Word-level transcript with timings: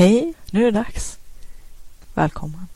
Hej, 0.00 0.34
nu 0.50 0.60
är 0.60 0.64
det 0.64 0.78
dags. 0.78 1.18
Välkommen. 2.14 2.66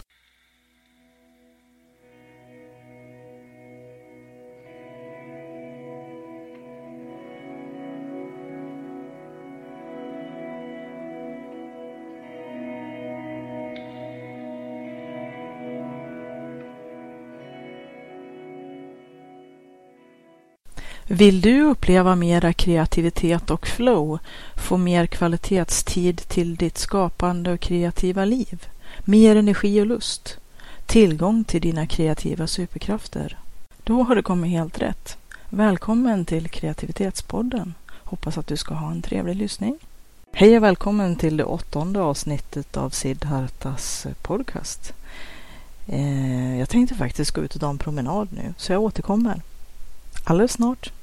Vill 21.14 21.40
du 21.40 21.62
uppleva 21.62 22.14
mera 22.14 22.52
kreativitet 22.52 23.50
och 23.50 23.66
flow, 23.66 24.18
få 24.56 24.76
mer 24.76 25.06
kvalitetstid 25.06 26.28
till 26.28 26.56
ditt 26.56 26.78
skapande 26.78 27.52
och 27.52 27.60
kreativa 27.60 28.24
liv, 28.24 28.66
mer 29.04 29.36
energi 29.36 29.80
och 29.80 29.86
lust, 29.86 30.38
tillgång 30.86 31.44
till 31.44 31.60
dina 31.60 31.86
kreativa 31.86 32.46
superkrafter? 32.46 33.38
Då 33.84 34.02
har 34.02 34.16
du 34.16 34.22
kommit 34.22 34.50
helt 34.50 34.82
rätt. 34.82 35.16
Välkommen 35.50 36.24
till 36.24 36.48
Kreativitetspodden. 36.48 37.74
Hoppas 37.90 38.38
att 38.38 38.46
du 38.46 38.56
ska 38.56 38.74
ha 38.74 38.90
en 38.90 39.02
trevlig 39.02 39.36
lyssning. 39.36 39.78
Hej 40.32 40.56
och 40.56 40.62
välkommen 40.62 41.16
till 41.16 41.36
det 41.36 41.44
åttonde 41.44 42.00
avsnittet 42.00 42.76
av 42.76 42.90
Siddhartas 42.90 44.06
eh, 44.06 44.12
podcast. 44.22 44.92
Eh, 45.86 46.58
jag 46.58 46.68
tänkte 46.68 46.94
faktiskt 46.94 47.30
gå 47.30 47.40
ut 47.40 47.54
och 47.54 47.60
ta 47.60 47.70
en 47.70 47.78
promenad 47.78 48.28
nu, 48.32 48.54
så 48.56 48.72
jag 48.72 48.82
återkommer 48.82 49.40
alldeles 50.24 50.52
snart. 50.52 50.93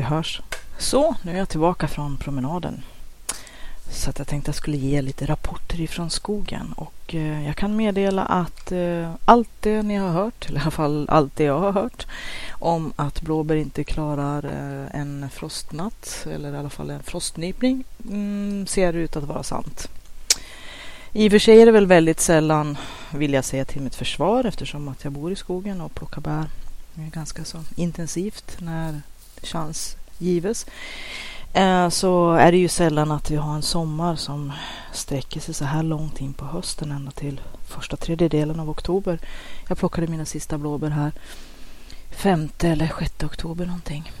Vi 0.00 0.04
hörs. 0.04 0.40
Så, 0.78 1.14
nu 1.22 1.32
är 1.32 1.38
jag 1.38 1.48
tillbaka 1.48 1.88
från 1.88 2.16
promenaden. 2.16 2.82
Så 3.90 4.10
att 4.10 4.18
jag 4.18 4.28
tänkte 4.28 4.50
att 4.50 4.56
jag 4.56 4.62
skulle 4.62 4.76
ge 4.76 5.02
lite 5.02 5.26
rapporter 5.26 5.80
ifrån 5.80 6.10
skogen 6.10 6.72
och 6.76 7.14
eh, 7.14 7.46
jag 7.46 7.56
kan 7.56 7.76
meddela 7.76 8.24
att 8.24 8.72
eh, 8.72 9.12
allt 9.24 9.48
det 9.60 9.82
ni 9.82 9.96
har 9.96 10.10
hört, 10.10 10.48
eller 10.48 10.58
i 10.58 10.62
alla 10.62 10.70
fall 10.70 11.08
allt 11.10 11.36
det 11.36 11.44
jag 11.44 11.60
har 11.60 11.72
hört 11.72 12.06
om 12.50 12.92
att 12.96 13.22
blåbär 13.22 13.56
inte 13.56 13.84
klarar 13.84 14.44
eh, 14.44 15.00
en 15.00 15.30
frostnatt 15.30 16.26
eller 16.32 16.54
i 16.54 16.56
alla 16.56 16.70
fall 16.70 16.90
en 16.90 17.02
frostnypning 17.02 17.84
mm, 18.08 18.66
ser 18.66 18.92
ut 18.92 19.16
att 19.16 19.24
vara 19.24 19.42
sant. 19.42 19.88
I 21.12 21.28
och 21.28 21.30
för 21.30 21.38
sig 21.38 21.62
är 21.62 21.66
det 21.66 21.72
väl 21.72 21.86
väldigt 21.86 22.20
sällan, 22.20 22.78
vill 23.14 23.32
jag 23.32 23.44
säga 23.44 23.64
till 23.64 23.82
mitt 23.82 23.94
försvar, 23.94 24.44
eftersom 24.44 24.88
att 24.88 25.04
jag 25.04 25.12
bor 25.12 25.32
i 25.32 25.36
skogen 25.36 25.80
och 25.80 25.94
plockar 25.94 26.20
bär 26.20 26.44
ganska 26.94 27.44
så 27.44 27.58
intensivt 27.76 28.56
när 28.60 29.00
chans 29.42 29.96
gives. 30.20 30.66
Eh, 31.52 31.88
så 31.88 32.32
är 32.32 32.52
det 32.52 32.58
ju 32.58 32.68
sällan 32.68 33.10
att 33.10 33.30
vi 33.30 33.36
har 33.36 33.54
en 33.54 33.62
sommar 33.62 34.16
som 34.16 34.52
sträcker 34.92 35.40
sig 35.40 35.54
så 35.54 35.64
här 35.64 35.82
långt 35.82 36.20
in 36.20 36.32
på 36.32 36.44
hösten 36.44 36.92
ända 36.92 37.10
till 37.10 37.40
första 37.68 37.96
tredjedelen 37.96 38.60
av 38.60 38.70
oktober. 38.70 39.18
Jag 39.68 39.78
plockade 39.78 40.06
mina 40.06 40.24
sista 40.24 40.58
blåbär 40.58 40.90
här 40.90 41.12
femte 42.10 42.68
eller 42.68 42.88
sjätte 42.88 43.26
oktober 43.26 43.66
någonting. 43.66 44.12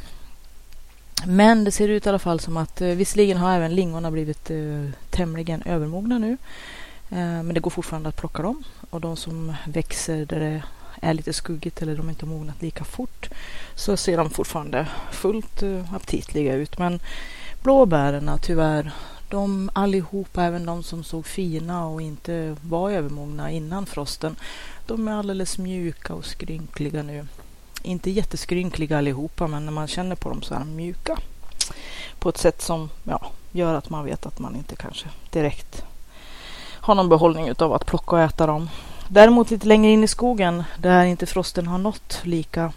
Men 1.26 1.64
det 1.64 1.72
ser 1.72 1.88
ut 1.88 2.06
i 2.06 2.08
alla 2.08 2.18
fall 2.18 2.40
som 2.40 2.56
att 2.56 2.80
eh, 2.80 2.88
visserligen 2.88 3.36
har 3.36 3.52
även 3.52 3.74
lingorna 3.74 4.10
blivit 4.10 4.50
eh, 4.50 4.90
tämligen 5.10 5.62
övermogna 5.62 6.18
nu. 6.18 6.32
Eh, 7.10 7.18
men 7.18 7.54
det 7.54 7.60
går 7.60 7.70
fortfarande 7.70 8.08
att 8.08 8.16
plocka 8.16 8.42
dem 8.42 8.64
och 8.90 9.00
de 9.00 9.16
som 9.16 9.54
växer 9.66 10.24
där 10.24 10.40
det 10.40 10.62
är 11.02 11.14
lite 11.14 11.32
skuggigt 11.32 11.82
eller 11.82 11.96
de 11.96 12.08
inte 12.08 12.26
har 12.26 12.32
mognat 12.32 12.62
lika 12.62 12.84
fort 12.84 13.28
så 13.74 13.96
ser 13.96 14.16
de 14.16 14.30
fortfarande 14.30 14.86
fullt 15.12 15.62
eh, 15.62 15.94
aptitliga 15.94 16.54
ut. 16.54 16.78
Men 16.78 17.00
blåbären 17.62 18.38
tyvärr, 18.42 18.92
de 19.28 19.70
allihopa, 19.72 20.44
även 20.44 20.66
de 20.66 20.82
som 20.82 21.04
såg 21.04 21.26
fina 21.26 21.86
och 21.86 22.02
inte 22.02 22.56
var 22.62 22.90
övermogna 22.90 23.50
innan 23.50 23.86
frosten, 23.86 24.36
de 24.86 25.08
är 25.08 25.12
alldeles 25.12 25.58
mjuka 25.58 26.14
och 26.14 26.24
skrynkliga 26.24 27.02
nu. 27.02 27.26
Inte 27.82 28.10
jätteskrynkliga 28.10 28.98
allihopa, 28.98 29.46
men 29.46 29.64
när 29.64 29.72
man 29.72 29.88
känner 29.88 30.16
på 30.16 30.28
dem 30.28 30.42
så 30.42 30.54
är 30.54 30.58
de 30.58 30.76
mjuka. 30.76 31.18
På 32.18 32.28
ett 32.28 32.38
sätt 32.38 32.62
som 32.62 32.90
ja, 33.04 33.30
gör 33.52 33.74
att 33.74 33.90
man 33.90 34.04
vet 34.04 34.26
att 34.26 34.38
man 34.38 34.56
inte 34.56 34.76
kanske 34.76 35.08
direkt 35.30 35.84
har 36.80 36.94
någon 36.94 37.08
behållning 37.08 37.52
av 37.58 37.72
att 37.72 37.86
plocka 37.86 38.16
och 38.16 38.22
äta 38.22 38.46
dem. 38.46 38.68
Däremot 39.12 39.50
lite 39.50 39.66
längre 39.66 39.90
in 39.90 40.04
i 40.04 40.08
skogen 40.08 40.64
där 40.78 41.04
inte 41.04 41.26
frosten 41.26 41.66
har 41.66 41.78
nått 41.78 42.20
lika 42.22 42.72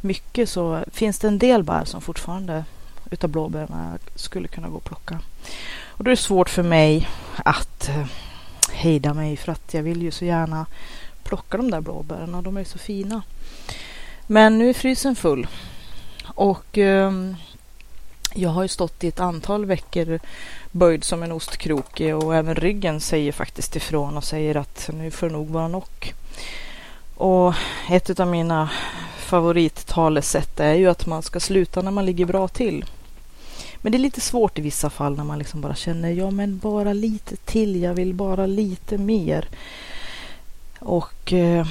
mycket 0.00 0.48
så 0.48 0.84
finns 0.92 1.18
det 1.18 1.28
en 1.28 1.38
del 1.38 1.62
bär 1.62 1.84
som 1.84 2.00
fortfarande 2.00 2.64
utav 3.10 3.30
blåbären 3.30 3.98
skulle 4.14 4.48
kunna 4.48 4.68
gå 4.68 4.76
och 4.76 4.84
plocka. 4.84 5.20
Och 5.84 6.04
då 6.04 6.10
är 6.10 6.12
det 6.12 6.20
svårt 6.22 6.50
för 6.50 6.62
mig 6.62 7.08
att 7.36 7.88
eh, 7.88 8.06
hejda 8.72 9.14
mig 9.14 9.36
för 9.36 9.52
att 9.52 9.74
jag 9.74 9.82
vill 9.82 10.02
ju 10.02 10.10
så 10.10 10.24
gärna 10.24 10.66
plocka 11.22 11.56
de 11.56 11.70
där 11.70 11.80
blåbären 11.80 12.34
och 12.34 12.42
de 12.42 12.56
är 12.56 12.64
så 12.64 12.78
fina. 12.78 13.22
Men 14.26 14.58
nu 14.58 14.68
är 14.68 14.74
frysen 14.74 15.16
full 15.16 15.46
och 16.26 16.78
eh, 16.78 17.12
jag 18.34 18.50
har 18.50 18.62
ju 18.62 18.68
stått 18.68 19.04
i 19.04 19.08
ett 19.08 19.20
antal 19.20 19.64
veckor 19.64 20.20
böjd 20.70 21.04
som 21.04 21.22
en 21.22 21.32
ostkrok 21.32 22.00
och 22.00 22.36
även 22.36 22.54
ryggen 22.54 23.00
säger 23.00 23.32
faktiskt 23.32 23.76
ifrån 23.76 24.16
och 24.16 24.24
säger 24.24 24.56
att 24.56 24.90
nu 24.92 25.10
får 25.10 25.26
det 25.26 25.32
nog 25.32 25.48
vara 25.48 25.68
nog. 25.68 26.14
Och 27.14 27.54
ett 27.90 28.20
av 28.20 28.26
mina 28.26 28.70
favorittalesätt 29.18 30.60
är 30.60 30.74
ju 30.74 30.90
att 30.90 31.06
man 31.06 31.22
ska 31.22 31.40
sluta 31.40 31.82
när 31.82 31.90
man 31.90 32.06
ligger 32.06 32.24
bra 32.24 32.48
till. 32.48 32.84
Men 33.76 33.92
det 33.92 33.98
är 33.98 34.00
lite 34.00 34.20
svårt 34.20 34.58
i 34.58 34.62
vissa 34.62 34.90
fall 34.90 35.16
när 35.16 35.24
man 35.24 35.38
liksom 35.38 35.60
bara 35.60 35.74
känner 35.74 36.10
ja 36.10 36.30
men 36.30 36.58
bara 36.58 36.92
lite 36.92 37.36
till, 37.36 37.82
jag 37.82 37.94
vill 37.94 38.14
bara 38.14 38.46
lite 38.46 38.98
mer. 38.98 39.48
Och 40.78 41.32
eh, 41.32 41.66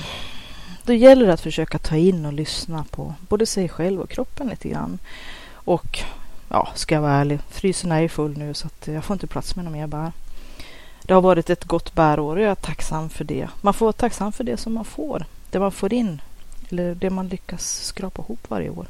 då 0.84 0.94
gäller 0.94 1.28
det 1.28 1.34
att 1.34 1.42
försöka 1.42 1.78
ta 1.78 1.96
in 1.96 2.26
och 2.26 2.34
lyssna 2.34 2.86
på 2.92 3.14
både 3.20 3.46
sig 3.46 3.70
själv 3.70 4.02
och 4.02 4.10
kroppen 4.10 4.48
lite 4.48 4.70
grann. 4.70 5.00
Och 5.52 6.00
ja, 6.50 6.70
ska 6.76 6.96
jag 6.96 7.02
vara 7.02 7.14
ärlig, 7.14 7.40
frysen 7.50 7.92
är 7.92 8.00
ju 8.00 8.10
full 8.10 8.38
nu 8.38 8.54
så 8.54 8.68
att 8.68 8.88
jag 8.88 9.04
får 9.04 9.14
inte 9.14 9.28
plats 9.28 9.56
med 9.56 9.66
några 9.66 9.78
mer 9.78 9.88
bär. 9.88 10.12
Det 11.02 11.14
har 11.14 11.22
varit 11.22 11.50
ett 11.50 11.64
gott 11.64 11.94
bärår 11.94 12.36
och 12.36 12.42
jag 12.42 12.52
är 12.52 12.56
tacksam 12.56 13.10
för 13.10 13.24
det. 13.24 13.50
Man 13.62 13.74
får 13.74 13.86
vara 13.86 13.94
tacksam 13.94 14.32
för 14.32 14.44
det 14.44 14.58
som 14.58 14.74
man 14.74 14.86
får, 14.86 15.26
det 15.52 15.60
man 15.60 15.72
får 15.72 15.94
in 15.94 16.22
eller 16.70 16.96
det 16.96 17.10
man 17.10 17.28
lyckas 17.28 17.86
skrapa 17.86 18.22
ihop 18.22 18.50
varje 18.50 18.70
år. 18.70 18.88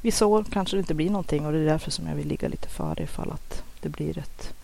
Vissa 0.00 0.26
år 0.26 0.44
kanske 0.52 0.76
det 0.76 0.80
inte 0.80 0.94
blir 0.94 1.10
någonting 1.10 1.46
och 1.46 1.52
det 1.52 1.58
är 1.58 1.64
därför 1.64 1.90
som 1.90 2.06
jag 2.06 2.14
vill 2.14 2.28
ligga 2.28 2.48
lite 2.48 2.68
före 2.68 3.02
ifall 3.02 3.30
att 3.30 3.62
det 3.80 3.88
blir 3.88 4.18
ett, 4.18 4.54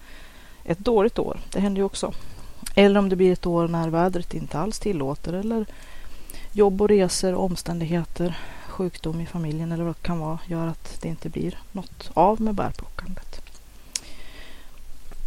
ett 0.65 0.79
dåligt 0.79 1.19
år. 1.19 1.41
Det 1.53 1.61
händer 1.61 1.81
ju 1.81 1.85
också. 1.85 2.13
Eller 2.75 3.01
om 3.01 3.09
det 3.09 3.17
blir 3.17 3.33
ett 3.33 3.47
år 3.47 3.69
när 3.69 3.89
vädret 3.89 4.35
inte 4.35 4.59
alls 4.59 4.79
tillåter 4.79 5.33
eller 5.33 5.67
jobb 6.53 6.83
och 6.83 6.89
resor 6.89 7.35
och 7.35 7.45
omständigheter 7.45 8.39
sjukdom 8.79 9.21
i 9.21 9.27
familjen 9.27 9.73
eller 9.73 9.85
vad 9.85 9.95
det 9.95 10.03
kan 10.03 10.19
vara 10.19 10.39
gör 10.47 10.67
att 10.67 10.99
det 11.01 11.09
inte 11.09 11.29
blir 11.29 11.59
något 11.73 12.11
av 12.15 12.41
med 12.41 12.55
bärplockandet. 12.55 13.41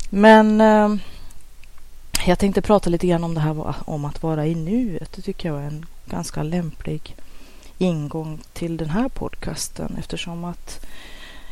Men 0.09 0.61
eh, 0.61 0.95
jag 2.25 2.39
tänkte 2.39 2.61
prata 2.61 2.89
lite 2.89 3.07
grann 3.07 3.23
om 3.23 3.33
det 3.33 3.39
här 3.41 3.75
om 3.89 4.05
att 4.05 4.23
vara 4.23 4.47
i 4.47 4.55
nuet. 4.55 5.11
Det 5.15 5.21
tycker 5.21 5.49
jag 5.49 5.61
är 5.61 5.67
en 5.67 5.85
ganska 6.05 6.43
lämplig 6.43 7.15
ingång 7.77 8.39
till 8.53 8.77
den 8.77 8.89
här 8.89 9.09
podcasten 9.09 9.95
eftersom 9.99 10.45
att 10.45 10.85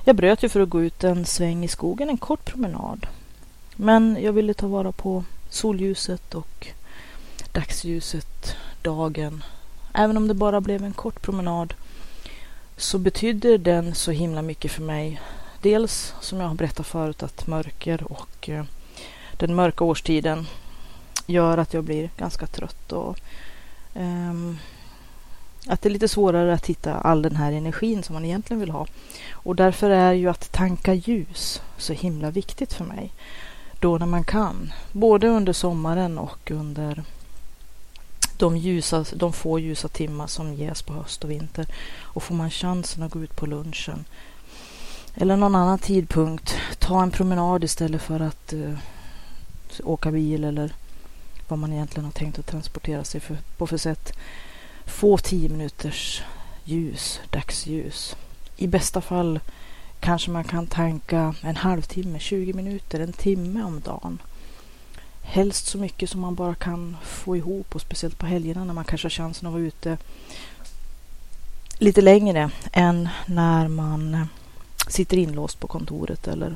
jag 0.04 0.16
bröt 0.16 0.44
ju 0.44 0.50
för 0.50 0.60
att 0.60 0.70
gå 0.70 0.82
ut 0.82 1.04
en 1.04 1.26
sväng 1.26 1.64
i 1.64 1.68
skogen, 1.68 2.10
en 2.10 2.18
kort 2.18 2.46
promenad. 2.46 3.08
Men 3.76 4.18
jag 4.22 4.34
ville 4.34 4.54
ta 4.54 4.68
vara 4.68 4.92
på 4.92 5.24
solljuset 5.50 6.36
och 6.36 6.68
dagsljuset, 7.52 8.56
dagen. 8.82 9.44
Även 9.94 10.18
om 10.18 10.28
det 10.28 10.34
bara 10.34 10.62
blev 10.62 10.84
en 10.84 10.94
kort 10.94 11.22
promenad 11.22 11.74
så 12.80 12.98
betyder 12.98 13.58
den 13.58 13.96
så 13.96 14.12
himla 14.12 14.42
mycket 14.42 14.72
för 14.72 14.82
mig. 14.82 15.22
Dels 15.62 16.14
som 16.22 16.40
jag 16.40 16.48
har 16.48 16.56
berättat 16.56 16.88
förut 16.88 17.24
att 17.24 17.48
mörker 17.48 18.12
och 18.12 18.50
eh, 18.50 18.64
den 19.38 19.56
mörka 19.56 19.84
årstiden 19.84 20.48
gör 21.26 21.58
att 21.58 21.74
jag 21.74 21.84
blir 21.84 22.10
ganska 22.18 22.48
trött 22.48 22.92
och 22.92 23.20
um, 23.94 24.60
att 25.68 25.82
det 25.82 25.90
är 25.90 25.94
lite 25.94 26.08
svårare 26.08 26.54
att 26.54 26.66
hitta 26.66 26.94
all 26.94 27.22
den 27.22 27.36
här 27.36 27.52
energin 27.52 28.04
som 28.04 28.14
man 28.14 28.26
egentligen 28.26 28.60
vill 28.60 28.72
ha. 28.72 28.88
Och 29.32 29.56
därför 29.56 29.90
är 29.90 30.14
ju 30.14 30.30
att 30.30 30.52
tanka 30.52 30.94
ljus 30.94 31.62
så 31.78 31.94
himla 31.94 32.32
viktigt 32.32 32.74
för 32.74 32.86
mig. 32.86 33.14
Då 33.80 33.98
när 33.98 34.06
man 34.06 34.24
kan, 34.24 34.74
både 34.92 35.28
under 35.28 35.54
sommaren 35.54 36.18
och 36.18 36.52
under 36.52 37.04
de, 38.40 38.58
ljusa, 38.58 39.06
de 39.14 39.34
få 39.34 39.60
ljusa 39.60 39.88
timmar 39.88 40.28
som 40.28 40.54
ges 40.54 40.82
på 40.82 40.94
höst 40.94 41.24
och 41.24 41.32
vinter. 41.32 41.66
Och 42.02 42.24
får 42.24 42.36
man 42.36 42.50
chansen 42.50 43.04
att 43.04 43.12
gå 43.12 43.24
ut 43.24 43.36
på 43.36 43.46
lunchen 43.46 44.06
eller 45.16 45.38
någon 45.38 45.56
annan 45.56 45.80
tidpunkt, 45.80 46.58
ta 46.80 47.04
en 47.04 47.12
promenad 47.12 47.64
istället 47.64 48.02
för 48.02 48.20
att 48.20 48.54
uh, 48.54 48.78
åka 49.84 50.12
bil 50.12 50.44
eller 50.44 50.74
vad 51.48 51.60
man 51.60 51.74
egentligen 51.74 52.06
har 52.06 52.12
tänkt 52.12 52.40
att 52.40 52.48
transportera 52.48 53.04
sig 53.04 53.22
för, 53.22 53.38
på 53.58 53.68
för 53.68 53.78
sätt. 53.78 54.14
Få 54.86 55.18
tio 55.18 55.50
minuters 55.50 56.22
ljus, 56.64 57.20
dagsljus. 57.30 58.16
I 58.58 58.68
bästa 58.68 59.02
fall 59.02 59.40
kanske 60.00 60.32
man 60.32 60.44
kan 60.44 60.68
tanka 60.68 61.36
en 61.42 61.56
halvtimme, 61.56 62.20
20 62.20 62.54
minuter, 62.54 63.00
en 63.00 63.14
timme 63.14 63.64
om 63.64 63.80
dagen 63.80 64.22
helst 65.30 65.66
så 65.66 65.78
mycket 65.78 66.10
som 66.10 66.22
man 66.22 66.36
bara 66.36 66.56
kan 66.56 66.98
få 67.04 67.38
ihop 67.38 67.76
och 67.76 67.82
speciellt 67.82 68.18
på 68.18 68.26
helgerna 68.26 68.64
när 68.64 68.74
man 68.74 68.84
kanske 68.84 69.06
har 69.06 69.10
chansen 69.10 69.48
att 69.48 69.54
vara 69.54 69.64
ute 69.64 69.98
lite 71.78 72.02
längre 72.02 72.50
än 72.72 73.10
när 73.26 73.68
man 73.68 74.28
sitter 74.88 75.18
inlåst 75.18 75.60
på 75.60 75.68
kontoret 75.68 76.28
eller 76.28 76.56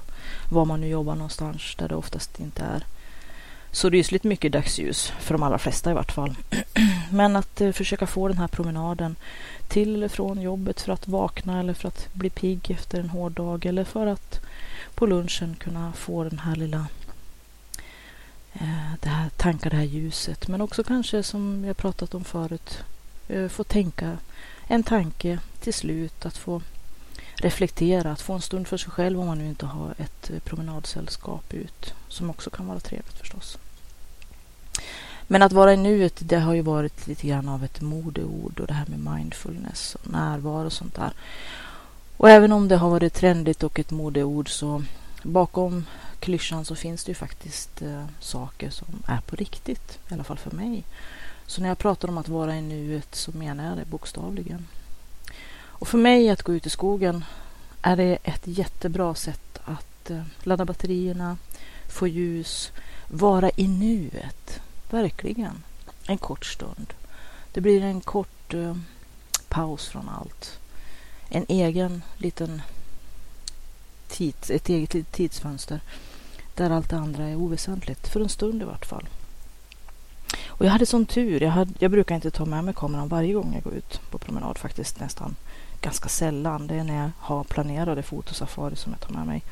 var 0.49 0.65
man 0.65 0.81
nu 0.81 0.87
jobbar 0.87 1.15
någonstans 1.15 1.75
där 1.77 1.89
det 1.89 1.95
oftast 1.95 2.39
inte 2.39 2.63
är 2.63 2.85
så 3.71 3.89
rysligt 3.89 4.23
mycket 4.23 4.51
dagsljus 4.51 5.13
för 5.19 5.33
de 5.33 5.43
allra 5.43 5.57
flesta 5.57 5.91
i 5.91 5.93
vart 5.93 6.11
fall. 6.11 6.35
Men 7.11 7.35
att 7.35 7.61
eh, 7.61 7.71
försöka 7.71 8.07
få 8.07 8.27
den 8.27 8.37
här 8.37 8.47
promenaden 8.47 9.15
till 9.67 9.95
eller 9.95 10.07
från 10.07 10.41
jobbet 10.41 10.81
för 10.81 10.93
att 10.93 11.07
vakna 11.07 11.59
eller 11.59 11.73
för 11.73 11.87
att 11.87 12.13
bli 12.13 12.29
pigg 12.29 12.71
efter 12.71 12.99
en 12.99 13.09
hård 13.09 13.31
dag 13.31 13.65
eller 13.65 13.83
för 13.83 14.07
att 14.07 14.39
på 14.95 15.05
lunchen 15.05 15.55
kunna 15.59 15.93
få 15.93 16.23
den 16.23 16.39
här 16.39 16.55
lilla 16.55 16.87
Eh, 18.53 18.93
det 18.99 19.09
här 19.09 19.29
tankar 19.29 19.69
det 19.69 19.75
här 19.75 19.83
ljuset 19.83 20.47
men 20.47 20.61
också 20.61 20.83
kanske 20.83 21.23
som 21.23 21.63
jag 21.65 21.77
pratat 21.77 22.13
om 22.13 22.23
förut 22.23 22.83
eh, 23.27 23.47
få 23.47 23.63
tänka 23.63 24.17
en 24.67 24.83
tanke 24.83 25.39
till 25.59 25.73
slut 25.73 26.25
att 26.25 26.37
få 26.37 26.61
reflektera, 27.35 28.11
att 28.11 28.21
få 28.21 28.33
en 28.33 28.41
stund 28.41 28.67
för 28.67 28.77
sig 28.77 28.91
själv 28.91 29.19
om 29.19 29.25
man 29.25 29.37
nu 29.37 29.47
inte 29.47 29.65
har 29.65 29.95
ett 29.97 30.29
eh, 30.29 30.39
promenadsällskap 30.39 31.53
ut 31.53 31.93
som 32.07 32.29
också 32.29 32.49
kan 32.49 32.67
vara 32.67 32.79
trevligt 32.79 33.17
förstås. 33.17 33.57
Men 35.27 35.41
att 35.41 35.53
vara 35.53 35.73
i 35.73 35.77
nuet, 35.77 36.15
det 36.19 36.39
har 36.39 36.53
ju 36.53 36.61
varit 36.61 37.07
lite 37.07 37.27
grann 37.27 37.49
av 37.49 37.63
ett 37.63 37.81
modeord 37.81 38.59
och 38.59 38.67
det 38.67 38.73
här 38.73 38.85
med 38.87 39.13
mindfulness 39.13 39.95
och 39.95 40.11
närvaro 40.11 40.65
och 40.65 40.73
sånt 40.73 40.95
där. 40.95 41.11
Och 42.17 42.29
även 42.29 42.51
om 42.51 42.67
det 42.67 42.77
har 42.77 42.89
varit 42.89 43.13
trendigt 43.13 43.63
och 43.63 43.79
ett 43.79 43.91
modeord 43.91 44.49
så 44.49 44.83
bakom 45.23 45.85
klyschan 46.19 46.65
så 46.65 46.75
finns 46.75 47.03
det 47.03 47.09
ju 47.09 47.15
faktiskt 47.15 47.81
eh, 47.81 48.05
saker 48.19 48.69
som 48.69 48.87
är 49.07 49.21
på 49.21 49.35
riktigt, 49.35 49.99
i 50.09 50.13
alla 50.13 50.23
fall 50.23 50.37
för 50.37 50.51
mig. 50.51 50.83
Så 51.45 51.61
när 51.61 51.67
jag 51.67 51.77
pratar 51.77 52.07
om 52.07 52.17
att 52.17 52.29
vara 52.29 52.55
i 52.55 52.61
nuet 52.61 53.15
så 53.15 53.31
menar 53.31 53.69
jag 53.69 53.77
det 53.77 53.85
bokstavligen. 53.85 54.67
Och 55.55 55.87
för 55.87 55.97
mig 55.97 56.29
att 56.29 56.43
gå 56.43 56.53
ut 56.53 56.65
i 56.65 56.69
skogen 56.69 57.25
är 57.81 57.97
det 57.97 58.17
ett 58.23 58.41
jättebra 58.43 59.15
sätt 59.15 59.59
att 59.65 60.09
eh, 60.09 60.23
ladda 60.43 60.65
batterierna, 60.65 61.37
få 61.89 62.07
ljus, 62.07 62.71
vara 63.07 63.49
i 63.55 63.67
nuet. 63.67 64.61
Verkligen. 64.89 65.63
En 66.07 66.17
kort 66.17 66.45
stund. 66.45 66.93
Det 67.51 67.61
blir 67.61 67.83
en 67.83 68.01
kort 68.01 68.53
eh, 68.53 68.77
paus 69.49 69.87
från 69.87 70.09
allt. 70.09 70.59
En 71.29 71.45
egen 71.47 72.03
liten 72.17 72.61
tids, 74.13 74.49
ett 74.49 74.69
eget 74.69 74.93
litet 74.93 75.11
tidsfönster 75.11 75.79
där 76.55 76.69
allt 76.69 76.89
det 76.89 76.97
andra 76.97 77.23
är 77.23 77.35
oväsentligt. 77.35 78.07
För 78.07 78.19
en 78.19 78.29
stund 78.29 78.61
i 78.61 78.65
vart 78.65 78.85
fall. 78.85 79.07
Och 80.47 80.65
jag 80.65 80.71
hade 80.71 80.85
sån 80.85 81.05
tur. 81.05 81.43
Jag, 81.43 81.51
hade, 81.51 81.73
jag 81.79 81.91
brukar 81.91 82.15
inte 82.15 82.31
ta 82.31 82.45
med 82.45 82.63
mig 82.63 82.73
kameran 82.73 83.07
varje 83.07 83.33
gång 83.33 83.51
jag 83.53 83.63
går 83.63 83.73
ut 83.73 84.01
på 84.11 84.17
promenad 84.17 84.57
faktiskt. 84.57 84.99
Nästan 84.99 85.35
ganska 85.81 86.09
sällan. 86.09 86.67
Det 86.67 86.75
är 86.75 86.83
när 86.83 87.01
jag 87.01 87.11
har 87.19 87.43
planerade 87.43 88.03
fotosafari 88.03 88.75
som 88.75 88.91
jag 88.91 89.01
tar 89.01 89.13
med 89.13 89.27
mig 89.27 89.43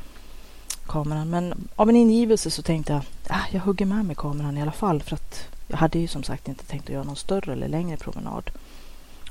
kameran. 0.88 1.30
Men 1.30 1.70
av 1.76 1.90
en 1.90 1.96
ingivelse 1.96 2.52
så 2.52 2.62
tänkte 2.62 2.94
jag 2.94 3.04
ah, 3.28 3.46
jag 3.52 3.62
hugger 3.62 3.86
med 3.86 4.06
mig 4.06 4.16
kameran 4.16 4.58
i 4.58 4.62
alla 4.62 4.72
fall. 4.72 5.02
För 5.02 5.16
att 5.16 5.48
jag 5.68 5.78
hade 5.78 6.00
ju 6.00 6.08
som 6.08 6.24
sagt 6.24 6.48
inte 6.48 6.66
tänkt 6.66 6.84
att 6.84 6.94
göra 6.94 7.04
någon 7.04 7.16
större 7.16 7.54
eller 7.54 7.68
längre 7.68 7.98
promenad. 7.98 8.52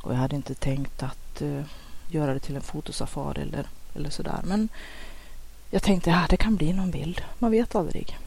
Och 0.00 0.12
jag 0.12 0.18
hade 0.18 0.36
inte 0.36 0.54
tänkt 0.54 1.02
att 1.02 1.42
uh, 1.42 1.62
göra 2.08 2.34
det 2.34 2.40
till 2.40 2.56
en 2.56 2.62
fotosafari 2.62 3.42
eller, 3.42 3.66
eller 3.94 4.10
sådär. 4.10 4.40
Men 4.44 4.68
jag 5.70 5.82
tänkte 5.82 6.10
att 6.14 6.20
ja, 6.20 6.26
det 6.30 6.36
kan 6.36 6.56
bli 6.56 6.72
någon 6.72 6.90
bild. 6.90 7.22
Man 7.38 7.50
vet 7.50 7.74
aldrig. 7.74 8.18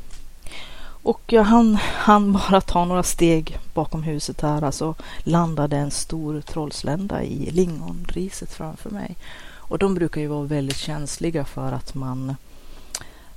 Och 1.04 1.22
jag 1.28 1.44
hann, 1.44 1.76
hann 1.76 2.34
bara 2.34 2.62
ta 2.62 2.86
några 2.86 3.04
steg 3.04 3.60
bakom 3.74 4.04
huset 4.04 4.42
här, 4.42 4.62
alltså 4.62 4.96
landade 5.24 5.78
en 5.78 5.92
stor 5.92 6.42
trollslända 6.42 7.24
i 7.24 7.52
lingonriset 7.52 8.54
framför 8.54 8.90
mig. 8.90 9.16
Och 9.56 9.78
de 9.78 9.96
brukar 9.96 10.22
ju 10.22 10.28
vara 10.28 10.44
väldigt 10.44 10.78
känsliga 10.78 11.46
för 11.46 11.72
att 11.72 11.94
man 11.94 12.36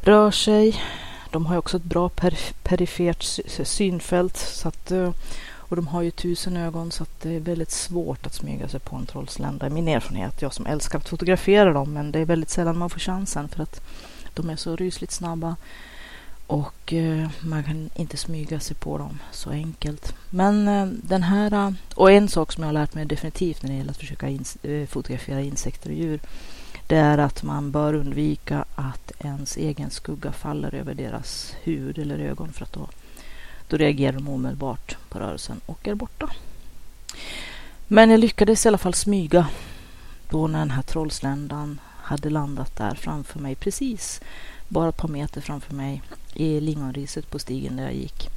rör 0.00 0.30
sig. 0.30 0.82
De 1.30 1.46
har 1.46 1.54
ju 1.54 1.58
också 1.58 1.76
ett 1.76 1.82
bra 1.82 2.08
per, 2.08 2.38
perifert 2.62 3.22
synfält 3.66 4.36
så 4.36 4.68
att, 4.68 4.90
eh, 4.90 5.10
och 5.68 5.76
de 5.76 5.86
har 5.86 6.02
ju 6.02 6.10
tusen 6.10 6.56
ögon 6.56 6.92
så 6.92 7.02
att 7.02 7.20
det 7.20 7.30
är 7.30 7.40
väldigt 7.40 7.70
svårt 7.70 8.26
att 8.26 8.34
smyga 8.34 8.68
sig 8.68 8.80
på 8.80 8.96
en 8.96 9.06
trollslända. 9.06 9.68
Min 9.68 9.88
erfarenhet, 9.88 10.42
jag 10.42 10.54
som 10.54 10.66
älskar 10.66 10.98
att 10.98 11.08
fotografera 11.08 11.72
dem, 11.72 11.92
men 11.92 12.12
det 12.12 12.18
är 12.18 12.24
väldigt 12.24 12.50
sällan 12.50 12.78
man 12.78 12.90
får 12.90 13.00
chansen 13.00 13.48
för 13.48 13.62
att 13.62 13.80
de 14.34 14.50
är 14.50 14.56
så 14.56 14.76
rysligt 14.76 15.12
snabba. 15.12 15.56
Och 16.46 16.92
eh, 16.92 17.28
man 17.40 17.64
kan 17.64 17.90
inte 17.94 18.16
smyga 18.16 18.60
sig 18.60 18.76
på 18.76 18.98
dem 18.98 19.18
så 19.32 19.50
enkelt. 19.50 20.14
Men 20.30 20.68
eh, 20.68 20.86
den 20.86 21.22
här, 21.22 21.52
eh, 21.52 21.72
och 21.94 22.12
en 22.12 22.28
sak 22.28 22.52
som 22.52 22.62
jag 22.62 22.68
har 22.68 22.72
lärt 22.72 22.94
mig 22.94 23.04
definitivt 23.04 23.62
när 23.62 23.70
det 23.70 23.76
gäller 23.76 23.90
att 23.90 23.96
försöka 23.96 24.28
ins 24.28 24.56
eh, 24.56 24.86
fotografera 24.86 25.40
insekter 25.40 25.90
och 25.90 25.96
djur. 25.96 26.20
Det 26.86 26.96
är 26.96 27.18
att 27.18 27.42
man 27.42 27.70
bör 27.70 27.94
undvika 27.94 28.64
att 28.74 29.12
ens 29.18 29.56
egen 29.56 29.90
skugga 29.90 30.32
faller 30.32 30.74
över 30.74 30.94
deras 30.94 31.54
huvud 31.62 31.98
eller 31.98 32.18
ögon 32.18 32.52
för 32.52 32.64
att 32.64 32.72
då, 32.72 32.88
då 33.68 33.76
reagerar 33.76 34.12
de 34.12 34.28
omedelbart 34.28 34.96
på 35.08 35.18
rörelsen 35.18 35.60
och 35.66 35.88
är 35.88 35.94
borta. 35.94 36.30
Men 37.88 38.10
jag 38.10 38.20
lyckades 38.20 38.64
i 38.64 38.68
alla 38.68 38.78
fall 38.78 38.94
smyga 38.94 39.46
då 40.30 40.46
när 40.46 40.58
den 40.58 40.70
här 40.70 40.82
trollsländan 40.82 41.80
hade 42.02 42.30
landat 42.30 42.76
där 42.76 42.94
framför 42.94 43.40
mig 43.40 43.54
precis 43.54 44.20
bara 44.68 44.88
ett 44.88 44.96
par 44.96 45.08
meter 45.08 45.40
framför 45.40 45.74
mig 45.74 46.02
i 46.34 46.60
lingonriset 46.60 47.30
på 47.30 47.38
stigen 47.38 47.76
där 47.76 47.84
jag 47.84 47.94
gick. 47.94 48.28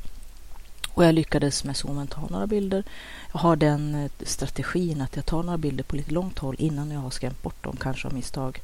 Och 0.93 1.05
jag 1.05 1.15
lyckades 1.15 1.63
med 1.63 1.77
zoomen 1.77 2.07
ta 2.07 2.27
några 2.29 2.47
bilder. 2.47 2.83
Jag 3.31 3.39
har 3.39 3.55
den 3.55 3.95
eh, 3.95 4.11
strategin 4.21 5.01
att 5.01 5.15
jag 5.15 5.25
tar 5.25 5.43
några 5.43 5.57
bilder 5.57 5.83
på 5.83 5.95
lite 5.95 6.11
långt 6.11 6.39
håll 6.39 6.55
innan 6.59 6.91
jag 6.91 6.99
har 6.99 7.09
skrämt 7.09 7.43
bort 7.43 7.63
dem, 7.63 7.77
kanske 7.79 8.07
av 8.07 8.13
misstag. 8.13 8.61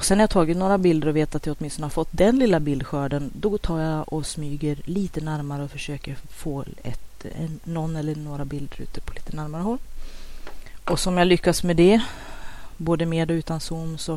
Och 0.00 0.06
sen 0.06 0.18
när 0.18 0.22
jag 0.22 0.30
tagit 0.30 0.56
några 0.56 0.78
bilder 0.78 1.08
och 1.08 1.16
vet 1.16 1.34
att 1.34 1.46
jag 1.46 1.56
åtminstone 1.58 1.84
har 1.84 1.90
fått 1.90 2.08
den 2.10 2.38
lilla 2.38 2.60
bildskörden, 2.60 3.30
då 3.34 3.58
tar 3.58 3.80
jag 3.80 4.12
och 4.12 4.26
smyger 4.26 4.78
lite 4.84 5.20
närmare 5.20 5.62
och 5.62 5.70
försöker 5.70 6.16
få 6.30 6.64
ett, 6.82 7.26
en, 7.36 7.60
någon 7.64 7.96
eller 7.96 8.14
några 8.14 8.44
bilder 8.44 8.80
ute 8.80 9.00
på 9.00 9.12
lite 9.14 9.36
närmare 9.36 9.62
håll. 9.62 9.78
Och 10.84 11.00
som 11.00 11.18
jag 11.18 11.26
lyckas 11.26 11.62
med 11.62 11.76
det, 11.76 12.00
både 12.76 13.06
med 13.06 13.30
och 13.30 13.34
utan 13.34 13.60
zoom, 13.60 13.98
så 13.98 14.14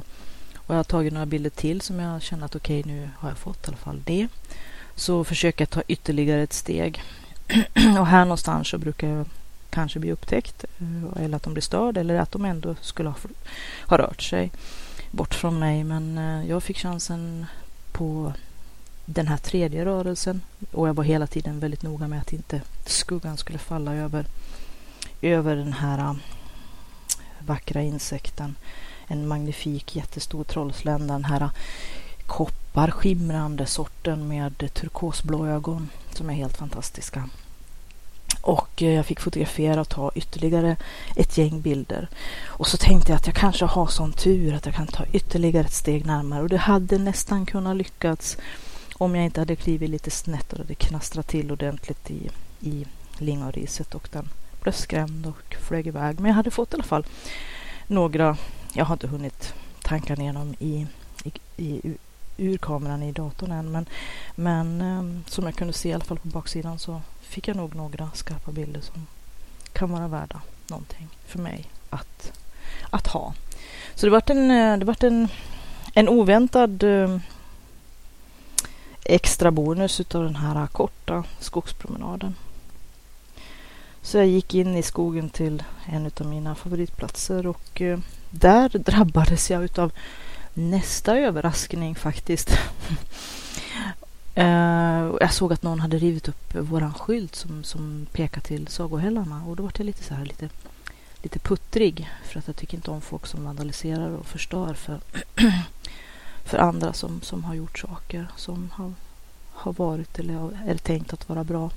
och 0.56 0.68
jag 0.68 0.76
har 0.76 0.84
tagit 0.84 1.14
några 1.14 1.26
bilder 1.26 1.50
till 1.50 1.82
som 1.82 2.00
jag 2.00 2.22
känner 2.22 2.46
att 2.46 2.56
okej, 2.56 2.80
okay, 2.80 2.94
nu 2.94 3.10
har 3.18 3.30
jag 3.30 3.38
fått 3.38 3.66
i 3.66 3.68
alla 3.68 3.78
fall 3.78 4.02
det. 4.06 4.28
Så 4.96 5.24
försöker 5.24 5.62
jag 5.62 5.70
ta 5.70 5.82
ytterligare 5.88 6.44
ett 6.44 6.54
steg. 6.54 7.04
och 8.00 8.08
här 8.08 8.26
någonstans 8.26 8.68
så 8.68 8.78
brukar 8.78 9.08
jag 9.08 9.26
kanske 9.70 10.00
bli 10.00 10.12
upptäckt 10.12 10.64
eh, 10.64 11.24
eller 11.24 11.36
att 11.36 11.44
de 11.44 11.54
blir 11.54 11.62
störda 11.62 12.00
eller 12.02 12.16
att 12.16 12.32
de 12.32 12.46
ändå 12.46 12.76
skulle 12.82 13.10
ha, 13.10 13.16
ha 13.88 13.98
rört 13.98 14.22
sig 14.22 14.52
bort 15.14 15.34
från 15.34 15.60
mig. 15.60 15.84
Men 15.84 16.18
eh, 16.18 16.50
jag 16.50 16.64
fick 16.64 16.78
chansen 16.78 17.46
på 17.92 18.34
den 19.06 19.28
här 19.28 19.38
tredje 19.38 19.86
rörelsen 19.86 20.42
och 20.72 20.88
jag 20.88 20.94
var 20.94 21.04
hela 21.04 21.28
tiden 21.28 21.60
väldigt 21.60 21.84
noga 21.84 22.08
med 22.08 22.22
att 22.22 22.34
inte 22.34 22.62
skuggan 22.86 23.38
skulle 23.38 23.60
falla 23.60 23.96
över, 23.96 24.26
över 25.22 25.56
den 25.56 25.74
här 25.74 26.00
eh, 26.00 26.16
vackra 27.40 27.82
insekten 27.82 28.56
en 29.08 29.28
magnifik 29.28 29.96
jättestor 29.96 30.44
trollslända. 30.44 31.14
Den 31.14 31.26
här 31.26 31.42
eh, 31.42 31.52
kopparskimrande 32.28 33.66
sorten 33.66 34.28
med 34.28 34.74
turkosblå 34.74 35.48
ögon 35.48 35.90
som 36.12 36.30
är 36.30 36.34
helt 36.34 36.58
fantastiska. 36.58 37.30
Och 38.44 38.84
eh, 38.84 38.92
jag 38.92 39.06
fick 39.06 39.20
fotografera 39.20 39.82
och 39.82 39.90
ta 39.90 40.12
ytterligare 40.16 40.76
ett 41.16 41.38
gäng 41.38 41.62
bilder. 41.62 42.08
Och 42.46 42.68
så 42.68 42.78
tänkte 42.78 43.12
jag 43.12 43.18
att 43.18 43.28
jag 43.28 43.36
kanske 43.36 43.66
har 43.66 43.88
sån 43.88 44.14
tur 44.14 44.54
att 44.54 44.66
jag 44.66 44.76
kan 44.76 44.88
ta 44.88 45.06
ytterligare 45.12 45.66
ett 45.66 45.74
steg 45.74 46.06
närmare. 46.06 46.42
Och 46.42 46.50
det 46.50 46.58
hade 46.58 46.98
nästan 46.98 47.46
kunnat 47.46 47.76
lyckats 47.78 48.38
om 48.94 49.16
jag 49.16 49.26
inte 49.26 49.42
hade 49.42 49.56
klivit 49.56 49.90
lite 49.90 50.12
snett 50.12 50.52
och 50.52 50.58
det 50.58 50.64
hade 50.64 50.76
knastrat 50.76 51.28
till 51.28 51.52
ordentligt 51.52 52.12
i, 52.12 52.30
i 52.60 52.86
lingonriset 53.18 53.96
och 53.96 54.10
den 54.12 54.30
blev 54.62 54.72
skrämd 54.72 55.26
och 55.26 55.56
flög 55.56 55.88
iväg. 55.88 56.20
Men 56.20 56.30
jag 56.30 56.36
hade 56.36 56.52
fått 56.52 56.74
i 56.74 56.76
alla 56.76 56.84
fall 56.84 57.06
några 57.88 58.38
jag 58.74 58.86
har 58.86 58.96
inte 58.96 59.08
hunnit 59.08 59.54
tanka 59.82 60.16
ner 60.16 60.34
dem 60.34 60.56
i, 60.60 60.88
i, 61.24 61.32
i, 61.58 61.98
ur 62.38 62.58
kameran 62.58 63.04
i 63.04 63.12
datorn 63.12 63.52
än. 63.52 63.72
Men, 63.72 63.86
men 64.36 64.82
eh, 64.82 65.30
som 65.30 65.46
jag 65.46 65.56
kunde 65.56 65.74
se 65.74 65.90
i 65.90 65.94
alla 65.94 66.04
fall 66.04 66.20
på 66.20 66.28
baksidan 66.28 66.80
så 66.80 67.02
fick 67.34 67.48
jag 67.48 67.58
nog 67.58 67.76
några 67.76 68.10
skarpa 68.14 68.52
bilder 68.52 68.82
som 68.82 69.08
kan 69.74 69.92
vara 69.92 70.08
värda 70.08 70.42
någonting 70.68 71.08
för 71.26 71.40
mig 71.40 71.66
att, 71.90 72.32
att 72.90 73.08
ha. 73.08 73.34
Så 73.96 74.06
det 74.06 74.10
vart 74.10 74.30
en, 74.30 74.52
eh, 74.52 74.78
det 74.78 74.86
vart 74.86 75.04
en, 75.04 75.28
en 75.94 76.10
oväntad 76.10 76.84
eh, 76.84 77.18
extra 79.06 79.52
bonus 79.52 80.00
utav 80.00 80.24
den 80.24 80.36
här 80.36 80.68
korta 80.68 81.24
skogspromenaden. 81.40 82.36
Så 84.02 84.18
jag 84.18 84.28
gick 84.28 84.54
in 84.54 84.78
i 84.78 84.84
skogen 84.84 85.30
till 85.30 85.64
en 85.86 86.12
av 86.20 86.26
mina 86.26 86.56
favoritplatser 86.56 87.48
och 87.48 87.82
eh, 87.82 88.00
där 88.30 88.70
drabbades 88.70 89.52
jag 89.52 89.64
utav 89.64 89.92
nästa 90.54 91.18
överraskning 91.18 91.96
faktiskt. 91.96 92.50
Uh, 94.38 95.16
jag 95.20 95.34
såg 95.34 95.54
att 95.54 95.64
någon 95.64 95.80
hade 95.80 95.98
rivit 95.98 96.28
upp 96.28 96.56
våran 96.56 96.94
skylt 96.94 97.36
som, 97.36 97.64
som 97.64 98.08
pekar 98.12 98.42
till 98.42 98.68
sagohällarna 98.68 99.44
och 99.46 99.56
då 99.56 99.64
var 99.64 99.72
jag 99.78 99.86
lite 99.86 100.04
så 100.04 100.14
här 100.14 100.26
lite, 100.26 100.50
lite 101.22 101.40
puttrig 101.40 102.10
för 102.24 102.40
att 102.40 102.48
jag 102.48 102.56
tycker 102.56 102.78
inte 102.78 102.92
om 102.92 103.02
folk 103.02 103.28
som 103.28 103.46
vandaliserar 103.46 104.10
och 104.10 104.26
förstör 104.26 104.74
för, 104.74 105.00
för 106.46 106.58
andra 106.58 106.94
som, 106.94 107.22
som 107.22 107.44
har 107.44 107.54
gjort 107.54 107.80
saker 107.80 108.28
som 108.36 108.70
har, 108.74 108.94
har 109.52 109.74
varit 109.74 110.20
eller 110.20 110.60
är 110.68 110.78
tänkt 110.78 111.14
att 111.14 111.30
vara 111.30 111.44
bra. 111.44 111.70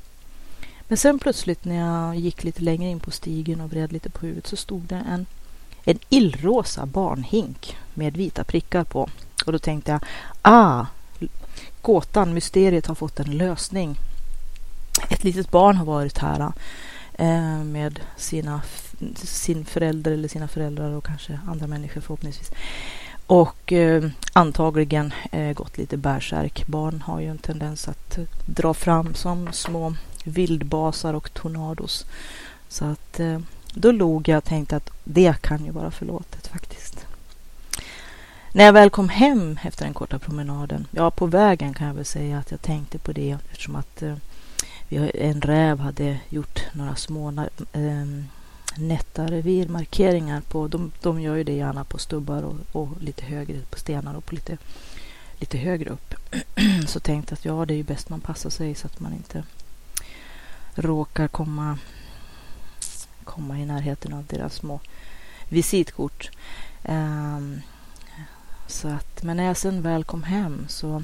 Men 0.88 0.98
sen 0.98 1.18
plötsligt 1.18 1.64
när 1.64 1.76
jag 1.76 2.16
gick 2.16 2.44
lite 2.44 2.62
längre 2.62 2.90
in 2.90 3.00
på 3.00 3.10
stigen 3.10 3.60
och 3.60 3.70
vred 3.70 3.92
lite 3.92 4.10
på 4.10 4.26
huvudet 4.26 4.46
så 4.46 4.56
stod 4.56 4.82
det 4.82 5.04
en, 5.08 5.26
en 5.84 5.98
illrosa 6.08 6.86
barnhink 6.86 7.76
med 7.94 8.16
vita 8.16 8.44
prickar 8.44 8.84
på. 8.84 9.08
Och 9.46 9.52
då 9.52 9.58
tänkte 9.58 9.92
jag, 9.92 10.00
ah, 10.42 10.86
gåtan, 11.86 12.34
mysteriet 12.34 12.86
har 12.86 12.94
fått 12.94 13.20
en 13.20 13.36
lösning. 13.36 13.98
Ett 15.08 15.24
litet 15.24 15.50
barn 15.50 15.76
har 15.76 15.84
varit 15.84 16.18
här 16.18 16.52
eh, 17.14 17.64
med 17.64 18.00
sina, 18.16 18.62
sin 19.14 19.64
förälder 19.64 20.12
eller 20.12 20.28
sina 20.28 20.48
föräldrar 20.48 20.90
och 20.90 21.04
kanske 21.04 21.40
andra 21.46 21.66
människor 21.66 22.00
förhoppningsvis. 22.00 22.50
Och 23.26 23.72
eh, 23.72 24.04
antagligen 24.32 25.14
eh, 25.32 25.52
gått 25.52 25.78
lite 25.78 25.96
bärsärk. 25.96 26.66
Barn 26.66 27.02
har 27.06 27.20
ju 27.20 27.30
en 27.30 27.38
tendens 27.38 27.88
att 27.88 28.18
dra 28.46 28.74
fram 28.74 29.14
som 29.14 29.52
små 29.52 29.94
vildbasar 30.24 31.14
och 31.14 31.34
tornados. 31.34 32.06
Så 32.68 32.84
att 32.84 33.20
eh, 33.20 33.38
då 33.74 33.92
log 33.92 34.28
jag 34.28 34.38
och 34.38 34.44
tänkte 34.44 34.76
att 34.76 34.90
det 35.04 35.42
kan 35.42 35.64
ju 35.64 35.70
vara 35.70 35.90
förlåtet 35.90 36.46
faktiskt. 36.46 37.05
När 38.56 38.64
jag 38.64 38.72
väl 38.72 38.90
kom 38.90 39.08
hem 39.08 39.58
efter 39.62 39.84
den 39.84 39.94
korta 39.94 40.18
promenaden, 40.18 40.86
ja 40.90 41.10
på 41.10 41.26
vägen 41.26 41.74
kan 41.74 41.86
jag 41.86 41.94
väl 41.94 42.04
säga 42.04 42.38
att 42.38 42.50
jag 42.50 42.62
tänkte 42.62 42.98
på 42.98 43.12
det 43.12 43.30
eftersom 43.50 43.76
att 43.76 44.02
eh, 44.02 44.16
en 45.14 45.40
räv 45.40 45.78
hade 45.78 46.18
gjort 46.28 46.60
några 46.72 46.96
små 46.96 47.28
eh, 47.72 48.06
nätta 48.76 49.26
revirmarkeringar 49.26 50.40
på, 50.40 50.68
de, 50.68 50.92
de 51.02 51.20
gör 51.20 51.36
ju 51.36 51.44
det 51.44 51.52
gärna 51.52 51.84
på 51.84 51.98
stubbar 51.98 52.42
och, 52.42 52.56
och 52.72 52.88
lite 53.00 53.24
högre 53.24 53.60
på 53.70 53.78
stenar 53.78 54.14
och 54.14 54.26
på 54.26 54.34
lite, 54.34 54.58
lite 55.38 55.58
högre 55.58 55.90
upp. 55.90 56.14
Så 56.86 57.00
tänkte 57.00 57.34
att 57.34 57.44
ja, 57.44 57.64
det 57.66 57.74
är 57.74 57.78
ju 57.78 57.82
bäst 57.82 58.08
man 58.08 58.20
passar 58.20 58.50
sig 58.50 58.74
så 58.74 58.86
att 58.86 59.00
man 59.00 59.12
inte 59.12 59.42
råkar 60.74 61.28
komma, 61.28 61.78
komma 63.24 63.58
i 63.58 63.66
närheten 63.66 64.12
av 64.12 64.24
deras 64.26 64.54
små 64.54 64.80
visitkort. 65.48 66.30
Um, 66.82 67.60
så 68.66 68.88
att, 68.88 69.22
men 69.22 69.36
när 69.36 69.44
jag 69.44 69.56
sen 69.56 69.82
väl 69.82 70.04
kom 70.04 70.22
hem 70.22 70.64
så, 70.68 71.02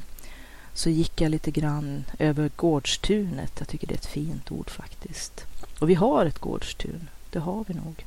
så 0.75 0.91
gick 0.91 1.21
jag 1.21 1.31
lite 1.31 1.51
grann 1.51 2.05
över 2.19 2.51
gårdstunet. 2.57 3.53
Jag 3.59 3.69
tycker 3.69 3.87
det 3.87 3.95
är 3.95 3.99
ett 3.99 4.07
fint 4.07 4.53
ord 4.53 4.71
faktiskt. 4.71 5.47
Och 5.79 5.91
vi 5.91 5.95
har 5.95 6.27
ett 6.27 6.39
gårdstun, 6.39 7.09
det 7.31 7.39
har 7.39 7.65
vi 7.69 7.75
nog. 7.75 8.05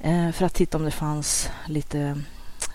Eh, 0.00 0.32
för 0.32 0.46
att 0.46 0.54
titta 0.54 0.76
om 0.76 0.84
det 0.84 0.90
fanns 0.90 1.48
lite 1.66 2.00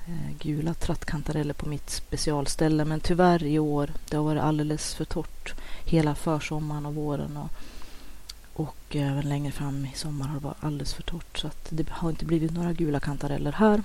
eh, 0.08 0.38
gula 0.39 0.74
trattkantareller 0.74 1.53
på 1.53 1.69
mitt 1.69 1.89
specialställe. 1.89 2.86
Men 2.86 3.00
tyvärr 3.00 3.43
i 3.43 3.60
år, 3.60 3.89
det 4.10 4.17
har 4.17 4.24
varit 4.24 4.41
alldeles 4.41 4.96
för 4.96 5.05
torrt 5.05 5.53
hela 5.86 6.15
försommaren 6.15 6.86
och 6.86 6.96
våren. 6.96 7.38
Och, 7.38 7.51
och 8.53 8.96
även 8.96 9.29
längre 9.29 9.51
fram 9.51 9.86
i 9.86 9.91
sommar 9.96 10.27
har 10.27 10.36
det 10.36 10.43
varit 10.43 10.63
alldeles 10.63 10.93
för 10.93 11.03
torrt. 11.03 11.38
Så 11.38 11.48
att 11.48 11.67
det 11.69 11.89
har 11.89 12.10
inte 12.10 12.25
blivit 12.25 12.51
några 12.51 12.74
gula 12.74 13.00
kantareller 13.00 13.51
här. 13.51 13.84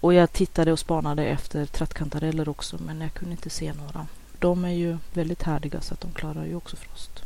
Och 0.00 0.14
jag 0.14 0.32
tittade 0.32 0.72
och 0.72 0.78
spanade 0.78 1.26
efter 1.26 1.66
trattkantareller 1.66 2.48
också 2.48 2.78
men 2.82 3.00
jag 3.00 3.12
kunde 3.12 3.32
inte 3.32 3.50
se 3.50 3.72
några. 3.72 4.06
De 4.38 4.64
är 4.64 4.72
ju 4.72 4.98
väldigt 5.12 5.42
härdiga 5.42 5.80
så 5.80 5.94
att 5.94 6.00
de 6.00 6.12
klarar 6.12 6.44
ju 6.44 6.54
också 6.54 6.76
frost. 6.76 7.22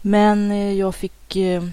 Men 0.00 0.50
eh, 0.50 0.72
jag 0.72 0.94
fick 0.94 1.36
eh, 1.36 1.68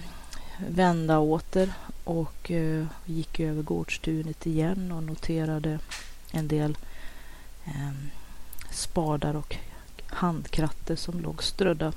vända 0.68 1.20
åter 1.20 1.74
och 2.04 2.52
eh, 2.52 2.86
gick 3.06 3.40
över 3.40 3.64
gårdstunet 3.64 4.46
igen 4.46 4.92
och 4.92 5.04
noterade 5.04 5.80
en 6.32 6.48
del 6.48 6.78
ehm, 7.66 8.10
spadar 8.72 9.36
och 9.36 9.56
handkratter 10.08 10.96
som 10.96 11.20
låg 11.20 11.44
strödda 11.44 11.94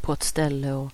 på 0.00 0.12
ett 0.12 0.22
ställe 0.22 0.72
och 0.72 0.92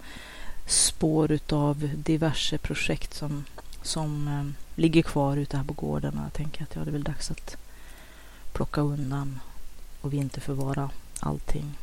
spår 0.67 1.33
utav 1.33 1.91
diverse 1.95 2.59
projekt 2.59 3.15
som, 3.15 3.45
som 3.83 4.29
eh, 4.29 4.79
ligger 4.81 5.03
kvar 5.03 5.37
ute 5.37 5.57
här 5.57 5.65
på 5.65 5.73
gården. 5.73 6.19
Och 6.19 6.25
jag 6.25 6.33
tänker 6.33 6.62
att 6.62 6.75
ja, 6.75 6.85
det 6.85 6.91
är 6.91 6.93
väl 6.93 7.03
dags 7.03 7.31
att 7.31 7.57
plocka 8.53 8.81
undan 8.81 9.41
och 10.01 10.12
vinterförvara 10.12 10.91
allting. 11.21 11.79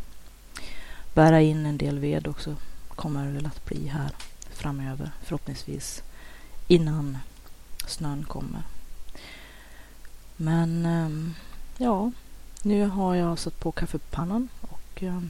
Bära 1.14 1.42
in 1.42 1.66
en 1.66 1.78
del 1.78 2.00
ved 2.00 2.28
också 2.28 2.56
kommer 2.90 3.26
det 3.26 3.32
väl 3.32 3.46
att 3.46 3.66
bli 3.66 3.88
här 3.88 4.12
framöver 4.50 5.12
förhoppningsvis 5.24 6.04
innan 6.68 7.18
snön 7.88 8.26
kommer. 8.26 8.62
Men 10.36 10.86
eh, 10.86 11.34
ja, 11.78 12.12
nu 12.62 12.86
har 12.86 13.16
jag 13.16 13.40
satt 13.40 13.60
på 13.60 13.72
kaffepannan 13.72 14.50
och 14.62 15.04
eh, 15.04 15.22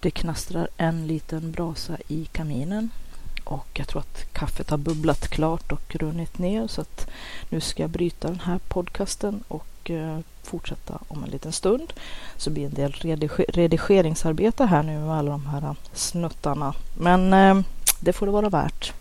det 0.00 0.10
knastrar 0.10 0.68
en 0.76 1.06
liten 1.06 1.52
brasa 1.52 1.96
i 2.08 2.24
kaminen 2.24 2.90
och 3.48 3.68
jag 3.72 3.88
tror 3.88 4.00
att 4.00 4.32
kaffet 4.32 4.70
har 4.70 4.78
bubblat 4.78 5.28
klart 5.28 5.72
och 5.72 5.96
runnit 5.96 6.38
ner 6.38 6.66
så 6.66 6.80
att 6.80 7.06
nu 7.48 7.60
ska 7.60 7.82
jag 7.82 7.90
bryta 7.90 8.28
den 8.28 8.40
här 8.40 8.58
podcasten 8.68 9.44
och 9.48 9.90
eh, 9.90 10.18
fortsätta 10.42 10.98
om 11.08 11.24
en 11.24 11.30
liten 11.30 11.52
stund. 11.52 11.92
Så 12.36 12.50
blir 12.50 12.66
en 12.66 12.74
del 12.74 12.92
redigeringsarbete 13.48 14.64
här 14.64 14.82
nu 14.82 14.98
med 14.98 15.18
alla 15.18 15.30
de 15.30 15.46
här 15.46 15.76
snuttarna. 15.92 16.74
Men 16.98 17.32
eh, 17.32 17.64
det 18.00 18.12
får 18.12 18.26
det 18.26 18.32
vara 18.32 18.48
värt. 18.48 18.92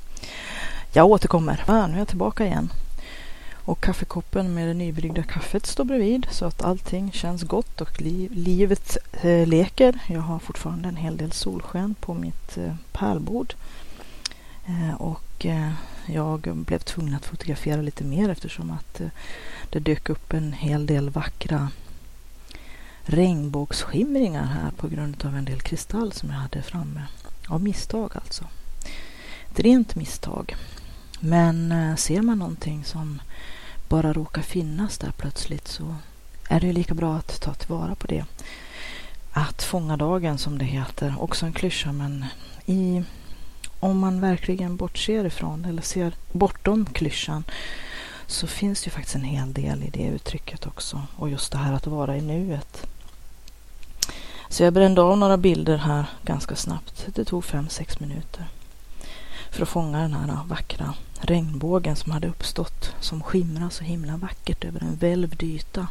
Jag 0.94 1.06
återkommer. 1.06 1.64
Ah, 1.68 1.88
nu 1.88 1.94
är 1.94 1.98
jag 1.98 2.08
tillbaka 2.08 2.46
igen. 2.46 2.70
Och 3.54 3.82
kaffekoppen 3.82 4.54
med 4.54 4.68
det 4.68 4.74
nybryggda 4.74 5.24
kaffet 5.24 5.66
står 5.66 5.84
bredvid 5.84 6.28
så 6.32 6.46
att 6.46 6.62
allting 6.62 7.12
känns 7.12 7.44
gott 7.44 7.82
och 7.82 8.02
li 8.02 8.30
livet 8.32 8.98
eh, 9.12 9.48
leker. 9.48 10.00
Jag 10.08 10.22
har 10.22 10.40
fortfarande 10.40 10.90
en 10.90 10.96
hel 10.96 11.18
del 11.18 11.32
solsken 11.32 11.96
på 12.00 12.14
mitt 12.14 12.58
eh, 12.58 12.74
pärlbord. 12.92 13.54
Eh, 14.68 14.94
och 14.94 15.46
eh, 15.46 15.72
jag 16.06 16.40
blev 16.56 16.80
tvungen 16.80 17.16
att 17.16 17.26
fotografera 17.26 17.82
lite 17.82 18.04
mer 18.04 18.30
eftersom 18.30 18.72
att 18.72 19.02
eh, 19.02 19.08
det 19.70 19.80
dök 19.80 20.10
upp 20.10 20.34
en 20.34 20.54
hel 20.54 20.86
del 20.86 21.10
vackra 21.10 21.70
regnbågsskimringar 23.02 24.46
här 24.46 24.72
på 24.72 24.88
grund 24.88 25.26
av 25.26 25.36
en 25.36 25.46
del 25.46 25.62
kristall 25.62 26.12
som 26.12 26.30
jag 26.30 26.38
hade 26.38 26.62
framme. 26.62 27.02
Av 27.48 27.64
misstag 27.64 28.12
alltså. 28.16 28.44
Ett 29.52 29.60
rent 29.60 29.96
misstag. 29.96 30.56
Men 31.20 31.74
ser 31.98 32.22
man 32.22 32.40
någonting 32.40 32.84
som 32.84 33.22
bara 33.90 34.14
råkar 34.14 34.42
finnas 34.42 34.98
där 34.98 35.12
plötsligt 35.18 35.68
så 35.68 35.96
är 36.50 36.60
det 36.60 36.74
lika 36.74 36.94
bra 36.94 37.16
att 37.16 37.42
ta 37.42 37.54
tillvara 37.54 37.96
på 37.96 38.08
det. 38.08 38.26
Att 39.32 39.64
fånga 39.64 39.98
dagen 39.98 40.38
som 40.38 40.58
det 40.58 40.66
heter, 40.66 41.16
också 41.20 41.46
en 41.46 41.54
klyscha 41.54 41.92
men 41.92 42.26
i, 42.66 43.04
om 43.80 44.00
man 44.00 44.22
verkligen 44.22 44.78
bortser 44.78 45.26
ifrån 45.26 45.66
eller 45.66 45.82
ser 45.82 46.14
bortom 46.32 46.86
klyschan 46.86 47.44
så 48.28 48.48
finns 48.48 48.82
det 48.82 48.88
ju 48.88 48.92
faktiskt 48.92 49.16
en 49.16 49.24
hel 49.24 49.54
del 49.54 49.84
i 49.84 49.90
det 49.90 50.08
uttrycket 50.08 50.68
också 50.68 51.02
och 51.16 51.30
just 51.30 51.52
det 51.52 51.58
här 51.58 51.74
att 51.74 51.88
vara 51.88 52.18
i 52.18 52.22
nuet. 52.22 52.88
Så 54.50 54.64
jag 54.64 54.74
brände 54.74 55.02
av 55.02 55.18
några 55.18 55.38
bilder 55.38 55.78
här 55.78 56.06
ganska 56.24 56.56
snabbt. 56.56 57.08
Det 57.16 57.26
tog 57.26 57.46
fem 57.46 57.70
sex 57.70 58.00
minuter 58.00 58.48
för 59.52 59.64
att 59.64 59.70
fånga 59.70 60.02
den 60.02 60.14
här 60.14 60.44
vackra 60.46 60.94
regnbågen 61.20 61.96
som 61.96 62.12
hade 62.12 62.28
uppstått 62.28 62.96
som 63.00 63.24
skimrar 63.24 63.70
så 63.70 63.84
himla 63.84 64.18
vackert 64.18 64.66
över 64.66 64.84
en 64.84 64.96
välvd 64.96 65.44
yta. 65.44 65.88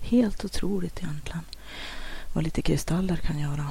Helt 0.00 0.44
otroligt 0.44 0.98
egentligen 1.02 1.44
vad 2.32 2.44
lite 2.44 2.62
kristaller 2.62 3.16
kan 3.16 3.38
göra. 3.38 3.70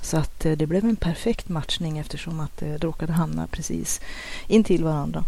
Så 0.02 0.18
att 0.18 0.46
eh, 0.46 0.52
det 0.52 0.68
blev 0.68 0.86
en 0.86 0.96
perfekt 0.96 1.50
matchning 1.50 1.98
eftersom 1.98 2.40
att 2.40 2.62
eh, 2.62 2.70
det 2.70 2.78
råkade 2.78 3.14
hamna 3.14 3.48
precis 3.48 4.02
intill 4.48 4.84
varandra. 4.84 5.24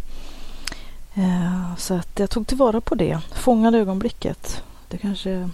Så 1.78 1.94
att 1.94 2.20
jag 2.20 2.30
tog 2.30 2.48
tillvara 2.48 2.82
på 2.82 2.96
det, 2.96 3.20
fångade 3.36 3.78
ögonblicket. 3.78 4.64
Det 4.88 4.98
kanske 4.98 5.50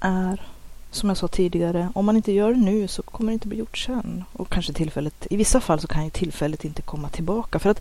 är 0.00 0.42
som 0.90 1.08
jag 1.08 1.18
sa 1.18 1.28
tidigare, 1.28 1.88
om 1.94 2.06
man 2.06 2.16
inte 2.16 2.32
gör 2.32 2.50
det 2.50 2.60
nu 2.60 2.88
så 2.88 3.02
kommer 3.02 3.30
det 3.30 3.34
inte 3.34 3.48
bli 3.48 3.58
gjort 3.58 3.78
sen. 3.78 4.24
Och 4.32 4.48
kanske 4.48 4.72
tillfället, 4.72 5.26
i 5.30 5.36
vissa 5.36 5.60
fall 5.60 5.80
så 5.80 5.88
kan 5.88 6.04
ju 6.04 6.10
tillfället 6.10 6.64
inte 6.64 6.82
komma 6.82 7.08
tillbaka. 7.08 7.58
För 7.58 7.70
att 7.70 7.80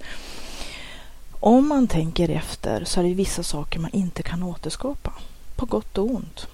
om 1.39 1.67
man 1.67 1.87
tänker 1.87 2.29
efter 2.29 2.85
så 2.85 2.99
är 2.99 3.03
det 3.03 3.13
vissa 3.13 3.43
saker 3.43 3.79
man 3.79 3.91
inte 3.91 4.23
kan 4.23 4.43
återskapa, 4.43 5.13
på 5.55 5.65
gott 5.65 5.97
och 5.97 6.09
ont. 6.09 6.47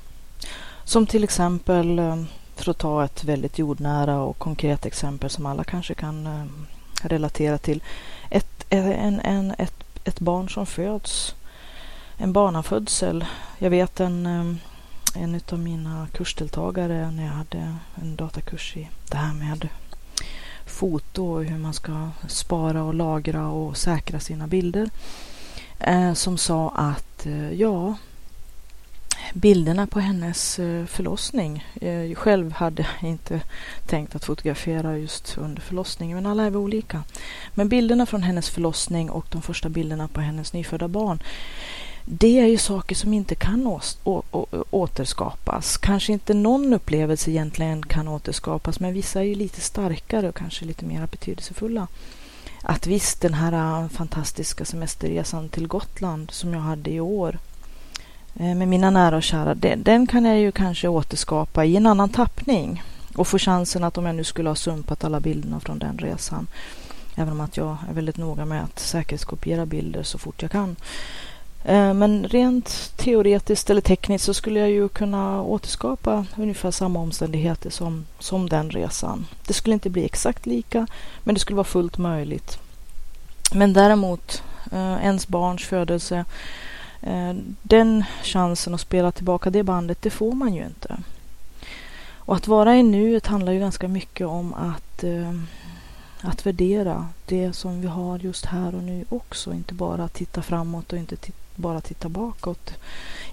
Som 0.84 1.08
till 1.08 1.24
exempel 1.24 2.00
eh, 2.00 2.24
för 2.55 2.72
att 2.72 2.77
ta 2.77 3.05
ett 3.05 3.24
väldigt 3.24 3.60
jordnära 3.60 4.22
och 4.22 4.38
konkret 4.38 4.86
exempel 4.86 5.29
som 5.29 5.46
alla 5.46 5.63
kanske 5.63 5.93
kan 5.93 6.27
eh, 6.27 6.46
relatera 7.08 7.58
till. 7.58 7.84
Ett, 8.29 8.65
eh, 8.70 9.05
en, 9.05 9.20
en, 9.20 9.55
ett, 9.58 9.84
ett 10.03 10.20
barn 10.20 10.50
som 10.50 10.65
föds, 10.65 11.36
en 12.17 12.34
barnafödsel. 12.34 13.25
Jag 13.58 13.70
vet 13.70 14.00
en, 14.00 14.60
en 15.15 15.41
av 15.51 15.60
mina 15.60 16.08
kursdeltagare 16.13 17.12
när 17.12 17.24
jag 17.24 17.32
hade 17.32 17.75
en 17.96 18.15
datakurs 18.15 18.77
i 18.77 18.89
det 19.10 19.18
här 19.18 19.34
med 19.34 19.70
foto 20.65 21.25
och 21.25 21.44
hur 21.46 21.58
man 21.58 21.74
ska 21.74 22.10
spara 22.27 22.84
och 22.84 22.94
lagra 22.94 23.48
och 23.48 23.77
säkra 23.77 24.20
sina 24.20 24.48
bilder. 24.48 24.89
Eh, 25.80 26.13
som 26.13 26.38
sa 26.38 26.70
att 26.70 27.25
eh, 27.25 27.51
ja, 27.51 27.96
bilderna 29.34 29.88
på 29.88 30.00
hennes 30.00 30.60
eh, 30.60 30.86
förlossning. 30.86 31.65
Jag 31.82 32.18
själv 32.18 32.51
hade 32.51 32.88
inte 33.01 33.41
tänkt 33.86 34.15
att 34.15 34.25
fotografera 34.25 34.98
just 34.98 35.38
under 35.38 35.62
förlossningen, 35.62 36.15
men 36.15 36.25
alla 36.25 36.44
är 36.44 36.56
olika. 36.56 37.03
Men 37.53 37.70
bilderna 37.70 38.06
från 38.06 38.24
hennes 38.24 38.50
förlossning 38.50 39.10
och 39.10 39.25
de 39.30 39.41
första 39.41 39.70
bilderna 39.70 40.08
på 40.08 40.22
hennes 40.22 40.53
nyfödda 40.53 40.88
barn 40.88 41.20
det 42.05 42.39
är 42.39 42.46
ju 42.46 42.58
saker 42.58 42.96
som 42.96 43.13
inte 43.13 43.36
kan 43.36 43.79
återskapas. 44.72 45.77
Kanske 45.77 46.13
inte 46.13 46.34
någon 46.34 46.74
upplevelse 46.74 47.31
egentligen 47.31 47.84
kan 47.84 48.08
återskapas, 48.08 48.79
men 48.79 48.93
vissa 48.93 49.20
är 49.20 49.24
ju 49.24 49.36
lite 49.36 49.62
starkare 49.62 50.29
och 50.29 50.36
kanske 50.36 50.65
lite 50.65 50.86
mer 50.86 51.08
betydelsefulla. 51.08 51.88
Att 52.63 52.88
visst, 52.88 53.22
den 53.22 53.34
här 53.34 53.84
äh, 53.84 53.89
fantastiska 53.89 54.65
semesterresan 54.65 55.50
till 55.50 55.67
Gotland 55.67 56.31
som 56.31 56.53
jag 56.53 56.62
hade 56.62 56.89
i 56.89 57.00
år 57.00 57.39
eh, 58.36 58.55
med 58.55 58.67
mina 58.67 58.89
nära 58.89 59.15
och 59.15 59.24
kära, 59.24 59.55
den, 59.55 59.84
den 59.84 60.08
kan 60.08 60.25
jag 60.25 60.39
ju 60.39 60.51
kanske 60.51 60.88
återskapa 60.88 61.65
i 61.65 61.75
en 61.75 61.86
annan 61.86 62.10
tappning 62.10 62.84
och 63.15 63.27
få 63.27 63.39
chansen 63.39 63.84
att 63.84 63.98
om 63.98 64.05
jag 64.05 64.15
nu 64.15 64.24
skulle 64.24 64.50
ha 64.50 64.55
sumpat 64.55 65.03
alla 65.03 65.20
bilderna 65.20 65.60
från 65.60 65.79
den 65.79 65.98
resan, 65.98 66.48
även 67.15 67.34
om 67.34 67.41
att 67.41 67.58
jag 67.58 67.77
är 67.89 67.93
väldigt 67.93 68.17
noga 68.17 68.46
med 68.46 68.63
att 68.63 68.79
säkerhetskopiera 68.79 69.65
bilder 69.65 70.03
så 70.03 70.17
fort 70.17 70.41
jag 70.41 70.51
kan, 70.51 70.75
Eh, 71.63 71.94
men 71.94 72.27
rent 72.27 72.94
teoretiskt 72.96 73.70
eller 73.70 73.82
tekniskt 73.82 74.25
så 74.25 74.34
skulle 74.34 74.60
jag 74.60 74.70
ju 74.70 74.89
kunna 74.89 75.41
återskapa 75.41 76.25
ungefär 76.38 76.72
samma 76.72 77.00
omständigheter 77.00 77.70
som, 77.70 78.06
som 78.20 78.50
den 78.50 78.70
resan. 78.70 79.25
Det 79.48 79.53
skulle 79.53 79.74
inte 79.74 79.89
bli 79.89 80.06
exakt 80.06 80.46
lika, 80.46 80.88
men 81.24 81.36
det 81.36 81.41
skulle 81.41 81.56
vara 81.56 81.63
fullt 81.63 81.98
möjligt. 81.98 82.60
Men 83.53 83.74
däremot, 83.74 84.44
eh, 84.72 85.06
ens 85.06 85.27
barns 85.27 85.65
födelse, 85.65 86.25
eh, 87.01 87.34
den 87.62 88.03
chansen 88.24 88.74
att 88.74 88.82
spela 88.82 89.12
tillbaka 89.12 89.50
det 89.50 89.63
bandet, 89.63 90.01
det 90.01 90.10
får 90.10 90.32
man 90.32 90.53
ju 90.53 90.65
inte. 90.65 90.98
Och 92.15 92.36
att 92.36 92.48
vara 92.48 92.77
i 92.77 92.84
nuet 92.84 93.27
handlar 93.27 93.51
ju 93.51 93.60
ganska 93.60 93.88
mycket 93.88 94.27
om 94.27 94.53
att, 94.53 95.03
att 96.22 96.46
värdera 96.46 97.08
det 97.25 97.53
som 97.53 97.82
vi 97.82 97.88
har 97.88 98.20
just 98.20 98.46
här 98.46 98.75
och 98.75 98.84
nu 98.84 99.06
också. 99.10 99.53
Inte 99.53 99.74
bara 99.74 100.08
titta 100.08 100.41
framåt 100.41 100.94
och 100.94 101.00
inte 101.00 101.15
titta 101.15 101.41
bara 101.62 101.82
titta 101.82 102.10
bakåt. 102.10 102.74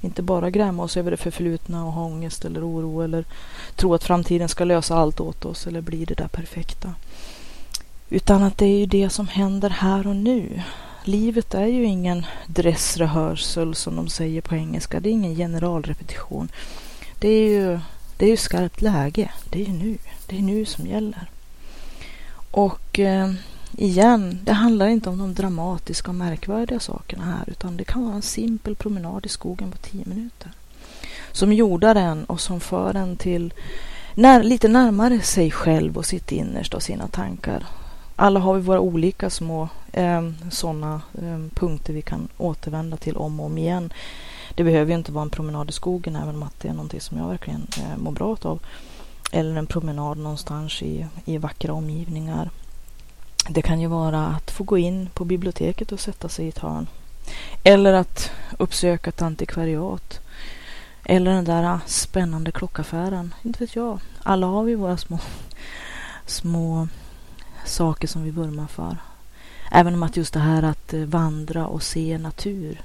Inte 0.00 0.22
bara 0.22 0.50
gräma 0.50 0.82
oss 0.82 0.96
över 0.96 1.10
det 1.10 1.16
förflutna 1.16 1.84
och 1.84 1.92
ha 1.92 2.04
ångest 2.04 2.44
eller 2.44 2.68
oro 2.68 3.00
eller 3.00 3.24
tro 3.76 3.94
att 3.94 4.04
framtiden 4.04 4.48
ska 4.48 4.64
lösa 4.64 4.96
allt 4.96 5.20
åt 5.20 5.44
oss 5.44 5.66
eller 5.66 5.80
bli 5.80 6.04
det 6.04 6.14
där 6.14 6.28
perfekta. 6.28 6.94
Utan 8.08 8.42
att 8.42 8.58
det 8.58 8.66
är 8.66 8.78
ju 8.78 8.86
det 8.86 9.10
som 9.10 9.28
händer 9.28 9.70
här 9.70 10.06
och 10.06 10.16
nu. 10.16 10.62
Livet 11.04 11.54
är 11.54 11.66
ju 11.66 11.84
ingen 11.84 12.26
dressrehearsal 12.46 13.74
som 13.74 13.96
de 13.96 14.08
säger 14.08 14.40
på 14.40 14.54
engelska. 14.54 15.00
Det 15.00 15.08
är 15.08 15.12
ingen 15.12 15.36
generalrepetition. 15.36 16.48
Det 17.20 17.28
är 17.28 17.48
ju, 17.48 17.80
det 18.16 18.26
är 18.26 18.30
ju 18.30 18.36
skarpt 18.36 18.82
läge. 18.82 19.30
Det 19.50 19.60
är 19.60 19.64
ju 19.64 19.72
nu. 19.72 19.98
Det 20.26 20.38
är 20.38 20.42
nu 20.42 20.64
som 20.64 20.86
gäller. 20.86 21.30
Och 22.50 22.98
eh, 22.98 23.32
igen, 23.78 24.38
det 24.44 24.52
handlar 24.52 24.86
inte 24.86 25.08
om 25.08 25.18
de 25.18 25.34
dramatiska 25.34 26.10
och 26.10 26.14
märkvärdiga 26.14 26.80
sakerna 26.80 27.24
här 27.24 27.44
utan 27.46 27.76
det 27.76 27.84
kan 27.84 28.04
vara 28.04 28.14
en 28.14 28.22
simpel 28.22 28.74
promenad 28.76 29.26
i 29.26 29.28
skogen 29.28 29.70
på 29.70 29.78
tio 29.78 30.04
minuter. 30.06 30.52
Som 31.32 31.52
jordar 31.52 31.94
en 31.94 32.24
och 32.24 32.40
som 32.40 32.60
för 32.60 32.94
en 32.94 33.16
till 33.16 33.54
när, 34.14 34.42
lite 34.42 34.68
närmare 34.68 35.20
sig 35.20 35.50
själv 35.50 35.96
och 35.96 36.06
sitt 36.06 36.32
innersta 36.32 36.76
och 36.76 36.82
sina 36.82 37.08
tankar. 37.08 37.66
Alla 38.16 38.40
har 38.40 38.54
vi 38.54 38.60
våra 38.60 38.80
olika 38.80 39.30
små 39.30 39.68
eh, 39.92 40.30
sådana 40.50 41.00
eh, 41.22 41.38
punkter 41.54 41.92
vi 41.92 42.02
kan 42.02 42.28
återvända 42.38 42.96
till 42.96 43.16
om 43.16 43.40
och 43.40 43.46
om 43.46 43.58
igen. 43.58 43.92
Det 44.54 44.64
behöver 44.64 44.92
ju 44.92 44.98
inte 44.98 45.12
vara 45.12 45.22
en 45.22 45.30
promenad 45.30 45.68
i 45.68 45.72
skogen 45.72 46.16
även 46.16 46.34
om 46.34 46.42
att 46.42 46.60
det 46.60 46.68
är 46.68 46.72
någonting 46.72 47.00
som 47.00 47.18
jag 47.18 47.28
verkligen 47.28 47.66
eh, 47.78 47.98
mår 47.98 48.12
bra 48.12 48.36
av. 48.42 48.60
Eller 49.32 49.56
en 49.56 49.66
promenad 49.66 50.18
någonstans 50.18 50.82
i, 50.82 51.06
i 51.24 51.38
vackra 51.38 51.72
omgivningar. 51.72 52.50
Det 53.50 53.62
kan 53.62 53.80
ju 53.80 53.86
vara 53.86 54.26
att 54.26 54.50
få 54.50 54.64
gå 54.64 54.78
in 54.78 55.08
på 55.14 55.24
biblioteket 55.24 55.92
och 55.92 56.00
sätta 56.00 56.28
sig 56.28 56.46
i 56.46 56.48
ett 56.48 56.58
hörn. 56.58 56.86
Eller 57.62 57.92
att 57.92 58.30
uppsöka 58.58 59.10
ett 59.10 59.22
antikvariat. 59.22 60.20
Eller 61.04 61.30
den 61.30 61.44
där 61.44 61.78
spännande 61.86 62.52
klockaffären. 62.52 63.34
Inte 63.42 63.58
vet 63.58 63.76
jag. 63.76 64.00
Alla 64.22 64.46
har 64.46 64.62
vi 64.62 64.74
våra 64.74 64.96
små, 64.96 65.18
små 66.26 66.88
saker 67.64 68.08
som 68.08 68.22
vi 68.22 68.30
vurmar 68.30 68.66
för. 68.66 68.96
Även 69.70 69.94
om 69.94 70.02
att 70.02 70.16
just 70.16 70.34
det 70.34 70.40
här 70.40 70.62
att 70.62 70.94
eh, 70.94 71.00
vandra 71.00 71.66
och 71.66 71.82
se 71.82 72.18
natur 72.18 72.80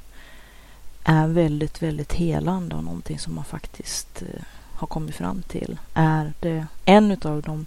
är 1.04 1.28
väldigt, 1.28 1.82
väldigt 1.82 2.14
helande 2.14 2.76
och 2.76 2.84
någonting 2.84 3.20
som 3.20 3.36
man 3.36 3.46
faktiskt 3.46 4.22
eh, 4.22 4.44
har 4.76 4.88
kommit 4.88 5.16
fram 5.16 5.42
till 5.42 5.80
är 5.94 6.34
det 6.40 6.68
en 6.86 7.12
av 7.12 7.42
de 7.42 7.66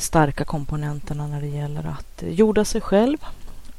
starka 0.00 0.44
komponenterna 0.44 1.26
när 1.26 1.40
det 1.40 1.46
gäller 1.46 1.86
att 1.86 2.22
jorda 2.26 2.64
sig 2.64 2.80
själv 2.80 3.18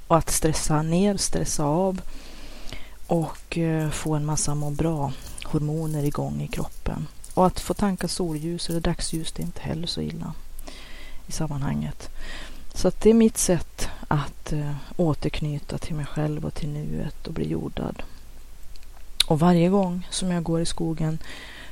och 0.08 0.18
att 0.18 0.30
stressa 0.30 0.82
ner, 0.82 1.18
stressa 1.18 1.64
av 1.66 2.02
och 3.08 3.58
eh, 3.58 3.90
få 3.90 4.16
en 4.16 4.26
massa 4.26 4.56
må 4.56 4.70
bra 4.70 5.14
hormoner 5.44 6.04
igång 6.04 6.42
i 6.42 6.48
kroppen. 6.48 7.08
Och 7.34 7.48
att 7.48 7.60
få 7.60 7.74
tanka 7.74 8.08
solljus 8.08 8.70
eller 8.70 8.80
dagsljus 8.80 9.32
det 9.32 9.44
är 9.44 9.46
inte 9.46 9.62
heller 9.62 9.88
så 9.88 10.02
illa 10.02 10.34
i 11.28 11.32
sammanhanget. 11.32 12.10
Så 12.74 12.88
att 12.88 13.02
det 13.02 13.10
är 13.10 13.14
mitt 13.14 13.38
sätt 13.38 13.90
att 14.08 14.54
eh, 14.54 14.76
återknyta 14.98 15.78
till 15.78 15.96
mig 15.96 16.06
själv 16.06 16.46
och 16.46 16.54
till 16.54 16.70
nuet 16.70 17.28
och 17.28 17.34
bli 17.34 17.50
jordad. 17.50 18.04
Och 19.28 19.40
varje 19.40 19.70
gång 19.70 20.08
som 20.10 20.32
jag 20.32 20.44
går 20.44 20.62
i 20.62 20.66
skogen 20.66 21.20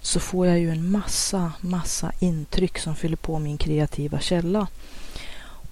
så 0.01 0.19
får 0.19 0.47
jag 0.47 0.59
ju 0.59 0.71
en 0.71 0.91
massa, 0.91 1.51
massa 1.61 2.11
intryck 2.19 2.77
som 2.77 2.95
fyller 2.95 3.17
på 3.17 3.39
min 3.39 3.57
kreativa 3.57 4.19
källa. 4.19 4.67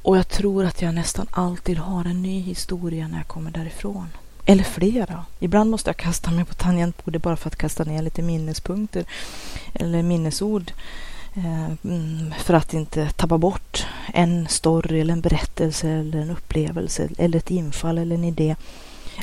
Och 0.02 0.18
jag 0.18 0.30
tror 0.30 0.66
att 0.66 0.82
jag 0.82 0.94
nästan 0.94 1.28
alltid 1.32 1.78
har 1.78 2.06
en 2.06 2.22
ny 2.22 2.40
historia 2.42 3.08
när 3.08 3.18
jag 3.18 3.28
kommer 3.28 3.52
därifrån. 3.52 4.08
Eller 4.46 4.64
flera. 4.64 5.26
Ibland 5.40 5.70
måste 5.70 5.90
jag 5.90 5.98
kasta 5.98 6.32
mig 6.32 6.46
på 6.46 6.54
tangentbordet 6.54 7.22
bara 7.22 7.36
för 7.36 7.50
att 7.50 7.56
kasta 7.56 7.84
ner 7.84 8.02
lite 8.02 8.22
minnespunkter 8.22 9.06
eller 9.74 10.04
minnesord. 10.04 10.72
Eh, 11.34 11.72
mm, 11.84 12.34
för 12.40 12.54
att 12.54 12.74
inte 12.74 13.10
tappa 13.10 13.38
bort 13.38 13.86
en 14.14 14.48
story 14.48 15.00
eller 15.00 15.14
en 15.14 15.22
berättelse 15.22 15.90
eller 15.90 16.20
en 16.20 16.30
upplevelse 16.30 17.10
eller 17.18 17.38
ett 17.38 17.52
infall 17.52 17.98
eller 17.98 18.16
en 18.16 18.24
idé 18.24 18.56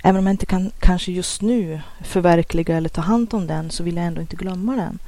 Även 0.03 0.19
om 0.19 0.27
jag 0.27 0.35
inte 0.35 0.47
kan 0.47 0.71
kanske 0.79 1.13
just 1.13 1.43
nu 1.43 1.81
förverkliga 2.01 2.77
eller 2.77 2.89
ta 2.89 3.01
hand 3.01 3.35
om 3.35 3.47
den 3.47 3.71
så 3.71 3.83
vill 3.83 3.97
jag 3.97 4.07
ändå 4.07 4.21
inte 4.21 4.37
glömma 4.37 4.77
den. 4.77 4.99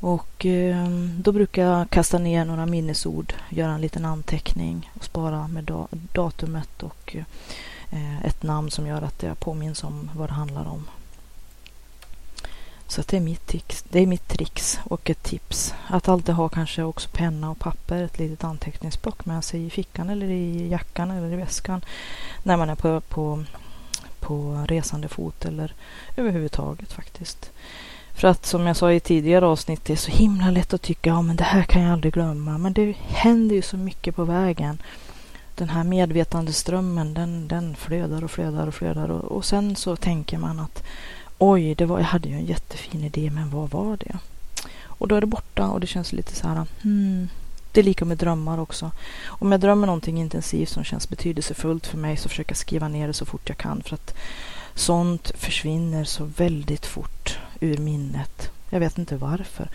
Och 0.00 0.46
eh, 0.46 0.88
då 1.16 1.32
brukar 1.32 1.62
jag 1.62 1.90
kasta 1.90 2.18
ner 2.18 2.44
några 2.44 2.66
minnesord, 2.66 3.32
göra 3.48 3.72
en 3.72 3.80
liten 3.80 4.04
anteckning 4.04 4.90
och 4.94 5.04
spara 5.04 5.48
med 5.48 5.64
da 5.64 5.88
datumet 5.92 6.82
och 6.82 7.16
eh, 7.90 8.24
ett 8.24 8.42
namn 8.42 8.70
som 8.70 8.86
gör 8.86 9.02
att 9.02 9.22
jag 9.22 9.40
påminns 9.40 9.84
om 9.84 10.10
vad 10.14 10.28
det 10.28 10.34
handlar 10.34 10.68
om. 10.68 10.84
Så 12.86 13.02
det 13.06 13.16
är 13.16 13.20
mitt 13.20 13.46
tics, 13.46 13.84
det 13.88 14.00
är 14.00 14.06
mitt 14.06 14.28
trix 14.28 14.80
och 14.84 15.10
ett 15.10 15.22
tips. 15.22 15.74
Att 15.88 16.08
alltid 16.08 16.34
ha 16.34 16.48
kanske 16.48 16.82
också 16.82 17.08
penna 17.12 17.50
och 17.50 17.58
papper, 17.58 18.02
ett 18.02 18.18
litet 18.18 18.44
anteckningsblock 18.44 19.26
med 19.26 19.44
sig 19.44 19.66
i 19.66 19.70
fickan 19.70 20.10
eller 20.10 20.26
i 20.26 20.68
jackan 20.68 21.10
eller 21.10 21.32
i 21.32 21.36
väskan 21.36 21.84
när 22.42 22.56
man 22.56 22.70
är 22.70 22.74
på, 22.74 23.00
på 23.00 23.44
på 24.28 24.64
resande 24.68 25.08
fot 25.08 25.44
eller 25.44 25.74
överhuvudtaget 26.16 26.92
faktiskt. 26.92 27.50
För 28.14 28.28
att 28.28 28.46
som 28.46 28.66
jag 28.66 28.76
sa 28.76 28.92
i 28.92 29.00
tidigare 29.00 29.46
avsnitt, 29.46 29.84
det 29.84 29.92
är 29.92 29.96
så 29.96 30.10
himla 30.10 30.50
lätt 30.50 30.74
att 30.74 30.82
tycka 30.82 31.10
ja 31.10 31.22
men 31.22 31.36
det 31.36 31.44
här 31.44 31.62
kan 31.62 31.82
jag 31.82 31.92
aldrig 31.92 32.14
glömma. 32.14 32.58
Men 32.58 32.72
det 32.72 32.96
händer 33.06 33.56
ju 33.56 33.62
så 33.62 33.76
mycket 33.76 34.16
på 34.16 34.24
vägen. 34.24 34.82
Den 35.54 35.68
här 35.68 35.84
medvetandeströmmen 35.84 37.14
den, 37.14 37.48
den 37.48 37.76
flödar 37.76 38.24
och 38.24 38.30
flödar 38.30 38.66
och 38.66 38.74
flödar 38.74 39.10
och, 39.10 39.24
och 39.24 39.44
sen 39.44 39.76
så 39.76 39.96
tänker 39.96 40.38
man 40.38 40.60
att 40.60 40.82
oj, 41.38 41.74
det 41.74 41.86
var, 41.86 41.98
jag 41.98 42.06
hade 42.06 42.28
ju 42.28 42.34
en 42.34 42.46
jättefin 42.46 43.04
idé, 43.04 43.30
men 43.34 43.50
vad 43.50 43.70
var 43.70 43.96
det? 43.96 44.18
Och 44.84 45.08
då 45.08 45.14
är 45.14 45.20
det 45.20 45.26
borta 45.26 45.68
och 45.68 45.80
det 45.80 45.86
känns 45.86 46.12
lite 46.12 46.34
så 46.34 46.48
här, 46.48 46.66
hmm, 46.82 47.28
det 47.72 47.80
är 47.80 47.84
lika 47.84 48.04
med 48.04 48.18
drömmar 48.18 48.58
också. 48.60 48.90
Om 49.26 49.52
jag 49.52 49.60
drömmer 49.60 49.86
någonting 49.86 50.20
intensivt 50.20 50.68
som 50.68 50.84
känns 50.84 51.08
betydelsefullt 51.08 51.86
för 51.86 51.98
mig 51.98 52.16
så 52.16 52.28
försöker 52.28 52.50
jag 52.50 52.56
skriva 52.56 52.88
ner 52.88 53.06
det 53.06 53.12
så 53.12 53.26
fort 53.26 53.48
jag 53.48 53.58
kan 53.58 53.82
för 53.82 53.94
att 53.94 54.14
sånt 54.74 55.32
försvinner 55.34 56.04
så 56.04 56.24
väldigt 56.24 56.86
fort 56.86 57.38
ur 57.60 57.78
minnet. 57.78 58.50
Jag 58.70 58.80
vet 58.80 58.98
inte 58.98 59.16
varför. 59.16 59.68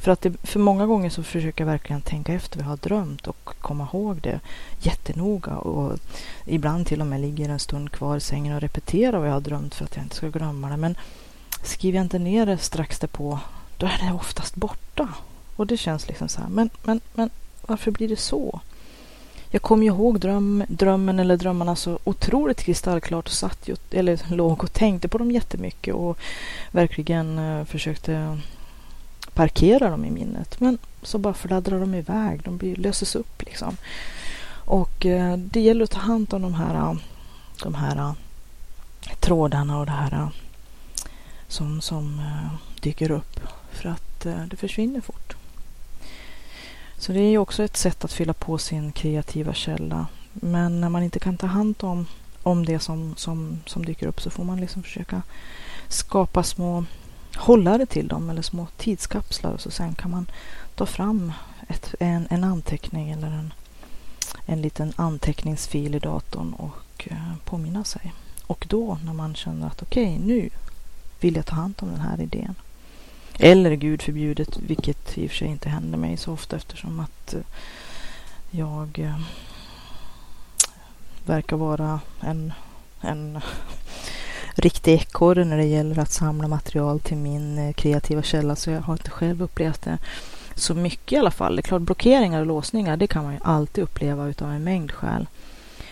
För 0.00 0.10
att 0.10 0.20
det, 0.20 0.32
för 0.42 0.60
många 0.60 0.86
gånger 0.86 1.10
så 1.10 1.22
försöker 1.22 1.64
jag 1.64 1.70
verkligen 1.70 2.02
tänka 2.02 2.32
efter 2.32 2.56
vad 2.56 2.64
jag 2.64 2.70
har 2.70 2.76
drömt 2.76 3.26
och 3.26 3.44
komma 3.44 3.88
ihåg 3.92 4.20
det 4.20 4.40
jättenoga. 4.80 5.56
Och 5.56 5.98
ibland 6.46 6.86
till 6.86 7.00
och 7.00 7.06
med 7.06 7.20
ligger 7.20 7.48
en 7.48 7.58
stund 7.58 7.92
kvar 7.92 8.16
i 8.16 8.20
sängen 8.20 8.54
och 8.54 8.60
repeterar 8.60 9.18
vad 9.18 9.28
jag 9.28 9.32
har 9.32 9.40
drömt 9.40 9.74
för 9.74 9.84
att 9.84 9.96
jag 9.96 10.04
inte 10.04 10.16
ska 10.16 10.28
glömma 10.28 10.68
det. 10.68 10.76
Men 10.76 10.96
skriver 11.62 11.98
jag 11.98 12.04
inte 12.04 12.18
ner 12.18 12.46
det 12.46 12.58
strax 12.58 12.98
därpå, 12.98 13.38
då 13.76 13.86
är 13.86 13.98
det 14.06 14.12
oftast 14.12 14.54
borta. 14.54 15.08
Och 15.56 15.66
det 15.66 15.76
känns 15.76 16.08
liksom 16.08 16.28
så 16.28 16.40
här, 16.40 16.48
men, 16.48 16.70
men, 16.82 17.00
men 17.14 17.30
varför 17.66 17.90
blir 17.90 18.08
det 18.08 18.16
så? 18.16 18.60
Jag 19.52 19.62
kommer 19.62 19.82
ju 19.84 19.88
ihåg 19.92 20.20
dröm, 20.20 20.64
drömmen 20.68 21.18
eller 21.18 21.36
drömmarna 21.36 21.76
så 21.76 21.98
otroligt 22.04 22.62
kristallklart 22.62 23.26
och 23.26 23.32
satt 23.32 23.68
ju, 23.68 23.76
eller 23.90 24.20
låg 24.34 24.64
och 24.64 24.72
tänkte 24.72 25.08
på 25.08 25.18
dem 25.18 25.30
jättemycket 25.30 25.94
och 25.94 26.18
verkligen 26.70 27.38
eh, 27.38 27.64
försökte 27.64 28.38
parkera 29.34 29.90
dem 29.90 30.04
i 30.04 30.10
minnet. 30.10 30.60
Men 30.60 30.78
så 31.02 31.18
bara 31.18 31.34
fladdrar 31.34 31.80
de 31.80 31.94
iväg, 31.94 32.40
de 32.44 32.56
blir, 32.56 32.76
löses 32.76 33.14
upp 33.14 33.42
liksom. 33.42 33.76
Och 34.64 35.06
eh, 35.06 35.36
det 35.36 35.60
gäller 35.60 35.84
att 35.84 35.90
ta 35.90 36.00
hand 36.00 36.34
om 36.34 36.42
de 36.42 36.54
här, 36.54 36.74
eh, 36.74 36.94
de 37.62 37.74
här 37.74 38.14
trådarna 39.20 39.78
och 39.78 39.86
det 39.86 39.92
här 39.92 40.28
som, 41.48 41.80
som 41.80 42.22
dyker 42.80 43.10
upp 43.10 43.40
för 43.72 43.88
att 43.88 44.20
det 44.20 44.56
försvinner 44.56 45.00
fort. 45.00 45.36
Så 47.00 47.12
det 47.12 47.20
är 47.20 47.30
ju 47.30 47.38
också 47.38 47.62
ett 47.62 47.76
sätt 47.76 48.04
att 48.04 48.12
fylla 48.12 48.32
på 48.32 48.58
sin 48.58 48.92
kreativa 48.92 49.54
källa. 49.54 50.06
Men 50.32 50.80
när 50.80 50.88
man 50.88 51.02
inte 51.02 51.18
kan 51.18 51.36
ta 51.36 51.46
hand 51.46 51.74
om, 51.80 52.06
om 52.42 52.66
det 52.66 52.78
som, 52.78 53.14
som, 53.16 53.60
som 53.66 53.84
dyker 53.84 54.06
upp 54.06 54.20
så 54.20 54.30
får 54.30 54.44
man 54.44 54.60
liksom 54.60 54.82
försöka 54.82 55.22
skapa 55.88 56.42
små 56.42 56.84
hållare 57.36 57.86
till 57.86 58.08
dem 58.08 58.30
eller 58.30 58.42
små 58.42 58.66
tidskapslar 58.76 59.52
och 59.52 59.60
så 59.60 59.70
sen 59.70 59.94
kan 59.94 60.10
man 60.10 60.26
ta 60.74 60.86
fram 60.86 61.32
ett, 61.68 61.94
en, 62.00 62.26
en 62.30 62.44
anteckning 62.44 63.10
eller 63.10 63.28
en, 63.28 63.52
en 64.46 64.62
liten 64.62 64.92
anteckningsfil 64.96 65.94
i 65.94 65.98
datorn 65.98 66.52
och 66.52 67.08
eh, 67.10 67.34
påminna 67.44 67.84
sig. 67.84 68.12
Och 68.46 68.66
då 68.68 68.98
när 69.04 69.12
man 69.12 69.34
känner 69.34 69.66
att 69.66 69.82
okej, 69.82 70.14
okay, 70.14 70.26
nu 70.26 70.50
vill 71.20 71.36
jag 71.36 71.46
ta 71.46 71.54
hand 71.54 71.74
om 71.80 71.88
den 71.88 72.00
här 72.00 72.20
idén. 72.20 72.54
Eller 73.42 73.74
Gud 73.74 74.02
förbjudet, 74.02 74.56
vilket 74.56 75.18
i 75.18 75.26
och 75.26 75.30
för 75.30 75.36
sig 75.36 75.48
inte 75.48 75.68
händer 75.68 75.98
mig 75.98 76.16
så 76.16 76.32
ofta 76.32 76.56
eftersom 76.56 77.00
att 77.00 77.34
eh, 77.34 77.40
jag 78.50 78.98
eh, 78.98 79.20
verkar 81.24 81.56
vara 81.56 82.00
en, 82.20 82.52
en 83.00 83.40
riktig 84.54 84.94
ekorre 84.94 85.44
när 85.44 85.56
det 85.56 85.64
gäller 85.64 85.98
att 85.98 86.12
samla 86.12 86.48
material 86.48 87.00
till 87.00 87.16
min 87.16 87.58
eh, 87.58 87.72
kreativa 87.72 88.22
källa. 88.22 88.56
Så 88.56 88.70
jag 88.70 88.80
har 88.80 88.94
inte 88.94 89.10
själv 89.10 89.42
upplevt 89.42 89.82
det 89.82 89.98
så 90.54 90.74
mycket 90.74 91.12
i 91.12 91.16
alla 91.16 91.30
fall. 91.30 91.56
Det 91.56 91.60
är 91.60 91.62
klart 91.62 91.82
blockeringar 91.82 92.40
och 92.40 92.46
låsningar, 92.46 92.96
det 92.96 93.06
kan 93.06 93.24
man 93.24 93.32
ju 93.32 93.40
alltid 93.42 93.84
uppleva 93.84 94.28
utav 94.28 94.50
en 94.50 94.64
mängd 94.64 94.92
skäl. 94.92 95.26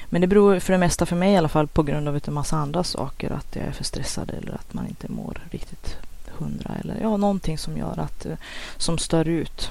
Men 0.07 0.21
det 0.21 0.27
beror 0.27 0.59
för 0.59 0.73
det 0.73 0.79
mesta 0.79 1.07
för 1.07 1.17
mig 1.17 1.33
i 1.33 1.37
alla 1.37 1.49
fall 1.49 1.69
på 1.69 1.83
grund 1.83 2.09
av 2.09 2.21
en 2.27 2.35
massa 2.35 2.57
andra 2.57 2.85
saker. 2.85 3.31
Att 3.31 3.57
jag 3.57 3.65
är 3.65 3.73
för 3.73 3.85
stressad 3.85 4.31
eller 4.31 4.55
att 4.55 4.75
man 4.75 4.87
inte 4.87 5.13
mår 5.13 5.43
riktigt 5.51 5.97
hundra 6.39 6.75
eller 6.81 7.01
ja, 7.01 7.17
någonting 7.17 7.59
som 7.59 7.77
gör 7.77 7.99
att 7.99 8.27
eh, 8.27 8.37
som 8.77 8.99
stör 8.99 9.29
ut 9.29 9.71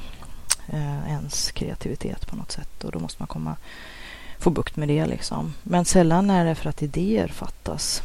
eh, 0.67 1.09
ens 1.09 1.51
kreativitet 1.51 2.27
på 2.27 2.35
något 2.35 2.51
sätt 2.51 2.83
och 2.83 2.91
då 2.91 2.99
måste 2.99 3.21
man 3.21 3.27
komma 3.27 3.55
få 4.39 4.49
bukt 4.49 4.75
med 4.75 4.87
det 4.87 5.05
liksom. 5.05 5.53
Men 5.63 5.85
sällan 5.85 6.29
är 6.29 6.45
det 6.45 6.55
för 6.55 6.69
att 6.69 6.81
idéer 6.81 7.27
fattas. 7.27 8.01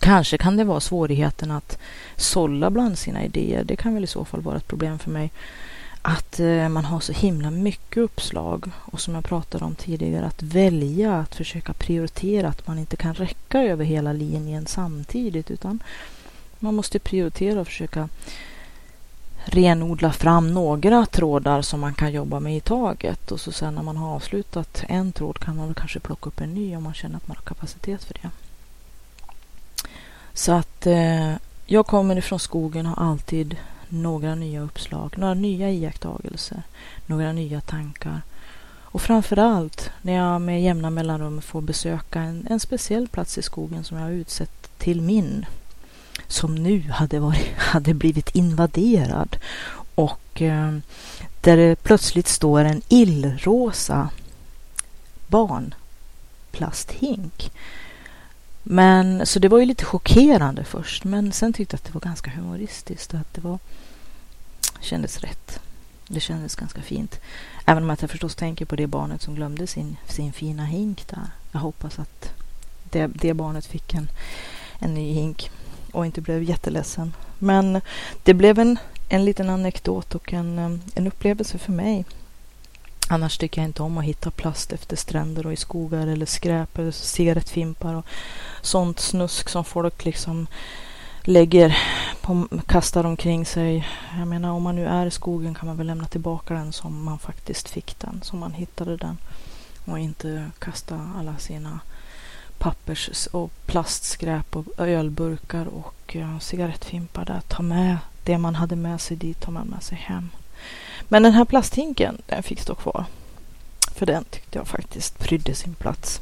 Kanske 0.00 0.38
kan 0.38 0.56
det 0.56 0.64
vara 0.64 0.80
svårigheten 0.80 1.50
att 1.50 1.78
sålla 2.16 2.70
bland 2.70 2.98
sina 2.98 3.24
idéer. 3.24 3.64
Det 3.64 3.76
kan 3.76 3.94
väl 3.94 4.04
i 4.04 4.06
så 4.06 4.24
fall 4.24 4.40
vara 4.40 4.56
ett 4.56 4.68
problem 4.68 4.98
för 4.98 5.10
mig. 5.10 5.30
Att 6.02 6.40
eh, 6.40 6.68
man 6.68 6.84
har 6.84 7.00
så 7.00 7.12
himla 7.12 7.50
mycket 7.50 7.96
uppslag 7.96 8.70
och 8.76 9.00
som 9.00 9.14
jag 9.14 9.24
pratade 9.24 9.64
om 9.64 9.74
tidigare 9.74 10.26
att 10.26 10.42
välja, 10.42 11.16
att 11.16 11.34
försöka 11.34 11.72
prioritera, 11.72 12.48
att 12.48 12.66
man 12.66 12.78
inte 12.78 12.96
kan 12.96 13.14
räcka 13.14 13.62
över 13.62 13.84
hela 13.84 14.12
linjen 14.12 14.66
samtidigt 14.66 15.50
utan 15.50 15.82
man 16.60 16.74
måste 16.74 16.98
prioritera 16.98 17.60
och 17.60 17.66
försöka 17.66 18.08
renodla 19.44 20.12
fram 20.12 20.54
några 20.54 21.06
trådar 21.06 21.62
som 21.62 21.80
man 21.80 21.94
kan 21.94 22.12
jobba 22.12 22.40
med 22.40 22.56
i 22.56 22.60
taget 22.60 23.32
och 23.32 23.40
så 23.40 23.52
sen 23.52 23.74
när 23.74 23.82
man 23.82 23.96
har 23.96 24.14
avslutat 24.14 24.84
en 24.88 25.12
tråd 25.12 25.38
kan 25.38 25.56
man 25.56 25.74
kanske 25.74 26.00
plocka 26.00 26.28
upp 26.28 26.40
en 26.40 26.54
ny 26.54 26.76
om 26.76 26.82
man 26.82 26.94
känner 26.94 27.16
att 27.16 27.28
man 27.28 27.36
har 27.36 27.44
kapacitet 27.44 28.04
för 28.04 28.14
det. 28.14 28.30
Så 30.32 30.52
att 30.52 30.86
eh, 30.86 31.34
jag 31.66 31.86
kommer 31.86 32.16
ifrån 32.16 32.40
skogen 32.40 32.86
och 32.86 32.96
har 32.96 33.10
alltid 33.10 33.56
några 33.88 34.34
nya 34.34 34.60
uppslag, 34.60 35.18
några 35.18 35.34
nya 35.34 35.70
iakttagelser, 35.70 36.62
några 37.06 37.32
nya 37.32 37.60
tankar. 37.60 38.22
Och 38.92 39.02
framförallt 39.02 39.90
när 40.02 40.12
jag 40.12 40.40
med 40.40 40.62
jämna 40.62 40.90
mellanrum 40.90 41.42
får 41.42 41.60
besöka 41.60 42.20
en, 42.20 42.46
en 42.50 42.60
speciell 42.60 43.08
plats 43.08 43.38
i 43.38 43.42
skogen 43.42 43.84
som 43.84 43.96
jag 43.96 44.04
har 44.04 44.12
utsett 44.12 44.78
till 44.78 45.00
min 45.00 45.46
som 46.30 46.54
nu 46.54 46.90
hade, 46.90 47.20
varit, 47.20 47.48
hade 47.58 47.94
blivit 47.94 48.34
invaderad 48.34 49.36
och 49.94 50.42
eh, 50.42 50.76
där 51.40 51.56
det 51.56 51.82
plötsligt 51.82 52.28
står 52.28 52.64
en 52.64 52.82
illrosa 52.88 54.08
barnplasthink. 55.26 57.52
Men, 58.62 59.26
så 59.26 59.38
det 59.38 59.48
var 59.48 59.58
ju 59.58 59.64
lite 59.64 59.84
chockerande 59.84 60.64
först, 60.64 61.04
men 61.04 61.32
sen 61.32 61.52
tyckte 61.52 61.74
jag 61.74 61.78
att 61.78 61.84
det 61.84 61.94
var 61.94 62.00
ganska 62.00 62.30
humoristiskt 62.30 63.14
och 63.14 63.20
att 63.20 63.34
det 63.34 63.40
var, 63.40 63.58
kändes 64.80 65.18
rätt. 65.18 65.60
Det 66.08 66.20
kändes 66.20 66.54
ganska 66.54 66.82
fint. 66.82 67.20
Även 67.64 67.82
om 67.82 67.90
att 67.90 68.00
jag 68.00 68.10
förstås 68.10 68.34
tänker 68.34 68.64
på 68.64 68.76
det 68.76 68.86
barnet 68.86 69.22
som 69.22 69.34
glömde 69.34 69.66
sin, 69.66 69.96
sin 70.08 70.32
fina 70.32 70.64
hink 70.64 71.08
där. 71.08 71.26
Jag 71.52 71.60
hoppas 71.60 71.98
att 71.98 72.32
det, 72.90 73.06
det 73.06 73.34
barnet 73.34 73.66
fick 73.66 73.94
en, 73.94 74.08
en 74.78 74.94
ny 74.94 75.12
hink 75.12 75.50
och 75.92 76.06
inte 76.06 76.20
blev 76.20 76.42
jätteledsen. 76.42 77.14
Men 77.38 77.80
det 78.22 78.34
blev 78.34 78.58
en, 78.58 78.78
en 79.08 79.24
liten 79.24 79.50
anekdot 79.50 80.14
och 80.14 80.32
en, 80.32 80.58
eh, 80.58 80.78
en 80.94 81.06
upplevelse 81.06 81.58
för 81.58 81.72
mig. 81.72 82.04
Annars 83.08 83.38
tycker 83.38 83.60
jag 83.60 83.68
inte 83.68 83.82
om 83.82 83.98
att 83.98 84.04
hitta 84.04 84.30
plast 84.30 84.72
efter 84.72 84.96
stränder 84.96 85.46
och 85.46 85.52
i 85.52 85.56
skogar 85.56 86.06
eller 86.06 86.26
skräp 86.26 86.78
eller 86.78 86.90
cigarettfimpar 86.90 87.94
och 87.94 88.06
sånt 88.62 89.00
snusk 89.00 89.48
som 89.48 89.64
folk 89.64 90.04
liksom 90.04 90.46
lägger 91.22 91.78
på, 92.20 92.48
kastar 92.66 93.04
omkring 93.04 93.46
sig. 93.46 93.88
Jag 94.18 94.28
menar 94.28 94.50
om 94.50 94.62
man 94.62 94.76
nu 94.76 94.86
är 94.86 95.06
i 95.06 95.10
skogen 95.10 95.54
kan 95.54 95.66
man 95.66 95.76
väl 95.76 95.86
lämna 95.86 96.06
tillbaka 96.06 96.54
den 96.54 96.72
som 96.72 97.04
man 97.04 97.18
faktiskt 97.18 97.68
fick 97.68 97.98
den, 97.98 98.20
som 98.22 98.38
man 98.38 98.52
hittade 98.52 98.96
den 98.96 99.18
och 99.84 99.98
inte 99.98 100.50
kasta 100.58 101.10
alla 101.18 101.36
sina 101.38 101.80
pappers 102.60 103.26
och 103.26 103.50
plastskräp 103.66 104.56
och 104.56 104.64
ölburkar 104.78 105.66
och 105.66 106.16
cigarettfimpar 106.40 107.24
där. 107.24 107.40
Ta 107.48 107.62
med 107.62 107.98
det 108.24 108.38
man 108.38 108.54
hade 108.54 108.76
med 108.76 109.00
sig 109.00 109.16
dit, 109.16 109.40
tar 109.40 109.52
man 109.52 109.66
med 109.66 109.82
sig 109.82 109.98
hem. 109.98 110.30
Men 111.08 111.22
den 111.22 111.32
här 111.32 111.44
plasthinken, 111.44 112.22
den 112.26 112.42
fick 112.42 112.60
stå 112.60 112.74
kvar. 112.74 113.04
För 113.94 114.06
den 114.06 114.24
tyckte 114.24 114.58
jag 114.58 114.68
faktiskt 114.68 115.18
prydde 115.18 115.54
sin 115.54 115.74
plats. 115.74 116.20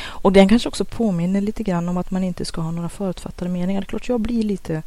Och 0.00 0.32
den 0.32 0.48
kanske 0.48 0.68
också 0.68 0.84
påminner 0.84 1.40
lite 1.40 1.62
grann 1.62 1.88
om 1.88 1.96
att 1.96 2.10
man 2.10 2.24
inte 2.24 2.44
ska 2.44 2.60
ha 2.60 2.70
några 2.70 2.88
förutfattade 2.88 3.50
meningar. 3.50 3.80
Det 3.80 3.84
är 3.84 3.88
klart 3.88 4.08
jag 4.08 4.20
blir 4.20 4.42
lite 4.42 4.82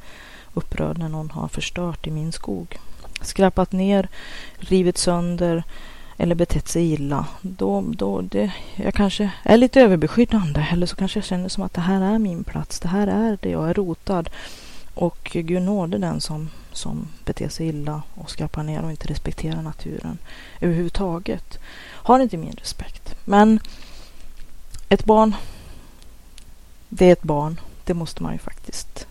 upprörd 0.53 0.97
när 0.97 1.09
någon 1.09 1.31
har 1.31 1.47
förstört 1.47 2.07
i 2.07 2.11
min 2.11 2.31
skog. 2.31 2.79
Skräpat 3.21 3.71
ner, 3.71 4.07
rivit 4.57 4.97
sönder, 4.97 5.63
eller 6.21 6.35
betett 6.35 6.67
sig 6.67 6.91
illa, 6.91 7.25
då, 7.41 7.81
då 7.81 8.21
det, 8.21 8.51
jag 8.75 8.93
kanske 8.93 9.31
är 9.43 9.57
lite 9.57 9.81
överbeskyddande 9.81 10.67
eller 10.71 10.85
så 10.87 10.95
kanske 10.95 11.19
jag 11.19 11.25
känner 11.25 11.49
som 11.49 11.63
att 11.63 11.73
det 11.73 11.81
här 11.81 12.01
är 12.01 12.19
min 12.19 12.43
plats, 12.43 12.79
det 12.79 12.87
här 12.87 13.07
är 13.07 13.37
det 13.41 13.49
jag 13.49 13.69
är 13.69 13.73
rotad. 13.73 14.29
Och 14.93 15.31
Gud 15.33 15.61
nåde 15.61 15.97
den 15.97 16.21
som, 16.21 16.49
som 16.71 17.07
beter 17.25 17.49
sig 17.49 17.67
illa 17.67 18.01
och 18.15 18.29
skapar 18.29 18.63
ner 18.63 18.83
och 18.83 18.91
inte 18.91 19.07
respekterar 19.07 19.61
naturen 19.61 20.17
överhuvudtaget. 20.59 21.59
Har 21.81 22.19
inte 22.19 22.37
min 22.37 22.53
respekt. 22.53 23.15
Men 23.25 23.59
ett 24.89 25.05
barn, 25.05 25.35
det 26.89 27.05
är 27.05 27.13
ett 27.13 27.23
barn. 27.23 27.59
Det 27.85 27.93
måste 27.93 28.23
man 28.23 28.33
ju 28.33 28.39
faktiskt 28.39 29.07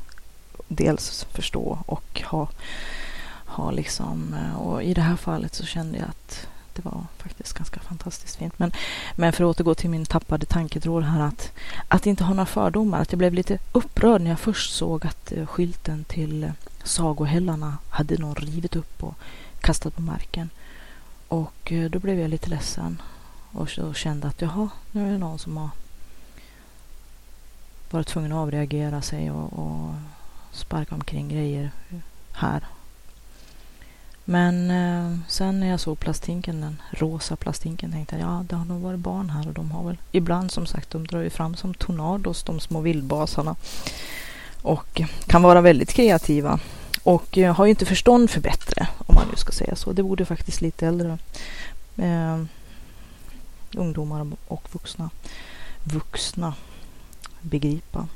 dels 0.68 1.24
förstå 1.24 1.78
och 1.86 2.22
ha, 2.24 2.48
ha 3.46 3.70
liksom. 3.70 4.34
Eh, 4.34 4.56
och 4.60 4.82
i 4.82 4.94
det 4.94 5.02
här 5.02 5.16
fallet 5.16 5.54
så 5.54 5.64
kände 5.64 5.98
jag 5.98 6.08
att 6.08 6.46
det 6.80 6.88
var 6.90 7.04
faktiskt 7.18 7.52
ganska 7.52 7.80
fantastiskt 7.80 8.36
fint. 8.36 8.58
Men, 8.58 8.72
men 9.16 9.32
för 9.32 9.44
att 9.44 9.50
återgå 9.50 9.74
till 9.74 9.90
min 9.90 10.06
tappade 10.06 10.46
tanketråd 10.46 11.02
här 11.02 11.20
att, 11.20 11.52
att 11.88 12.06
inte 12.06 12.24
ha 12.24 12.34
några 12.34 12.46
fördomar. 12.46 13.00
Att 13.00 13.12
jag 13.12 13.18
blev 13.18 13.34
lite 13.34 13.58
upprörd 13.72 14.20
när 14.20 14.30
jag 14.30 14.40
först 14.40 14.74
såg 14.74 15.06
att 15.06 15.32
eh, 15.32 15.46
skylten 15.46 16.04
till 16.04 16.44
eh, 16.44 16.50
sagohällarna 16.84 17.78
hade 17.88 18.18
någon 18.18 18.34
rivit 18.34 18.76
upp 18.76 19.02
och 19.02 19.14
kastat 19.60 19.96
på 19.96 20.02
marken. 20.02 20.50
Och 21.28 21.72
eh, 21.72 21.90
då 21.90 21.98
blev 21.98 22.20
jag 22.20 22.30
lite 22.30 22.50
ledsen 22.50 23.02
och, 23.52 23.70
så 23.70 23.94
kände 23.94 24.28
att 24.28 24.40
jaha, 24.40 24.68
nu 24.92 25.08
är 25.08 25.12
det 25.12 25.18
någon 25.18 25.38
som 25.38 25.56
har 25.56 25.70
varit 27.90 28.06
tvungen 28.06 28.32
att 28.32 28.38
avreagera 28.38 29.02
sig 29.02 29.30
och, 29.30 29.52
och 29.52 29.94
sparka 30.52 30.94
omkring 30.94 31.28
grejer 31.28 31.70
här 32.32 32.64
men 34.30 34.70
eh, 34.70 35.18
sen 35.28 35.60
när 35.60 35.68
jag 35.68 35.80
såg 35.80 36.00
plasthinken, 36.00 36.60
den 36.60 36.82
rosa 36.90 37.36
plasthinken, 37.36 37.92
tänkte 37.92 38.16
jag 38.16 38.28
ja, 38.28 38.44
det 38.48 38.56
har 38.56 38.64
nog 38.64 38.80
varit 38.80 39.00
barn 39.00 39.30
här 39.30 39.48
och 39.48 39.54
de 39.54 39.70
har 39.70 39.84
väl 39.84 39.96
ibland 40.12 40.50
som 40.50 40.66
sagt, 40.66 40.90
de 40.90 41.06
drar 41.06 41.20
ju 41.20 41.30
fram 41.30 41.56
som 41.56 41.74
tornados, 41.74 42.42
de 42.42 42.60
små 42.60 42.80
vildbasarna. 42.80 43.56
Och 44.62 45.00
eh, 45.00 45.06
kan 45.26 45.42
vara 45.42 45.60
väldigt 45.60 45.92
kreativa. 45.92 46.60
Och 47.02 47.38
eh, 47.38 47.54
har 47.54 47.64
ju 47.64 47.70
inte 47.70 47.86
förstånd 47.86 48.30
för 48.30 48.40
bättre, 48.40 48.88
om 49.06 49.14
man 49.14 49.28
nu 49.30 49.36
ska 49.36 49.52
säga 49.52 49.76
så. 49.76 49.92
Det 49.92 50.02
borde 50.02 50.24
faktiskt 50.24 50.60
lite 50.60 50.86
äldre 50.86 51.18
eh, 51.96 52.42
ungdomar 53.74 54.26
och 54.46 54.68
vuxna, 54.72 55.10
vuxna 55.84 56.54
begripa. 57.40 58.08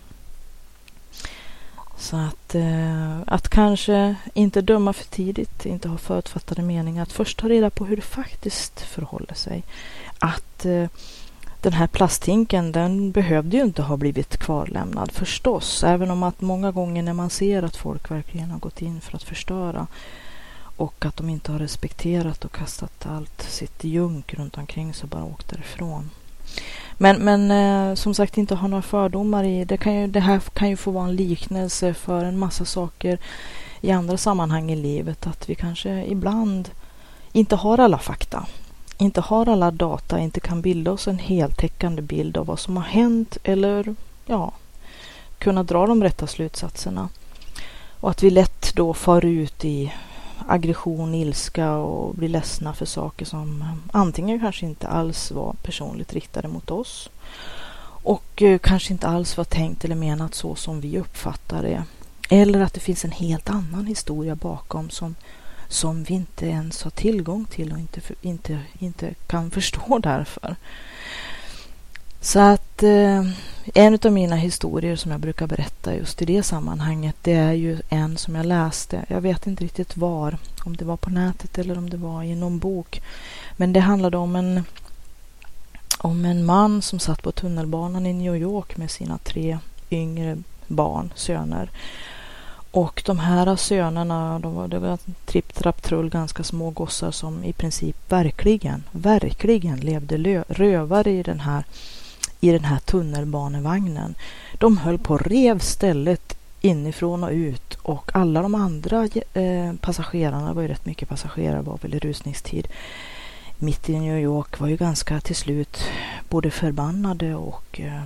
Så 1.98 2.16
att, 2.16 2.54
eh, 2.54 3.18
att 3.26 3.48
kanske 3.48 4.14
inte 4.34 4.60
döma 4.60 4.92
för 4.92 5.04
tidigt, 5.04 5.66
inte 5.66 5.88
ha 5.88 5.98
förutfattade 5.98 6.62
meningar, 6.62 7.02
att 7.02 7.12
först 7.12 7.38
ta 7.38 7.48
reda 7.48 7.70
på 7.70 7.84
hur 7.84 7.96
det 7.96 8.02
faktiskt 8.02 8.80
förhåller 8.80 9.34
sig. 9.34 9.62
Att 10.18 10.64
eh, 10.64 10.88
den 11.60 11.72
här 11.72 11.86
plasthinken, 11.86 12.72
den 12.72 13.10
behövde 13.10 13.56
ju 13.56 13.62
inte 13.62 13.82
ha 13.82 13.96
blivit 13.96 14.36
kvarlämnad 14.36 15.12
förstås, 15.12 15.84
även 15.84 16.10
om 16.10 16.22
att 16.22 16.40
många 16.40 16.70
gånger 16.70 17.02
när 17.02 17.12
man 17.12 17.30
ser 17.30 17.62
att 17.62 17.76
folk 17.76 18.10
verkligen 18.10 18.50
har 18.50 18.58
gått 18.58 18.82
in 18.82 19.00
för 19.00 19.16
att 19.16 19.22
förstöra 19.22 19.86
och 20.76 21.04
att 21.04 21.16
de 21.16 21.28
inte 21.28 21.52
har 21.52 21.58
respekterat 21.58 22.44
och 22.44 22.52
kastat 22.52 23.06
allt 23.06 23.42
sitt 23.42 23.84
junk 23.84 24.34
runt 24.34 24.58
omkring 24.58 24.94
sig 24.94 25.02
och 25.02 25.08
bara 25.08 25.24
åkt 25.24 25.48
därifrån. 25.48 26.10
Men, 26.98 27.16
men 27.16 27.50
eh, 27.50 27.94
som 27.94 28.14
sagt 28.14 28.38
inte 28.38 28.54
ha 28.54 28.68
några 28.68 28.82
fördomar 28.82 29.44
i. 29.44 29.64
Det, 29.64 29.76
kan 29.76 29.94
ju, 29.94 30.06
det 30.06 30.20
här 30.20 30.40
kan 30.40 30.68
ju 30.68 30.76
få 30.76 30.90
vara 30.90 31.04
en 31.04 31.16
liknelse 31.16 31.94
för 31.94 32.24
en 32.24 32.38
massa 32.38 32.64
saker 32.64 33.18
i 33.80 33.90
andra 33.90 34.16
sammanhang 34.16 34.70
i 34.70 34.76
livet. 34.76 35.26
Att 35.26 35.48
vi 35.48 35.54
kanske 35.54 36.04
ibland 36.04 36.70
inte 37.32 37.56
har 37.56 37.78
alla 37.78 37.98
fakta, 37.98 38.46
inte 38.98 39.20
har 39.20 39.48
alla 39.48 39.70
data, 39.70 40.18
inte 40.20 40.40
kan 40.40 40.60
bilda 40.60 40.92
oss 40.92 41.08
en 41.08 41.18
heltäckande 41.18 42.02
bild 42.02 42.36
av 42.36 42.46
vad 42.46 42.58
som 42.58 42.76
har 42.76 42.84
hänt 42.84 43.36
eller 43.44 43.94
ja, 44.26 44.52
kunna 45.38 45.62
dra 45.62 45.86
de 45.86 46.02
rätta 46.02 46.26
slutsatserna. 46.26 47.08
Och 48.00 48.10
att 48.10 48.22
vi 48.22 48.30
lätt 48.30 48.74
då 48.74 48.94
far 48.94 49.24
ut 49.24 49.64
i 49.64 49.92
aggression, 50.48 51.14
ilska 51.14 51.72
och 51.72 52.14
blir 52.14 52.28
ledsna 52.28 52.74
för 52.74 52.86
saker 52.86 53.24
som 53.24 53.64
antingen 53.92 54.40
kanske 54.40 54.66
inte 54.66 54.88
alls 54.88 55.30
var 55.30 55.54
personligt 55.62 56.12
riktade 56.12 56.48
mot 56.48 56.70
oss 56.70 57.10
och 58.04 58.42
eh, 58.42 58.58
kanske 58.58 58.92
inte 58.92 59.08
alls 59.08 59.36
var 59.36 59.44
tänkt 59.44 59.84
eller 59.84 59.94
menat 59.94 60.34
så 60.34 60.54
som 60.54 60.80
vi 60.80 60.98
uppfattar 60.98 61.62
det. 61.62 61.84
Eller 62.30 62.60
att 62.60 62.74
det 62.74 62.80
finns 62.80 63.04
en 63.04 63.10
helt 63.10 63.50
annan 63.50 63.86
historia 63.86 64.34
bakom 64.34 64.90
som, 64.90 65.14
som 65.68 66.04
vi 66.04 66.14
inte 66.14 66.46
ens 66.46 66.82
har 66.82 66.90
tillgång 66.90 67.44
till 67.44 67.72
och 67.72 67.78
inte, 67.78 68.00
inte, 68.20 68.60
inte 68.78 69.14
kan 69.26 69.50
förstå 69.50 69.98
därför. 70.02 70.56
Så 72.24 72.40
att 72.40 72.82
eh, 72.82 73.26
en 73.74 73.98
av 74.04 74.12
mina 74.12 74.36
historier 74.36 74.96
som 74.96 75.10
jag 75.10 75.20
brukar 75.20 75.46
berätta 75.46 75.94
just 75.94 76.22
i 76.22 76.24
det 76.24 76.42
sammanhanget, 76.42 77.16
det 77.22 77.32
är 77.32 77.52
ju 77.52 77.78
en 77.88 78.16
som 78.16 78.34
jag 78.34 78.46
läste. 78.46 79.04
Jag 79.08 79.20
vet 79.20 79.46
inte 79.46 79.64
riktigt 79.64 79.96
var, 79.96 80.38
om 80.64 80.76
det 80.76 80.84
var 80.84 80.96
på 80.96 81.10
nätet 81.10 81.58
eller 81.58 81.78
om 81.78 81.90
det 81.90 81.96
var 81.96 82.22
i 82.22 82.34
någon 82.34 82.58
bok. 82.58 83.02
Men 83.56 83.72
det 83.72 83.80
handlade 83.80 84.16
om 84.16 84.36
en, 84.36 84.64
om 85.98 86.24
en 86.24 86.44
man 86.44 86.82
som 86.82 86.98
satt 86.98 87.22
på 87.22 87.32
tunnelbanan 87.32 88.06
i 88.06 88.12
New 88.12 88.36
York 88.36 88.76
med 88.76 88.90
sina 88.90 89.18
tre 89.18 89.58
yngre 89.90 90.38
barn, 90.66 91.12
söner. 91.14 91.70
Och 92.70 93.02
de 93.06 93.18
här 93.18 93.56
sönerna, 93.56 94.38
de 94.38 94.54
var, 94.54 94.68
det 94.68 94.78
var 94.78 94.98
tripp, 95.24 95.54
trapp, 95.54 95.82
trull, 95.82 96.10
ganska 96.10 96.44
små 96.44 96.70
gossar 96.70 97.10
som 97.10 97.44
i 97.44 97.52
princip 97.52 98.12
verkligen, 98.12 98.82
verkligen 98.92 99.76
levde 99.76 100.44
rövare 100.48 101.10
i 101.10 101.22
den 101.22 101.40
här 101.40 101.64
i 102.44 102.52
den 102.52 102.64
här 102.64 102.78
tunnelbanevagnen. 102.78 104.14
De 104.58 104.78
höll 104.78 104.98
på 104.98 105.14
att 105.14 105.26
rev 105.26 105.58
stället 105.58 106.36
inifrån 106.60 107.24
och 107.24 107.30
ut 107.30 107.74
och 107.82 108.10
alla 108.14 108.42
de 108.42 108.54
andra 108.54 109.08
eh, 109.34 109.72
passagerarna, 109.80 110.48
det 110.48 110.54
var 110.54 110.62
ju 110.62 110.68
rätt 110.68 110.86
mycket 110.86 111.08
passagerare, 111.08 111.62
var 111.62 111.78
väl 111.82 111.94
i 111.94 111.98
rusningstid, 111.98 112.68
mitt 113.58 113.88
i 113.88 113.98
New 113.98 114.18
York 114.18 114.60
var 114.60 114.68
ju 114.68 114.76
ganska 114.76 115.20
till 115.20 115.36
slut 115.36 115.82
både 116.28 116.50
förbannade 116.50 117.34
och 117.34 117.80
eh, 117.80 118.02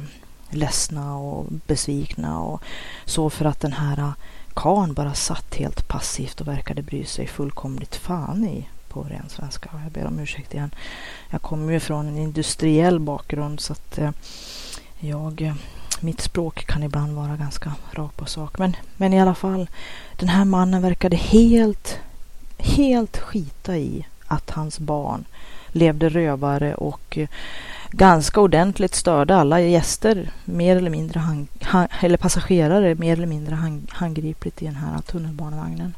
ledsna 0.50 1.16
och 1.16 1.46
besvikna 1.66 2.40
och 2.40 2.62
så 3.04 3.30
för 3.30 3.44
att 3.44 3.60
den 3.60 3.72
här 3.72 4.12
karn 4.54 4.94
bara 4.94 5.14
satt 5.14 5.54
helt 5.54 5.88
passivt 5.88 6.40
och 6.40 6.48
verkade 6.48 6.82
bry 6.82 7.04
sig 7.04 7.26
fullkomligt 7.26 7.96
fan 7.96 8.44
i 8.44 8.68
på 8.88 9.02
ren 9.02 9.28
svenska. 9.28 9.70
Jag 9.84 9.92
ber 9.92 10.06
om 10.06 10.18
ursäkt 10.18 10.54
igen. 10.54 10.70
Jag 11.30 11.42
kommer 11.42 11.72
ju 11.72 11.80
från 11.80 12.08
en 12.08 12.18
industriell 12.18 13.00
bakgrund 13.00 13.60
så 13.60 13.72
att 13.72 13.98
eh, 13.98 14.10
jag, 15.00 15.42
eh, 15.42 15.54
mitt 16.00 16.20
språk 16.20 16.66
kan 16.66 16.82
ibland 16.82 17.12
vara 17.12 17.36
ganska 17.36 17.72
rakt 17.92 18.16
på 18.16 18.26
sak. 18.26 18.58
Men, 18.58 18.76
men 18.96 19.12
i 19.12 19.20
alla 19.20 19.34
fall, 19.34 19.70
den 20.16 20.28
här 20.28 20.44
mannen 20.44 20.82
verkade 20.82 21.16
helt, 21.16 21.98
helt 22.58 23.18
skita 23.18 23.76
i 23.76 24.06
att 24.26 24.50
hans 24.50 24.78
barn 24.78 25.24
levde 25.68 26.08
rövare 26.08 26.74
och 26.74 27.18
eh, 27.18 27.28
ganska 27.90 28.40
ordentligt 28.40 28.94
störde 28.94 29.36
alla 29.36 29.60
gäster, 29.60 30.30
mer 30.44 30.76
eller 30.76 30.90
mindre 30.90 31.20
han, 31.20 31.48
eller 32.00 32.16
passagerare, 32.16 32.94
mer 32.94 33.12
eller 33.12 33.26
mindre 33.26 33.54
han, 33.54 33.86
handgripligt 33.90 34.62
i 34.62 34.64
den 34.64 34.76
här 34.76 34.98
tunnelbanevagnen. 35.00 35.94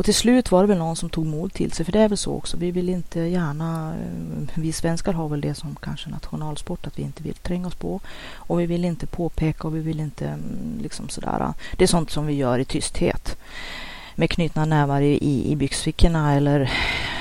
Och 0.00 0.04
till 0.04 0.14
slut 0.14 0.50
var 0.50 0.62
det 0.62 0.66
väl 0.66 0.78
någon 0.78 0.96
som 0.96 1.10
tog 1.10 1.26
mod 1.26 1.52
till 1.52 1.72
sig, 1.72 1.84
för 1.84 1.92
det 1.92 2.00
är 2.00 2.08
väl 2.08 2.18
så 2.18 2.34
också. 2.34 2.56
Vi 2.56 2.70
vill 2.70 2.88
inte 2.88 3.20
gärna, 3.20 3.94
eh, 3.94 4.48
vi 4.54 4.72
svenskar 4.72 5.12
har 5.12 5.28
väl 5.28 5.40
det 5.40 5.54
som 5.54 5.76
kanske 5.76 6.10
nationalsport, 6.10 6.86
att 6.86 6.98
vi 6.98 7.02
inte 7.02 7.22
vill 7.22 7.34
tränga 7.34 7.66
oss 7.66 7.74
på. 7.74 8.00
Och 8.34 8.60
vi 8.60 8.66
vill 8.66 8.84
inte 8.84 9.06
påpeka 9.06 9.68
och 9.68 9.76
vi 9.76 9.80
vill 9.80 10.00
inte 10.00 10.26
mm, 10.28 10.78
liksom 10.82 11.08
sådär. 11.08 11.52
Det 11.76 11.84
är 11.84 11.88
sånt 11.88 12.10
som 12.10 12.26
vi 12.26 12.32
gör 12.32 12.58
i 12.58 12.64
tysthet. 12.64 13.36
Med 14.14 14.30
knutna 14.30 14.64
nävar 14.64 15.00
i, 15.00 15.52
i 15.52 15.56
byxfickorna 15.56 16.34
eller 16.34 16.72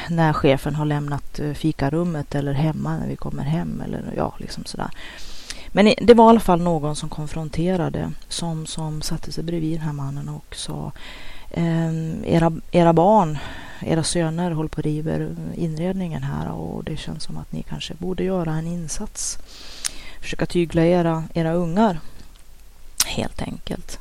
när 0.09 0.33
chefen 0.33 0.75
har 0.75 0.85
lämnat 0.85 1.39
eh, 1.39 1.53
fikarummet 1.53 2.35
eller 2.35 2.53
hemma 2.53 2.97
när 2.97 3.07
vi 3.07 3.15
kommer 3.15 3.43
hem 3.43 3.81
eller 3.85 4.13
ja, 4.17 4.33
liksom 4.37 4.65
sådär. 4.65 4.89
Men 5.71 5.93
det 6.01 6.13
var 6.13 6.25
i 6.25 6.29
alla 6.29 6.39
fall 6.39 6.61
någon 6.61 6.95
som 6.95 7.09
konfronterade, 7.09 8.11
som, 8.27 8.65
som 8.65 9.01
satte 9.01 9.31
sig 9.31 9.43
bredvid 9.43 9.73
den 9.73 9.81
här 9.81 9.93
mannen 9.93 10.29
och 10.29 10.55
sa 10.55 10.91
Ehm, 11.51 12.23
era, 12.25 12.51
era 12.71 12.93
barn, 12.93 13.37
era 13.81 14.03
söner 14.03 14.51
håller 14.51 14.69
på 14.69 14.77
och 14.77 14.83
river 14.83 15.35
inredningen 15.55 16.23
här 16.23 16.51
och 16.51 16.83
det 16.83 16.97
känns 16.97 17.23
som 17.23 17.37
att 17.37 17.51
ni 17.51 17.63
kanske 17.63 17.93
borde 17.93 18.23
göra 18.23 18.53
en 18.53 18.67
insats. 18.67 19.37
Försöka 20.21 20.45
tygla 20.45 20.85
era, 20.85 21.23
era 21.33 21.53
ungar 21.53 21.99
helt 23.05 23.41
enkelt. 23.41 23.99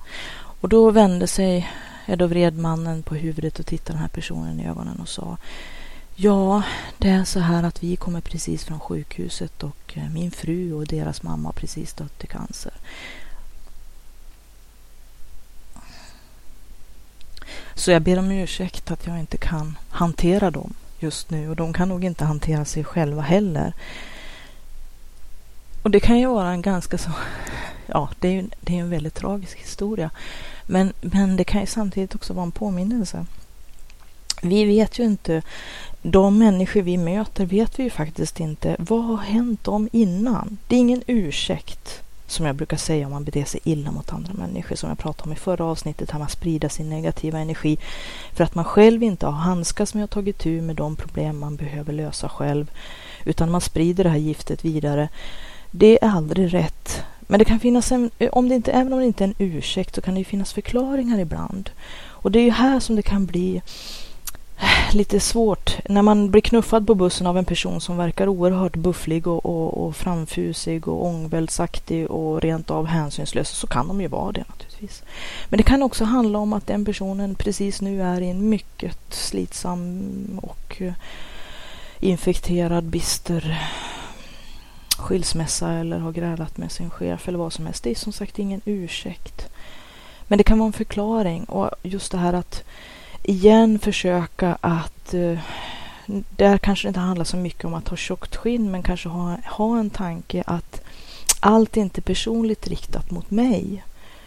Och 0.61 0.69
då 0.69 0.91
vände 0.91 1.27
sig, 1.27 1.71
ja, 2.07 2.17
då 2.17 2.27
vred 2.27 2.59
mannen 2.59 3.03
på 3.03 3.15
huvudet 3.15 3.59
och 3.59 3.67
tittade 3.67 3.93
den 3.93 4.03
här 4.03 4.09
personen 4.09 4.61
i 4.61 4.69
ögonen 4.69 5.01
och 5.01 5.09
sa 5.09 5.37
Ja, 6.21 6.63
det 6.99 7.09
är 7.09 7.25
så 7.25 7.41
här 7.41 7.63
att 7.63 7.83
vi 7.83 7.97
kommer 7.97 8.21
precis 8.21 8.65
från 8.65 8.81
sjukhuset 8.81 9.63
och 9.63 9.93
eh, 9.95 10.11
min 10.11 10.31
fru 10.31 10.73
och 10.73 10.87
deras 10.87 11.23
mamma 11.23 11.49
har 11.49 11.53
precis 11.53 11.93
dött 11.93 12.25
i 12.25 12.27
cancer. 12.27 12.73
Så 17.79 17.91
jag 17.91 18.03
ber 18.03 18.19
om 18.19 18.31
ursäkt 18.31 18.91
att 18.91 19.07
jag 19.07 19.19
inte 19.19 19.37
kan 19.37 19.79
hantera 19.91 20.51
dem 20.51 20.75
just 20.99 21.31
nu 21.31 21.51
och 21.51 21.57
de 21.57 21.73
kan 21.73 21.89
nog 21.89 22.05
inte 22.05 22.25
hantera 22.25 22.65
sig 22.65 22.85
själva 22.85 23.23
heller. 23.23 23.73
Och 25.83 25.91
det 25.91 26.01
kan 26.01 26.19
ju 26.19 26.27
vara 26.27 26.51
en 26.51 26.63
ganska 26.63 26.99
så, 26.99 27.11
ja, 27.87 28.09
det 28.21 28.29
är 28.29 28.33
ju 28.33 28.49
det 28.61 28.77
är 28.77 28.81
en 28.81 28.91
väldigt 28.91 29.15
tragisk 29.15 29.59
historia. 29.59 30.11
Men, 30.67 30.93
men 31.01 31.37
det 31.37 31.45
kan 31.45 31.61
ju 31.61 31.67
samtidigt 31.67 32.15
också 32.15 32.33
vara 32.33 32.45
en 32.45 32.53
påminnelse. 32.53 33.27
Vi 34.43 34.65
vet 34.65 34.99
ju 34.99 35.05
inte, 35.05 35.43
de 36.03 36.39
människor 36.39 36.83
vi 36.83 36.97
möter 36.97 37.47
vet 37.47 37.79
vi 37.79 37.83
ju 37.83 37.91
faktiskt 37.91 38.41
inte, 38.41 38.77
vad 38.79 39.05
har 39.05 39.17
hänt 39.17 39.65
dem 39.65 39.89
innan? 39.93 40.59
Det 40.69 40.77
är 40.77 40.81
ingen 40.81 41.03
ursäkt 41.07 42.03
som 42.31 42.47
jag 42.47 42.57
brukar 42.57 42.77
säga 42.77 43.07
om 43.07 43.13
man 43.13 43.25
beter 43.25 43.45
sig 43.45 43.61
illa 43.65 43.91
mot 43.91 44.13
andra 44.13 44.33
människor, 44.33 44.77
som 44.77 44.89
jag 44.89 44.99
pratade 44.99 45.27
om 45.27 45.33
i 45.33 45.37
förra 45.37 45.65
avsnittet, 45.65 46.11
här 46.11 46.19
man 46.19 46.29
sprider 46.29 46.69
sin 46.69 46.91
negativa 46.91 47.39
energi 47.39 47.79
för 48.33 48.45
att 48.45 48.55
man 48.55 48.65
själv 48.65 49.03
inte 49.03 49.27
har 49.27 49.33
handskats 49.33 49.95
med 49.95 50.05
att 50.05 50.11
tagit 50.11 50.39
tur 50.39 50.63
med 50.63 50.77
de 50.77 50.97
problem 50.97 51.39
man 51.39 51.57
behöver 51.57 51.93
lösa 51.93 52.29
själv, 52.29 52.71
utan 53.25 53.51
man 53.51 53.61
sprider 53.61 54.05
det 54.05 54.11
här 54.11 54.19
giftet 54.19 54.65
vidare. 54.65 55.09
Det 55.71 56.05
är 56.05 56.09
aldrig 56.09 56.55
rätt. 56.55 57.03
Men 57.21 57.39
det 57.39 57.45
kan 57.45 57.61
finnas 57.61 57.93
en, 57.93 58.11
om 58.33 58.49
det 58.49 58.55
inte, 58.55 58.73
även 58.73 58.93
om 58.93 58.99
det 58.99 59.07
inte 59.07 59.25
är 59.25 59.29
en 59.29 59.35
ursäkt 59.39 59.95
så 59.95 60.01
kan 60.01 60.15
det 60.15 60.19
ju 60.19 60.25
finnas 60.25 60.53
förklaringar 60.53 61.19
ibland. 61.19 61.71
Och 62.07 62.31
det 62.33 62.39
är 62.39 62.45
ju 62.45 62.51
här 62.51 62.81
som 62.81 62.97
det 62.97 63.03
kan 63.03 63.27
bli 63.27 63.63
lite 64.93 65.21
svårt. 65.21 65.77
När 65.89 66.03
man 66.03 66.31
blir 66.31 66.43
knuffad 66.43 66.87
på 66.87 66.95
bussen 66.95 67.27
av 67.27 67.39
en 67.39 67.45
person 67.45 67.81
som 67.81 67.97
verkar 67.97 68.29
oerhört 68.29 68.77
bufflig 68.77 69.27
och, 69.27 69.47
och, 69.47 69.87
och 69.87 69.97
framfusig 69.97 70.89
och 70.89 71.07
ångvältsaktig 71.07 72.11
och 72.11 72.41
rent 72.41 72.71
av 72.71 72.87
hänsynslös 72.87 73.49
så 73.49 73.67
kan 73.67 73.89
de 73.89 74.01
ju 74.01 74.09
vara 74.09 74.33
det 74.33 74.45
naturligtvis. 74.49 75.03
Men 75.49 75.59
det 75.59 75.63
kan 75.63 75.83
också 75.83 76.05
handla 76.05 76.39
om 76.39 76.53
att 76.53 76.67
den 76.67 76.85
personen 76.85 77.35
precis 77.35 77.81
nu 77.81 78.03
är 78.03 78.21
i 78.21 78.31
en 78.31 78.49
mycket 78.49 79.15
slitsam 79.15 80.41
och 80.43 80.83
eh, 80.83 80.93
infekterad, 82.01 82.85
bister 82.85 83.59
skilsmässa 84.99 85.73
eller 85.73 85.99
har 85.99 86.13
grälat 86.13 86.57
med 86.57 86.73
sin 86.73 86.91
chef 86.91 87.29
eller 87.29 87.39
vad 87.39 87.53
som 87.53 87.67
helst. 87.67 87.83
Det 87.83 87.91
är 87.91 87.95
som 87.95 88.13
sagt 88.13 88.39
ingen 88.39 88.61
ursäkt. 88.65 89.49
Men 90.27 90.39
det 90.39 90.45
kan 90.45 90.59
vara 90.59 90.67
en 90.67 90.73
förklaring 90.73 91.45
och 91.45 91.71
just 91.83 92.13
det 92.13 92.19
här 92.19 92.33
att 92.33 92.65
igen 93.23 93.79
försöka 93.79 94.59
att 94.61 95.15
eh, 95.15 95.39
där 96.37 96.59
kanske 96.59 96.87
det 96.87 96.89
inte 96.89 97.01
handlar 97.01 97.25
så 97.25 97.37
mycket 97.37 97.65
om 97.65 97.75
att 97.75 97.89
ha 97.89 97.97
tjockt 97.97 98.37
skinn 98.37 98.71
men 98.71 98.83
kanske 98.83 99.09
ha, 99.09 99.37
ha 99.45 99.79
en 99.79 99.91
tanke 99.91 100.45
att 100.47 100.81
allt 101.41 101.77
är 101.77 101.81
inte 101.81 102.01
personligt 102.01 102.69
riktat 102.69 103.11
mot 103.11 103.31
mig. 103.31 103.85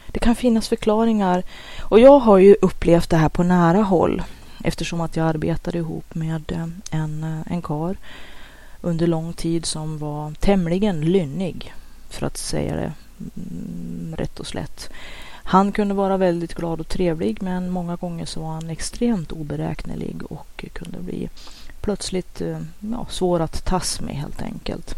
Det 0.08 0.19
kan 0.19 0.36
finnas 0.36 0.69
förklaringar 0.69 1.43
och 1.82 1.99
jag 1.99 2.19
har 2.19 2.38
ju 2.38 2.56
upplevt 2.62 3.10
det 3.10 3.17
här 3.17 3.30
på 3.30 3.43
nära 3.43 3.82
håll 3.82 4.23
eftersom 4.63 5.01
att 5.01 5.15
jag 5.15 5.27
arbetade 5.27 5.77
ihop 5.77 6.15
med 6.15 6.51
eh, 6.51 6.99
en, 6.99 7.23
eh, 7.23 7.54
en 7.54 7.62
kar 7.62 7.97
under 8.82 9.08
lång 9.08 9.34
tid 9.34 9.65
som 9.65 9.97
var 9.97 10.32
tämligen 10.32 11.01
lynnig 11.01 11.73
för 12.10 12.25
att 12.25 12.38
säga 12.38 12.75
det 12.75 12.93
mm, 13.36 14.15
rätt 14.17 14.39
och 14.39 14.47
slätt. 14.47 14.89
Han 15.51 15.71
kunde 15.71 15.93
vara 15.93 16.17
väldigt 16.17 16.53
glad 16.53 16.79
och 16.79 16.87
trevlig 16.87 17.41
men 17.41 17.69
många 17.69 17.95
gånger 17.95 18.25
så 18.25 18.41
var 18.41 18.53
han 18.53 18.69
extremt 18.69 19.31
oberäknelig 19.31 20.15
och 20.29 20.65
kunde 20.73 20.99
bli 20.99 21.29
plötsligt 21.81 22.41
eh, 22.41 22.59
ja, 22.79 23.05
svår 23.09 23.39
att 23.39 23.65
tas 23.65 24.01
med 24.01 24.15
helt 24.15 24.41
enkelt. 24.41 24.95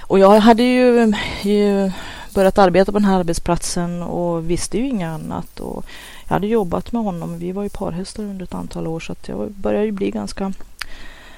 Och 0.00 0.18
jag 0.18 0.40
hade 0.40 0.62
ju, 0.62 1.12
ju, 1.42 1.92
börjat 2.34 2.58
arbeta 2.58 2.92
på 2.92 2.98
den 2.98 3.08
här 3.08 3.18
arbetsplatsen 3.18 4.02
och 4.02 4.50
visste 4.50 4.78
ju 4.78 4.88
inget 4.88 5.08
annat. 5.08 5.60
Och 5.60 5.84
jag 6.28 6.34
hade 6.34 6.46
jobbat 6.46 6.92
med 6.92 7.02
honom. 7.02 7.38
Vi 7.38 7.52
var 7.52 7.62
ju 7.62 7.68
parhästar 7.68 8.22
under 8.22 8.44
ett 8.44 8.54
antal 8.54 8.86
år 8.86 9.00
så 9.00 9.12
att 9.12 9.28
jag 9.28 9.50
började 9.50 9.86
ju 9.86 9.92
bli 9.92 10.10
ganska 10.10 10.52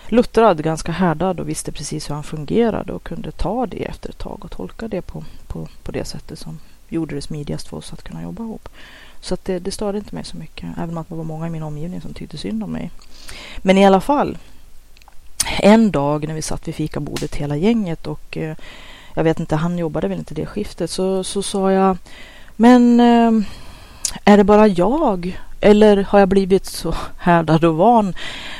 luttrad, 0.06 0.62
ganska 0.64 0.92
härdad 0.92 1.40
och 1.40 1.48
visste 1.48 1.72
precis 1.72 2.10
hur 2.10 2.14
han 2.14 2.24
fungerade 2.24 2.92
och 2.92 3.02
kunde 3.02 3.30
ta 3.30 3.66
det 3.66 3.84
efter 3.84 4.10
ett 4.10 4.18
tag 4.18 4.44
och 4.44 4.50
tolka 4.50 4.88
det 4.88 5.02
på, 5.02 5.24
på, 5.46 5.68
på 5.82 5.92
det 5.92 6.04
sättet 6.04 6.38
som 6.38 6.58
gjorde 6.92 7.14
det 7.14 7.22
smidigast 7.22 7.68
för 7.68 7.76
oss 7.76 7.92
att 7.92 8.02
kunna 8.02 8.22
jobba 8.22 8.42
ihop. 8.42 8.68
Så 9.20 9.34
att 9.34 9.44
det, 9.44 9.58
det 9.58 9.70
störde 9.70 9.98
inte 9.98 10.14
mig 10.14 10.24
så 10.24 10.36
mycket, 10.36 10.68
även 10.78 10.98
om 10.98 11.04
det 11.08 11.14
var 11.14 11.24
många 11.24 11.46
i 11.46 11.50
min 11.50 11.62
omgivning 11.62 12.00
som 12.00 12.14
tyckte 12.14 12.38
synd 12.38 12.64
om 12.64 12.72
mig. 12.72 12.90
Men 13.58 13.78
i 13.78 13.86
alla 13.86 14.00
fall, 14.00 14.38
en 15.58 15.90
dag 15.90 16.28
när 16.28 16.34
vi 16.34 16.42
satt 16.42 16.68
vid 16.68 16.74
fikabordet 16.74 17.34
hela 17.34 17.56
gänget 17.56 18.06
och 18.06 18.36
eh, 18.36 18.56
jag 19.14 19.24
vet 19.24 19.40
inte, 19.40 19.56
han 19.56 19.78
jobbade 19.78 20.08
väl 20.08 20.18
inte 20.18 20.34
det 20.34 20.46
skiftet, 20.46 20.90
så, 20.90 21.24
så 21.24 21.42
sa 21.42 21.72
jag, 21.72 21.96
men 22.56 23.00
eh, 23.00 23.46
är 24.24 24.36
det 24.36 24.44
bara 24.44 24.66
jag 24.66 25.38
eller 25.60 25.96
har 25.96 26.18
jag 26.18 26.28
blivit 26.28 26.66
så 26.66 26.94
härdad 27.16 27.64
och 27.64 27.76
van? 27.76 28.14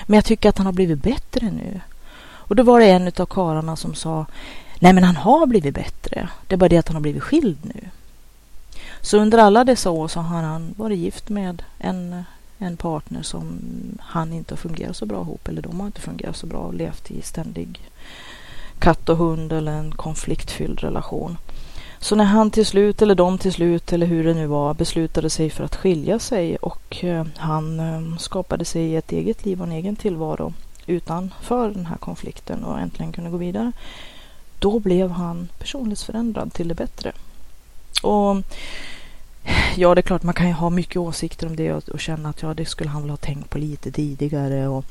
Men 0.06 0.14
jag 0.14 0.24
tycker 0.24 0.48
att 0.48 0.58
han 0.58 0.66
har 0.66 0.72
blivit 0.72 1.02
bättre 1.02 1.50
nu. 1.50 1.80
Och 2.24 2.56
då 2.56 2.62
var 2.62 2.80
det 2.80 2.86
en 2.86 3.12
av 3.18 3.26
karlarna 3.26 3.76
som 3.76 3.94
sa 3.94 4.26
Nej 4.78 4.92
men 4.92 5.04
han 5.04 5.16
har 5.16 5.46
blivit 5.46 5.74
bättre. 5.74 6.28
Det 6.46 6.54
är 6.54 6.56
bara 6.56 6.68
det 6.68 6.76
att 6.76 6.88
han 6.88 6.96
har 6.96 7.00
blivit 7.00 7.22
skild 7.22 7.58
nu. 7.62 7.88
Så 9.02 9.18
under 9.18 9.38
alla 9.38 9.64
dessa 9.64 9.90
år 9.90 10.08
så 10.08 10.20
har 10.20 10.42
han 10.42 10.74
varit 10.76 10.98
gift 10.98 11.28
med 11.28 11.62
en, 11.78 12.24
en 12.58 12.76
partner 12.76 13.22
som 13.22 13.58
han 14.00 14.32
inte 14.32 14.52
har 14.52 14.56
fungerat 14.56 14.96
så 14.96 15.06
bra 15.06 15.20
ihop. 15.20 15.48
Eller 15.48 15.62
de 15.62 15.80
har 15.80 15.86
inte 15.86 16.00
fungerat 16.00 16.36
så 16.36 16.46
bra 16.46 16.58
och 16.58 16.74
levt 16.74 17.10
i 17.10 17.22
ständig 17.22 17.80
katt 18.78 19.08
och 19.08 19.16
hund 19.16 19.52
eller 19.52 19.72
en 19.72 19.92
konfliktfylld 19.92 20.80
relation. 20.80 21.38
Så 21.98 22.16
när 22.16 22.24
han 22.24 22.50
till 22.50 22.66
slut, 22.66 23.02
eller 23.02 23.14
de 23.14 23.38
till 23.38 23.52
slut, 23.52 23.92
eller 23.92 24.06
hur 24.06 24.24
det 24.24 24.34
nu 24.34 24.46
var, 24.46 24.74
beslutade 24.74 25.30
sig 25.30 25.50
för 25.50 25.64
att 25.64 25.76
skilja 25.76 26.18
sig 26.18 26.56
och 26.56 27.04
eh, 27.04 27.26
han 27.36 27.80
eh, 27.80 28.16
skapade 28.18 28.64
sig 28.64 28.96
ett 28.96 29.12
eget 29.12 29.44
liv 29.44 29.60
och 29.60 29.66
en 29.66 29.72
egen 29.72 29.96
tillvaro 29.96 30.52
utanför 30.86 31.70
den 31.70 31.86
här 31.86 31.96
konflikten 31.96 32.64
och 32.64 32.80
äntligen 32.80 33.12
kunde 33.12 33.30
gå 33.30 33.36
vidare. 33.36 33.72
Då 34.58 34.78
blev 34.78 35.10
han 35.10 35.48
personlighetsförändrad 35.58 36.52
till 36.52 36.68
det 36.68 36.74
bättre. 36.74 37.12
Och 38.02 38.36
ja, 39.76 39.94
det 39.94 40.00
är 40.00 40.02
klart 40.02 40.22
man 40.22 40.34
kan 40.34 40.48
ju 40.48 40.52
ha 40.52 40.70
mycket 40.70 40.96
åsikter 40.96 41.46
om 41.46 41.56
det 41.56 41.72
och, 41.72 41.88
och 41.88 42.00
känna 42.00 42.28
att 42.28 42.42
ja, 42.42 42.54
det 42.54 42.66
skulle 42.66 42.90
han 42.90 43.02
väl 43.02 43.10
ha 43.10 43.16
tänkt 43.16 43.50
på 43.50 43.58
lite 43.58 43.92
tidigare 43.92 44.68
och 44.68 44.84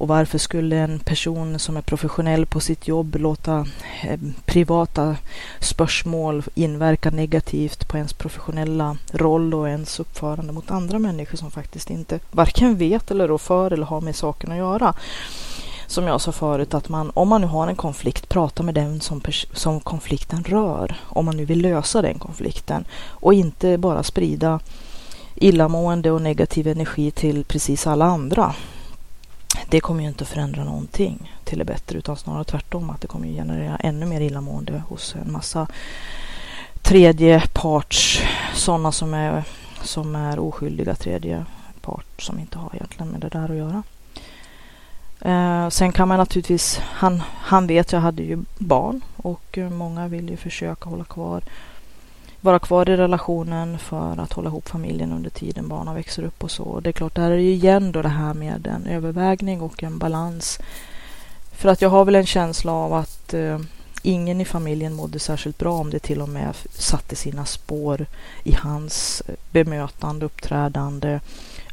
och 0.00 0.08
varför 0.08 0.38
skulle 0.38 0.76
en 0.76 0.98
person 0.98 1.58
som 1.58 1.76
är 1.76 1.82
professionell 1.82 2.46
på 2.46 2.60
sitt 2.60 2.88
jobb 2.88 3.16
låta 3.16 3.66
eh, 4.02 4.20
privata 4.44 5.16
spörsmål 5.58 6.42
inverka 6.54 7.10
negativt 7.10 7.88
på 7.88 7.96
ens 7.96 8.12
professionella 8.12 8.96
roll 9.12 9.54
och 9.54 9.68
ens 9.68 10.00
uppförande 10.00 10.52
mot 10.52 10.70
andra 10.70 10.98
människor 10.98 11.38
som 11.38 11.50
faktiskt 11.50 11.90
inte 11.90 12.20
varken 12.30 12.76
vet 12.76 13.10
eller 13.10 13.28
rår 13.28 13.38
för 13.38 13.70
eller 13.70 13.86
har 13.86 14.00
med 14.00 14.16
saken 14.16 14.52
att 14.52 14.58
göra? 14.58 14.94
Som 15.90 16.06
jag 16.06 16.20
sa 16.20 16.32
förut, 16.32 16.74
att 16.74 16.88
man 16.88 17.10
om 17.14 17.28
man 17.28 17.40
nu 17.40 17.46
har 17.46 17.68
en 17.68 17.76
konflikt, 17.76 18.28
prata 18.28 18.62
med 18.62 18.74
den 18.74 19.00
som, 19.00 19.22
som 19.52 19.80
konflikten 19.80 20.44
rör. 20.44 20.96
Om 21.02 21.24
man 21.24 21.36
nu 21.36 21.44
vill 21.44 21.62
lösa 21.62 22.02
den 22.02 22.18
konflikten 22.18 22.84
och 23.06 23.34
inte 23.34 23.78
bara 23.78 24.02
sprida 24.02 24.60
illamående 25.34 26.10
och 26.10 26.22
negativ 26.22 26.68
energi 26.68 27.10
till 27.10 27.44
precis 27.44 27.86
alla 27.86 28.04
andra 28.04 28.54
det 29.68 29.80
kommer 29.80 30.02
ju 30.02 30.08
inte 30.08 30.24
att 30.24 30.30
förändra 30.30 30.64
någonting 30.64 31.32
till 31.44 31.58
det 31.58 31.64
bättre 31.64 31.98
utan 31.98 32.16
snarare 32.16 32.44
tvärtom 32.44 32.90
att 32.90 33.00
det 33.00 33.06
kommer 33.06 33.28
generera 33.28 33.76
ännu 33.76 34.06
mer 34.06 34.20
illamående 34.20 34.82
hos 34.88 35.14
en 35.14 35.32
massa 35.32 35.66
tredje 36.82 37.42
parts, 37.52 38.22
sådana 38.54 38.92
som 38.92 39.14
är, 39.14 39.44
som 39.82 40.16
är 40.16 40.38
oskyldiga 40.38 40.94
tredje 40.94 41.44
part 41.80 42.22
som 42.22 42.38
inte 42.38 42.58
har 42.58 42.70
egentligen 42.74 43.08
med 43.08 43.20
det 43.20 43.28
där 43.28 43.50
att 43.50 43.56
göra. 43.56 43.82
Eh, 45.20 45.68
sen 45.68 45.92
kan 45.92 46.08
man 46.08 46.18
naturligtvis, 46.18 46.80
han, 46.82 47.22
han 47.36 47.66
vet 47.66 47.92
jag 47.92 48.00
hade 48.00 48.22
ju 48.22 48.38
barn 48.58 49.00
och 49.16 49.58
eh, 49.58 49.70
många 49.70 50.08
vill 50.08 50.30
ju 50.30 50.36
försöka 50.36 50.90
hålla 50.90 51.04
kvar 51.04 51.42
vara 52.40 52.58
kvar 52.58 52.90
i 52.90 52.96
relationen 52.96 53.78
för 53.78 54.20
att 54.20 54.32
hålla 54.32 54.48
ihop 54.48 54.68
familjen 54.68 55.12
under 55.12 55.30
tiden 55.30 55.68
barnen 55.68 55.94
växer 55.94 56.22
upp 56.22 56.44
och 56.44 56.50
så. 56.50 56.80
Det 56.80 56.90
är 56.90 56.92
klart, 56.92 57.14
där 57.14 57.30
är 57.30 57.36
ju 57.36 57.50
igen 57.50 57.92
då 57.92 58.02
det 58.02 58.08
här 58.08 58.34
med 58.34 58.66
en 58.66 58.86
övervägning 58.86 59.60
och 59.60 59.82
en 59.82 59.98
balans. 59.98 60.58
För 61.52 61.68
att 61.68 61.82
jag 61.82 61.88
har 61.88 62.04
väl 62.04 62.14
en 62.14 62.26
känsla 62.26 62.72
av 62.72 62.94
att 62.94 63.34
eh, 63.34 63.58
ingen 64.02 64.40
i 64.40 64.44
familjen 64.44 64.94
mådde 64.94 65.18
särskilt 65.18 65.58
bra 65.58 65.72
om 65.72 65.90
det 65.90 65.98
till 65.98 66.20
och 66.20 66.28
med 66.28 66.56
satte 66.70 67.16
sina 67.16 67.44
spår 67.44 68.06
i 68.42 68.52
hans 68.52 69.22
eh, 69.26 69.34
bemötande, 69.50 70.26
uppträdande, 70.26 71.20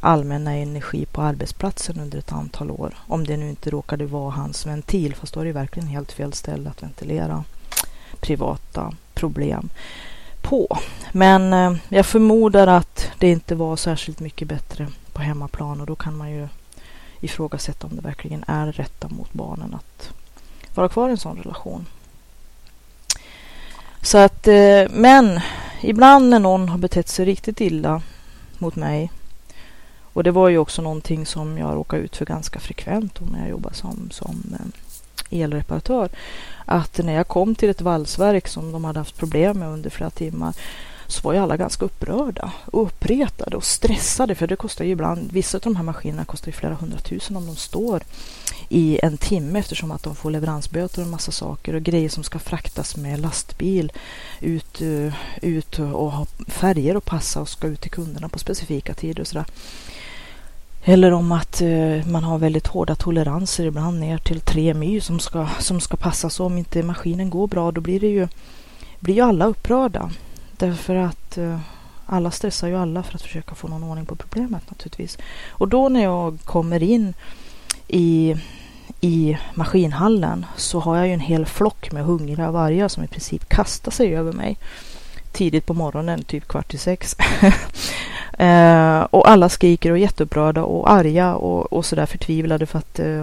allmänna 0.00 0.54
energi 0.54 1.06
på 1.06 1.22
arbetsplatsen 1.22 2.00
under 2.00 2.18
ett 2.18 2.32
antal 2.32 2.70
år. 2.70 2.94
Om 3.06 3.26
det 3.26 3.36
nu 3.36 3.48
inte 3.48 3.70
råkade 3.70 4.06
vara 4.06 4.30
hans 4.30 4.66
ventil, 4.66 5.14
fast 5.14 5.34
då 5.34 5.40
är 5.40 5.44
det 5.44 5.52
verkligen 5.52 5.88
helt 5.88 6.12
fel 6.12 6.32
ställe 6.32 6.70
att 6.70 6.82
ventilera 6.82 7.44
privata 8.20 8.92
problem 9.14 9.70
på. 10.42 10.78
Men 11.12 11.52
eh, 11.52 11.78
jag 11.88 12.06
förmodar 12.06 12.66
att 12.66 13.10
det 13.18 13.30
inte 13.30 13.54
var 13.54 13.76
särskilt 13.76 14.20
mycket 14.20 14.48
bättre 14.48 14.86
på 15.12 15.22
hemmaplan 15.22 15.80
och 15.80 15.86
då 15.86 15.96
kan 15.96 16.16
man 16.16 16.30
ju 16.30 16.48
ifrågasätta 17.20 17.86
om 17.86 17.96
det 17.96 18.02
verkligen 18.02 18.44
är 18.46 18.72
rätta 18.72 19.08
mot 19.08 19.32
barnen 19.32 19.74
att 19.74 20.10
vara 20.74 20.88
kvar 20.88 21.08
i 21.08 21.10
en 21.10 21.18
sån 21.18 21.36
relation. 21.36 21.86
Så 24.02 24.18
att, 24.18 24.48
eh, 24.48 24.84
men 24.90 25.40
ibland 25.82 26.28
när 26.28 26.38
någon 26.38 26.68
har 26.68 26.78
betett 26.78 27.08
sig 27.08 27.24
riktigt 27.24 27.60
illa 27.60 28.02
mot 28.58 28.76
mig 28.76 29.10
och 30.18 30.24
det 30.24 30.30
var 30.30 30.48
ju 30.48 30.58
också 30.58 30.82
någonting 30.82 31.26
som 31.26 31.58
jag 31.58 31.74
råkade 31.74 32.02
ut 32.02 32.16
för 32.16 32.24
ganska 32.24 32.60
frekvent 32.60 33.20
när 33.32 33.38
jag 33.38 33.48
jobbade 33.48 33.74
som, 33.74 34.08
som 34.10 34.42
eh, 34.52 35.40
elreparatör 35.40 36.08
att 36.64 36.98
när 36.98 37.12
jag 37.12 37.28
kom 37.28 37.54
till 37.54 37.68
ett 37.70 37.80
valsverk 37.80 38.48
som 38.48 38.72
de 38.72 38.84
hade 38.84 38.98
haft 38.98 39.16
problem 39.16 39.58
med 39.58 39.68
under 39.68 39.90
flera 39.90 40.10
timmar 40.10 40.54
så 41.06 41.22
var 41.22 41.32
ju 41.32 41.38
alla 41.38 41.56
ganska 41.56 41.84
upprörda 41.84 42.52
och 42.64 42.82
uppretade 42.82 43.56
och 43.56 43.64
stressade 43.64 44.34
för 44.34 44.46
det 44.46 44.56
kostar 44.56 44.84
ju 44.84 44.90
ibland, 44.90 45.32
vissa 45.32 45.58
av 45.58 45.62
de 45.62 45.76
här 45.76 45.82
maskinerna 45.82 46.24
kostar 46.24 46.48
ju 46.48 46.52
flera 46.52 46.74
hundratusen 46.74 47.36
om 47.36 47.46
de 47.46 47.56
står 47.56 48.02
i 48.68 49.00
en 49.02 49.18
timme 49.18 49.58
eftersom 49.58 49.90
att 49.90 50.02
de 50.02 50.14
får 50.14 50.30
leveransböter 50.30 51.00
och 51.00 51.04
en 51.04 51.10
massa 51.10 51.32
saker 51.32 51.74
och 51.74 51.82
grejer 51.82 52.08
som 52.08 52.24
ska 52.24 52.38
fraktas 52.38 52.96
med 52.96 53.20
lastbil 53.20 53.92
ut, 54.40 54.80
eh, 54.80 55.14
ut 55.42 55.78
och 55.78 56.12
ha 56.12 56.26
färger 56.46 56.96
och 56.96 57.04
passa 57.04 57.40
och 57.40 57.48
ska 57.48 57.66
ut 57.66 57.80
till 57.80 57.90
kunderna 57.90 58.28
på 58.28 58.38
specifika 58.38 58.94
tider 58.94 59.20
och 59.20 59.26
sådär. 59.26 59.46
Eller 60.88 61.12
om 61.12 61.32
att 61.32 61.60
eh, 61.60 62.06
man 62.06 62.24
har 62.24 62.38
väldigt 62.38 62.66
hårda 62.66 62.94
toleranser 62.94 63.64
ibland 63.64 64.00
ner 64.00 64.18
till 64.18 64.40
3 64.40 64.74
my 64.74 65.00
som 65.00 65.18
ska, 65.18 65.48
som 65.58 65.80
ska 65.80 65.96
passas. 65.96 66.40
Om 66.40 66.58
inte 66.58 66.82
maskinen 66.82 67.30
går 67.30 67.46
bra 67.46 67.72
då 67.72 67.80
blir 67.80 68.00
det 68.00 68.06
ju, 68.06 68.28
blir 69.00 69.14
ju 69.14 69.20
alla 69.20 69.46
upprörda. 69.46 70.10
Därför 70.56 70.94
att 70.94 71.38
eh, 71.38 71.58
Alla 72.10 72.30
stressar 72.30 72.68
ju 72.68 72.76
alla 72.76 73.02
för 73.02 73.14
att 73.14 73.22
försöka 73.22 73.54
få 73.54 73.68
någon 73.68 73.82
ordning 73.82 74.06
på 74.06 74.16
problemet 74.16 74.70
naturligtvis. 74.70 75.18
Och 75.48 75.68
då 75.68 75.88
när 75.88 76.02
jag 76.02 76.38
kommer 76.44 76.82
in 76.82 77.14
i, 77.88 78.36
i 79.00 79.38
maskinhallen 79.54 80.46
så 80.56 80.80
har 80.80 80.96
jag 80.96 81.06
ju 81.06 81.12
en 81.12 81.20
hel 81.20 81.46
flock 81.46 81.92
med 81.92 82.04
hungriga 82.04 82.50
vargar 82.50 82.88
som 82.88 83.04
i 83.04 83.08
princip 83.08 83.48
kastar 83.48 83.90
sig 83.90 84.16
över 84.16 84.32
mig 84.32 84.58
tidigt 85.38 85.66
på 85.66 85.74
morgonen, 85.74 86.22
typ 86.22 86.48
kvart 86.48 86.74
i 86.74 86.78
sex. 86.78 87.16
eh, 88.38 89.00
och 89.00 89.28
alla 89.28 89.48
skriker 89.48 89.90
och 89.90 89.96
är 89.96 90.02
jätteupprörda 90.02 90.62
och 90.62 90.90
arga 90.90 91.34
och, 91.34 91.72
och 91.72 91.84
sådär 91.84 92.06
förtvivlade 92.06 92.66
för 92.66 92.78
att 92.78 92.98
eh, 92.98 93.22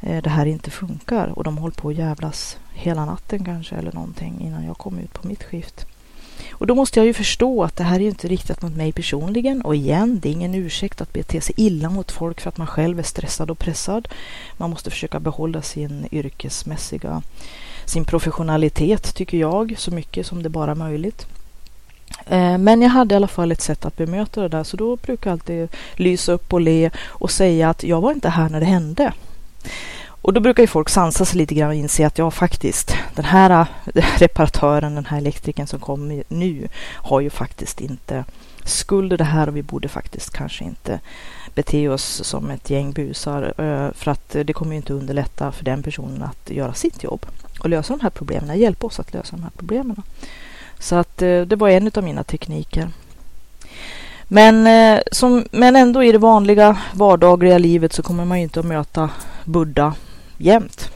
eh, 0.00 0.22
det 0.22 0.30
här 0.30 0.46
inte 0.46 0.70
funkar. 0.70 1.26
Och 1.38 1.44
de 1.44 1.58
håller 1.58 1.74
på 1.74 1.88
att 1.88 1.96
jävlas 1.96 2.58
hela 2.74 3.04
natten 3.04 3.44
kanske 3.44 3.74
eller 3.74 3.92
någonting 3.92 4.40
innan 4.40 4.64
jag 4.64 4.78
kom 4.78 4.98
ut 4.98 5.12
på 5.12 5.28
mitt 5.28 5.44
skift. 5.44 5.86
Och 6.50 6.66
då 6.66 6.74
måste 6.74 7.00
jag 7.00 7.06
ju 7.06 7.14
förstå 7.14 7.64
att 7.64 7.76
det 7.76 7.84
här 7.84 8.00
är 8.00 8.08
inte 8.08 8.28
riktat 8.28 8.62
mot 8.62 8.76
mig 8.76 8.92
personligen. 8.92 9.62
Och 9.62 9.74
igen, 9.74 10.20
det 10.22 10.28
är 10.28 10.32
ingen 10.32 10.54
ursäkt 10.54 11.00
att 11.00 11.12
bete 11.12 11.40
sig 11.40 11.54
illa 11.58 11.90
mot 11.90 12.12
folk 12.12 12.40
för 12.40 12.48
att 12.48 12.58
man 12.58 12.66
själv 12.66 12.98
är 12.98 13.02
stressad 13.02 13.50
och 13.50 13.58
pressad. 13.58 14.08
Man 14.56 14.70
måste 14.70 14.90
försöka 14.90 15.20
behålla 15.20 15.62
sin 15.62 16.08
yrkesmässiga, 16.12 17.22
sin 17.84 18.04
professionalitet 18.04 19.14
tycker 19.14 19.38
jag, 19.38 19.74
så 19.78 19.90
mycket 19.90 20.26
som 20.26 20.42
det 20.42 20.48
bara 20.48 20.70
är 20.70 20.74
möjligt. 20.74 21.26
Eh, 22.26 22.58
men 22.58 22.82
jag 22.82 22.90
hade 22.90 23.14
i 23.14 23.16
alla 23.16 23.28
fall 23.28 23.52
ett 23.52 23.60
sätt 23.60 23.84
att 23.84 23.96
bemöta 23.96 24.42
det 24.42 24.48
där 24.48 24.64
så 24.64 24.76
då 24.76 24.96
brukar 24.96 25.30
jag 25.30 25.32
alltid 25.32 25.68
lysa 25.94 26.32
upp 26.32 26.52
och 26.52 26.60
le 26.60 26.90
och 27.06 27.30
säga 27.30 27.70
att 27.70 27.82
jag 27.82 28.00
var 28.00 28.12
inte 28.12 28.28
här 28.28 28.48
när 28.48 28.60
det 28.60 28.66
hände. 28.66 29.12
Och 30.06 30.32
då 30.32 30.40
brukar 30.40 30.62
ju 30.62 30.66
folk 30.66 30.88
sansa 30.88 31.24
sig 31.24 31.38
lite 31.38 31.54
grann 31.54 31.68
och 31.68 31.74
inse 31.74 32.06
att 32.06 32.18
ja 32.18 32.30
faktiskt, 32.30 32.96
den 33.14 33.24
här 33.24 33.66
eh, 33.94 34.04
reparatören, 34.18 34.94
den 34.94 35.06
här 35.06 35.18
elektrikern 35.18 35.66
som 35.66 35.80
kommer 35.80 36.24
nu 36.28 36.68
har 36.94 37.20
ju 37.20 37.30
faktiskt 37.30 37.80
inte 37.80 38.24
skuld 38.64 39.12
i 39.12 39.16
det 39.16 39.24
här 39.24 39.48
och 39.48 39.56
vi 39.56 39.62
borde 39.62 39.88
faktiskt 39.88 40.30
kanske 40.30 40.64
inte 40.64 41.00
bete 41.54 41.88
oss 41.88 42.24
som 42.24 42.50
ett 42.50 42.70
gäng 42.70 42.92
busar 42.92 43.42
eh, 43.42 43.92
för 43.92 44.10
att 44.10 44.36
det 44.44 44.52
kommer 44.52 44.72
ju 44.72 44.76
inte 44.76 44.92
underlätta 44.92 45.52
för 45.52 45.64
den 45.64 45.82
personen 45.82 46.22
att 46.22 46.50
göra 46.50 46.74
sitt 46.74 47.02
jobb 47.02 47.26
och 47.62 47.68
lösa 47.68 47.96
de 47.96 48.02
här 48.02 48.10
problemen, 48.10 48.58
hjälpa 48.58 48.86
oss 48.86 49.00
att 49.00 49.14
lösa 49.14 49.36
de 49.36 49.42
här 49.42 49.52
problemen. 49.56 50.02
Så 50.78 50.96
att 50.96 51.22
eh, 51.22 51.40
det 51.40 51.56
var 51.56 51.68
en 51.68 51.90
av 51.94 52.04
mina 52.04 52.24
tekniker. 52.24 52.88
Men, 54.28 54.66
eh, 54.66 55.02
som, 55.12 55.44
men 55.50 55.76
ändå 55.76 56.04
i 56.04 56.12
det 56.12 56.18
vanliga 56.18 56.78
vardagliga 56.92 57.58
livet 57.58 57.92
så 57.92 58.02
kommer 58.02 58.24
man 58.24 58.38
ju 58.38 58.42
inte 58.42 58.60
att 58.60 58.66
möta 58.66 59.10
Buddha 59.44 59.94
jämt. 60.38 60.90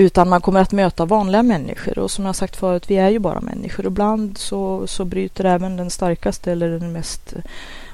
Utan 0.00 0.28
man 0.28 0.40
kommer 0.40 0.60
att 0.60 0.72
möta 0.72 1.04
vanliga 1.04 1.42
människor 1.42 1.98
och 1.98 2.10
som 2.10 2.24
jag 2.24 2.36
sagt 2.36 2.56
förut, 2.56 2.90
vi 2.90 2.96
är 2.96 3.08
ju 3.08 3.18
bara 3.18 3.40
människor. 3.40 3.86
Och 3.86 3.92
Ibland 3.92 4.38
så, 4.38 4.86
så 4.86 5.04
bryter 5.04 5.44
även 5.44 5.76
den 5.76 5.90
starkaste 5.90 6.52
eller 6.52 6.68
den 6.70 6.92
mest 6.92 7.34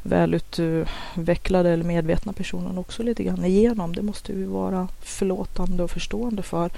välutvecklade 0.03 1.71
eller 1.71 1.85
medvetna 1.85 2.33
personen 2.33 2.79
också 2.79 3.03
lite 3.03 3.23
grann 3.23 3.45
igenom. 3.45 3.95
Det 3.95 4.03
måste 4.03 4.33
vi 4.33 4.45
vara 4.45 4.89
förlåtande 5.03 5.83
och 5.83 5.91
förstående 5.91 6.43
för. 6.43 6.71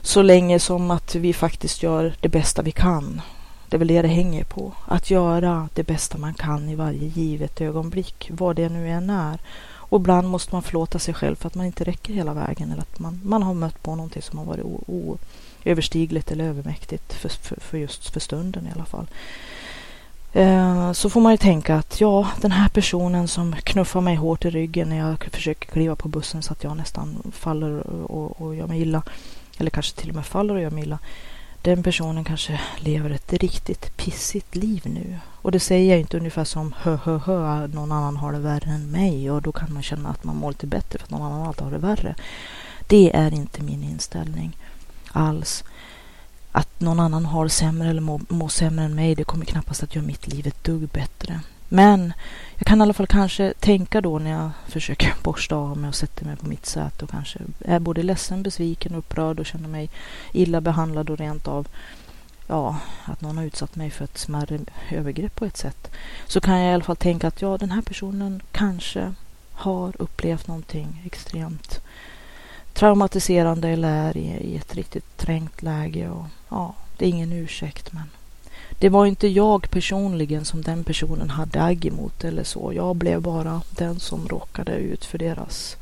Så 0.00 0.22
länge 0.22 0.58
som 0.58 0.90
att 0.90 1.14
vi 1.14 1.32
faktiskt 1.32 1.82
gör 1.82 2.14
det 2.20 2.28
bästa 2.28 2.62
vi 2.62 2.72
kan. 2.72 3.20
Det 3.68 3.76
är 3.76 3.78
väl 3.78 3.88
det 3.88 4.02
det 4.02 4.08
hänger 4.08 4.44
på. 4.44 4.72
Att 4.86 5.10
göra 5.10 5.68
det 5.74 5.82
bästa 5.82 6.18
man 6.18 6.34
kan 6.34 6.68
i 6.68 6.74
varje 6.74 7.08
givet 7.08 7.60
ögonblick, 7.60 8.30
vad 8.32 8.56
det 8.56 8.68
nu 8.68 8.88
än 8.88 9.10
är. 9.10 9.38
Och 9.94 10.00
ibland 10.00 10.28
måste 10.28 10.54
man 10.54 10.62
förlåta 10.62 10.98
sig 10.98 11.14
själv 11.14 11.36
för 11.36 11.46
att 11.46 11.54
man 11.54 11.66
inte 11.66 11.84
räcker 11.84 12.14
hela 12.14 12.34
vägen 12.34 12.72
eller 12.72 12.82
att 12.82 12.98
man, 12.98 13.20
man 13.24 13.42
har 13.42 13.54
mött 13.54 13.82
på 13.82 13.94
någonting 13.94 14.22
som 14.22 14.38
har 14.38 14.46
varit 14.46 14.64
oöverstigligt 14.86 16.32
eller 16.32 16.44
övermäktigt 16.44 17.12
för, 17.12 17.28
för, 17.28 17.60
för, 17.60 17.78
just 17.78 18.10
för 18.10 18.20
stunden 18.20 18.66
i 18.66 18.70
alla 18.74 18.84
fall. 18.84 19.06
Eh, 20.32 20.92
så 20.92 21.10
får 21.10 21.20
man 21.20 21.32
ju 21.32 21.36
tänka 21.36 21.76
att 21.76 22.00
ja, 22.00 22.28
den 22.40 22.52
här 22.52 22.68
personen 22.68 23.28
som 23.28 23.56
knuffar 23.62 24.00
mig 24.00 24.14
hårt 24.14 24.44
i 24.44 24.50
ryggen 24.50 24.88
när 24.88 24.98
jag 24.98 25.24
försöker 25.32 25.66
kliva 25.66 25.96
på 25.96 26.08
bussen 26.08 26.42
så 26.42 26.52
att 26.52 26.64
jag 26.64 26.76
nästan 26.76 27.32
faller 27.32 27.86
och, 27.86 28.40
och 28.40 28.54
gör 28.54 28.66
mig 28.66 28.80
illa 28.80 29.02
eller 29.58 29.70
kanske 29.70 30.00
till 30.00 30.08
och 30.08 30.16
med 30.16 30.26
faller 30.26 30.54
och 30.54 30.60
gör 30.60 30.70
mig 30.70 30.82
illa. 30.84 30.98
Den 31.64 31.82
personen 31.82 32.24
kanske 32.24 32.60
lever 32.78 33.10
ett 33.10 33.32
riktigt 33.32 33.96
pissigt 33.96 34.54
liv 34.54 34.82
nu. 34.84 35.18
Och 35.26 35.52
det 35.52 35.60
säger 35.60 35.90
jag 35.90 36.00
inte 36.00 36.16
ungefär 36.16 36.44
som 36.44 36.74
hö 36.78 36.98
hö 37.04 37.18
hö, 37.18 37.66
någon 37.66 37.92
annan 37.92 38.16
har 38.16 38.32
det 38.32 38.38
värre 38.38 38.70
än 38.70 38.90
mig 38.90 39.30
och 39.30 39.42
då 39.42 39.52
kan 39.52 39.72
man 39.72 39.82
känna 39.82 40.08
att 40.08 40.24
man 40.24 40.36
mår 40.36 40.50
lite 40.50 40.66
bättre 40.66 40.98
för 40.98 41.04
att 41.06 41.10
någon 41.10 41.32
annan 41.32 41.46
alltid 41.46 41.64
har 41.64 41.70
det 41.70 41.78
värre. 41.78 42.14
Det 42.86 43.16
är 43.16 43.34
inte 43.34 43.62
min 43.62 43.82
inställning 43.82 44.56
alls. 45.12 45.64
Att 46.52 46.80
någon 46.80 47.00
annan 47.00 47.24
har 47.24 47.48
sämre 47.48 47.90
eller 47.90 48.00
mår 48.00 48.20
må 48.28 48.48
sämre 48.48 48.84
än 48.84 48.94
mig, 48.94 49.14
det 49.14 49.24
kommer 49.24 49.44
knappast 49.44 49.82
att 49.82 49.94
göra 49.94 50.06
mitt 50.06 50.26
liv 50.26 50.46
ett 50.46 50.64
dugg 50.64 50.88
bättre. 50.88 51.40
Men 51.68 52.12
jag 52.56 52.66
kan 52.66 52.80
i 52.80 52.82
alla 52.82 52.92
fall 52.92 53.06
kanske 53.06 53.54
tänka 53.60 54.00
då 54.00 54.18
när 54.18 54.30
jag 54.30 54.50
försöker 54.66 55.14
borsta 55.22 55.56
av 55.56 55.78
mig 55.78 55.88
och 55.88 55.94
sätter 55.94 56.24
mig 56.24 56.36
på 56.36 56.46
mitt 56.46 56.66
säte 56.66 57.04
och 57.04 57.10
kanske 57.10 57.38
är 57.60 57.78
både 57.78 58.02
ledsen, 58.02 58.42
besviken, 58.42 58.94
upprörd 58.94 59.40
och 59.40 59.46
känner 59.46 59.68
mig 59.68 59.90
illa 60.32 60.60
behandlad 60.60 61.10
och 61.10 61.18
rent 61.18 61.48
av 61.48 61.68
ja, 62.46 62.76
att 63.04 63.20
någon 63.20 63.36
har 63.36 63.44
utsatt 63.44 63.76
mig 63.76 63.90
för 63.90 64.04
ett 64.04 64.18
smärre 64.18 64.60
övergrepp 64.90 65.34
på 65.34 65.44
ett 65.44 65.56
sätt. 65.56 65.90
Så 66.26 66.40
kan 66.40 66.58
jag 66.58 66.70
i 66.70 66.74
alla 66.74 66.84
fall 66.84 66.96
tänka 66.96 67.28
att 67.28 67.42
ja, 67.42 67.58
den 67.58 67.70
här 67.70 67.82
personen 67.82 68.42
kanske 68.52 69.14
har 69.52 69.94
upplevt 69.98 70.46
någonting 70.46 71.02
extremt 71.06 71.80
traumatiserande 72.72 73.68
eller 73.68 74.08
är 74.08 74.16
i, 74.16 74.26
i 74.26 74.56
ett 74.56 74.74
riktigt 74.74 75.16
trängt 75.16 75.62
läge 75.62 76.08
och 76.08 76.26
ja, 76.48 76.74
det 76.98 77.04
är 77.04 77.08
ingen 77.08 77.32
ursäkt 77.32 77.92
men 77.92 78.10
det 78.84 78.90
var 78.90 79.06
inte 79.06 79.28
jag 79.28 79.70
personligen 79.70 80.44
som 80.44 80.62
den 80.62 80.84
personen 80.84 81.30
hade 81.30 81.62
agg 81.62 81.86
emot 81.86 82.24
eller 82.24 82.44
så. 82.44 82.72
Jag 82.74 82.96
blev 82.96 83.22
bara 83.22 83.60
den 83.70 84.00
som 84.00 84.28
råkade 84.28 84.72
ut 84.72 85.04
för 85.04 85.18
deras 85.18 85.76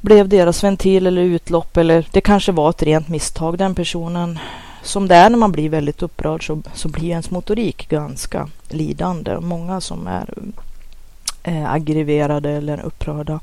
blev 0.00 0.28
deras 0.28 0.64
ventil 0.64 1.06
eller 1.06 1.22
utlopp 1.22 1.76
eller 1.76 2.08
det 2.12 2.20
kanske 2.20 2.52
var 2.52 2.70
ett 2.70 2.82
rent 2.82 3.08
misstag. 3.08 3.58
Den 3.58 3.74
personen, 3.74 4.38
som 4.82 5.08
det 5.08 5.14
är 5.14 5.30
när 5.30 5.38
man 5.38 5.52
blir 5.52 5.68
väldigt 5.68 6.02
upprörd 6.02 6.46
så, 6.46 6.62
så 6.74 6.88
blir 6.88 7.08
ens 7.08 7.30
motorik 7.30 7.88
ganska 7.88 8.48
lidande. 8.68 9.40
Många 9.40 9.80
som 9.80 10.06
är 10.06 10.34
eh, 11.42 11.72
aggreverade 11.72 12.50
eller 12.50 12.80
upprörda, 12.80 13.40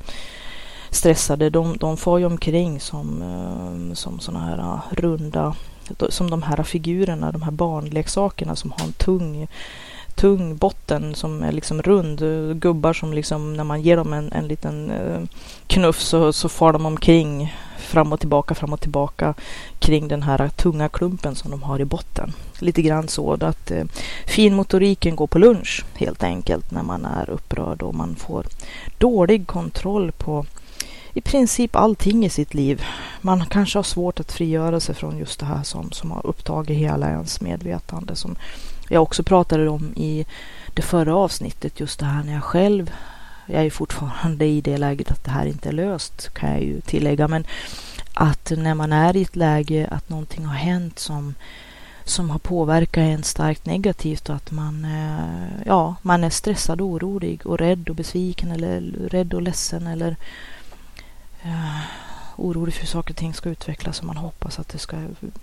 stressade, 0.90 1.50
de, 1.50 1.76
de 1.76 1.96
får 1.96 2.18
ju 2.18 2.26
omkring 2.26 2.80
som, 2.80 3.22
eh, 3.22 3.94
som 3.94 4.20
sådana 4.20 4.44
här 4.44 4.58
ah, 4.58 4.80
runda 4.90 5.54
som 6.08 6.30
de 6.30 6.42
här 6.42 6.62
figurerna, 6.62 7.32
de 7.32 7.42
här 7.42 7.50
barnleksakerna 7.50 8.56
som 8.56 8.70
har 8.70 8.86
en 8.86 8.92
tung 8.92 9.48
tung 10.16 10.56
botten 10.56 11.14
som 11.14 11.42
är 11.42 11.52
liksom 11.52 11.82
rund. 11.82 12.22
Gubbar 12.60 12.92
som 12.92 13.12
liksom 13.12 13.54
när 13.54 13.64
man 13.64 13.82
ger 13.82 13.96
dem 13.96 14.12
en, 14.12 14.32
en 14.32 14.48
liten 14.48 14.90
eh, 14.90 15.20
knuff 15.66 16.00
så, 16.00 16.32
så 16.32 16.48
far 16.48 16.72
de 16.72 16.86
omkring 16.86 17.54
fram 17.78 18.12
och 18.12 18.20
tillbaka, 18.20 18.54
fram 18.54 18.72
och 18.72 18.80
tillbaka 18.80 19.34
kring 19.78 20.08
den 20.08 20.22
här 20.22 20.48
tunga 20.48 20.88
klumpen 20.88 21.34
som 21.34 21.50
de 21.50 21.62
har 21.62 21.80
i 21.80 21.84
botten. 21.84 22.32
Lite 22.58 22.82
grann 22.82 23.08
så 23.08 23.32
att 23.32 23.70
eh, 23.70 23.84
finmotoriken 24.26 25.16
går 25.16 25.26
på 25.26 25.38
lunch 25.38 25.84
helt 25.94 26.22
enkelt 26.22 26.70
när 26.70 26.82
man 26.82 27.04
är 27.04 27.30
upprörd 27.30 27.82
och 27.82 27.94
man 27.94 28.16
får 28.16 28.46
dålig 28.98 29.46
kontroll 29.46 30.12
på 30.12 30.46
i 31.16 31.20
princip 31.20 31.76
allting 31.76 32.24
i 32.24 32.28
sitt 32.28 32.54
liv. 32.54 32.84
Man 33.20 33.46
kanske 33.46 33.78
har 33.78 33.82
svårt 33.82 34.20
att 34.20 34.32
frigöra 34.32 34.80
sig 34.80 34.94
från 34.94 35.18
just 35.18 35.40
det 35.40 35.46
här 35.46 35.62
som, 35.62 35.92
som 35.92 36.10
har 36.10 36.26
upptagit 36.26 36.78
hela 36.78 37.10
ens 37.10 37.40
medvetande. 37.40 38.16
Som 38.16 38.36
jag 38.88 39.02
också 39.02 39.22
pratade 39.22 39.68
om 39.68 39.92
i 39.96 40.26
det 40.74 40.82
förra 40.82 41.16
avsnittet, 41.16 41.80
just 41.80 41.98
det 42.00 42.06
här 42.06 42.24
när 42.24 42.32
jag 42.32 42.44
själv, 42.44 42.90
jag 43.46 43.66
är 43.66 43.70
fortfarande 43.70 44.46
i 44.46 44.60
det 44.60 44.76
läget 44.76 45.10
att 45.10 45.24
det 45.24 45.30
här 45.30 45.46
inte 45.46 45.68
är 45.68 45.72
löst 45.72 46.34
kan 46.34 46.50
jag 46.50 46.62
ju 46.62 46.80
tillägga, 46.80 47.28
men 47.28 47.46
att 48.14 48.52
när 48.56 48.74
man 48.74 48.92
är 48.92 49.16
i 49.16 49.22
ett 49.22 49.36
läge 49.36 49.88
att 49.90 50.08
någonting 50.08 50.44
har 50.44 50.56
hänt 50.56 50.98
som 50.98 51.34
som 52.04 52.30
har 52.30 52.38
påverkat 52.38 53.02
en 53.02 53.22
starkt 53.22 53.66
negativt 53.66 54.28
och 54.28 54.36
att 54.36 54.50
man, 54.50 54.84
eh, 54.84 55.66
ja, 55.66 55.94
man 56.02 56.24
är 56.24 56.30
stressad 56.30 56.80
och 56.80 56.86
orolig 56.86 57.46
och 57.46 57.58
rädd 57.58 57.88
och 57.88 57.96
besviken 57.96 58.50
eller 58.50 58.80
rädd 59.10 59.34
och 59.34 59.42
ledsen 59.42 59.86
eller 59.86 60.16
Eh, 61.46 61.80
orolig 62.36 62.74
för 62.74 62.80
hur 62.80 62.88
saker 62.88 63.12
och 63.12 63.16
ting 63.16 63.34
ska 63.34 63.48
utvecklas 63.48 64.00
och 64.00 64.06
man 64.06 64.16
hoppas 64.16 64.58
att 64.58 64.68
det 64.68 64.78
ska 64.78 64.96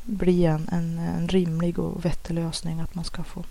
bli 0.03 0.45
en, 0.45 0.69
en, 0.71 0.99
en 0.99 1.27
rimlig 1.27 1.79
och 1.79 2.05
vettig 2.05 2.33
lösning. 2.33 2.79
Att 2.79 2.95
man 2.95 3.05
ska 3.05 3.23
få, 3.23 3.43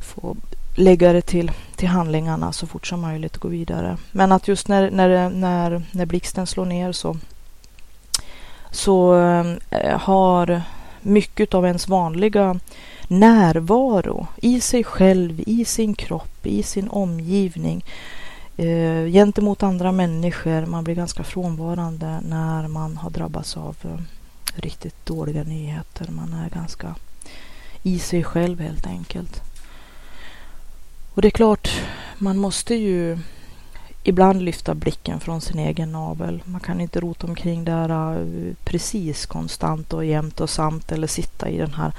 få 0.00 0.36
lägga 0.76 1.12
det 1.12 1.22
till, 1.22 1.50
till 1.76 1.88
handlingarna 1.88 2.52
så 2.52 2.66
fort 2.66 2.86
som 2.86 3.00
möjligt 3.00 3.36
och 3.36 3.42
gå 3.42 3.48
vidare. 3.48 3.96
Men 4.12 4.32
att 4.32 4.48
just 4.48 4.68
när, 4.68 4.90
när, 4.90 5.30
när, 5.30 5.82
när 5.90 6.06
blixten 6.06 6.46
slår 6.46 6.64
ner 6.64 6.92
så, 6.92 7.16
så 8.70 9.14
uh, 9.14 9.56
har 9.98 10.62
mycket 11.00 11.54
av 11.54 11.66
ens 11.66 11.88
vanliga 11.88 12.60
närvaro 13.08 14.26
i 14.36 14.60
sig 14.60 14.84
själv, 14.84 15.42
i 15.46 15.64
sin 15.64 15.94
kropp, 15.94 16.46
i 16.46 16.62
sin 16.62 16.88
omgivning 16.88 17.84
eh, 18.56 19.06
gentemot 19.12 19.62
andra 19.62 19.92
människor. 19.92 20.66
Man 20.66 20.84
blir 20.84 20.94
ganska 20.94 21.24
frånvarande 21.24 22.20
när 22.28 22.68
man 22.68 22.96
har 22.96 23.10
drabbats 23.10 23.56
av 23.56 23.76
eh, 23.82 24.00
riktigt 24.54 25.06
dåliga 25.06 25.42
nyheter. 25.42 26.08
Man 26.10 26.32
är 26.32 26.50
ganska 26.50 26.94
i 27.82 27.98
sig 27.98 28.24
själv 28.24 28.60
helt 28.60 28.86
enkelt. 28.86 29.42
Och 31.14 31.22
det 31.22 31.28
är 31.28 31.30
klart, 31.30 31.80
man 32.18 32.36
måste 32.36 32.74
ju 32.74 33.18
ibland 34.02 34.42
lyfta 34.42 34.74
blicken 34.74 35.20
från 35.20 35.40
sin 35.40 35.58
egen 35.58 35.92
navel. 35.92 36.42
Man 36.44 36.60
kan 36.60 36.80
inte 36.80 37.00
rota 37.00 37.26
omkring 37.26 37.64
där 37.64 38.20
eh, 38.20 38.54
precis 38.64 39.26
konstant 39.26 39.92
och 39.92 40.04
jämt 40.04 40.40
och 40.40 40.50
samt 40.50 40.92
eller 40.92 41.06
sitta 41.06 41.48
i 41.48 41.58
den 41.58 41.74
här 41.74 41.92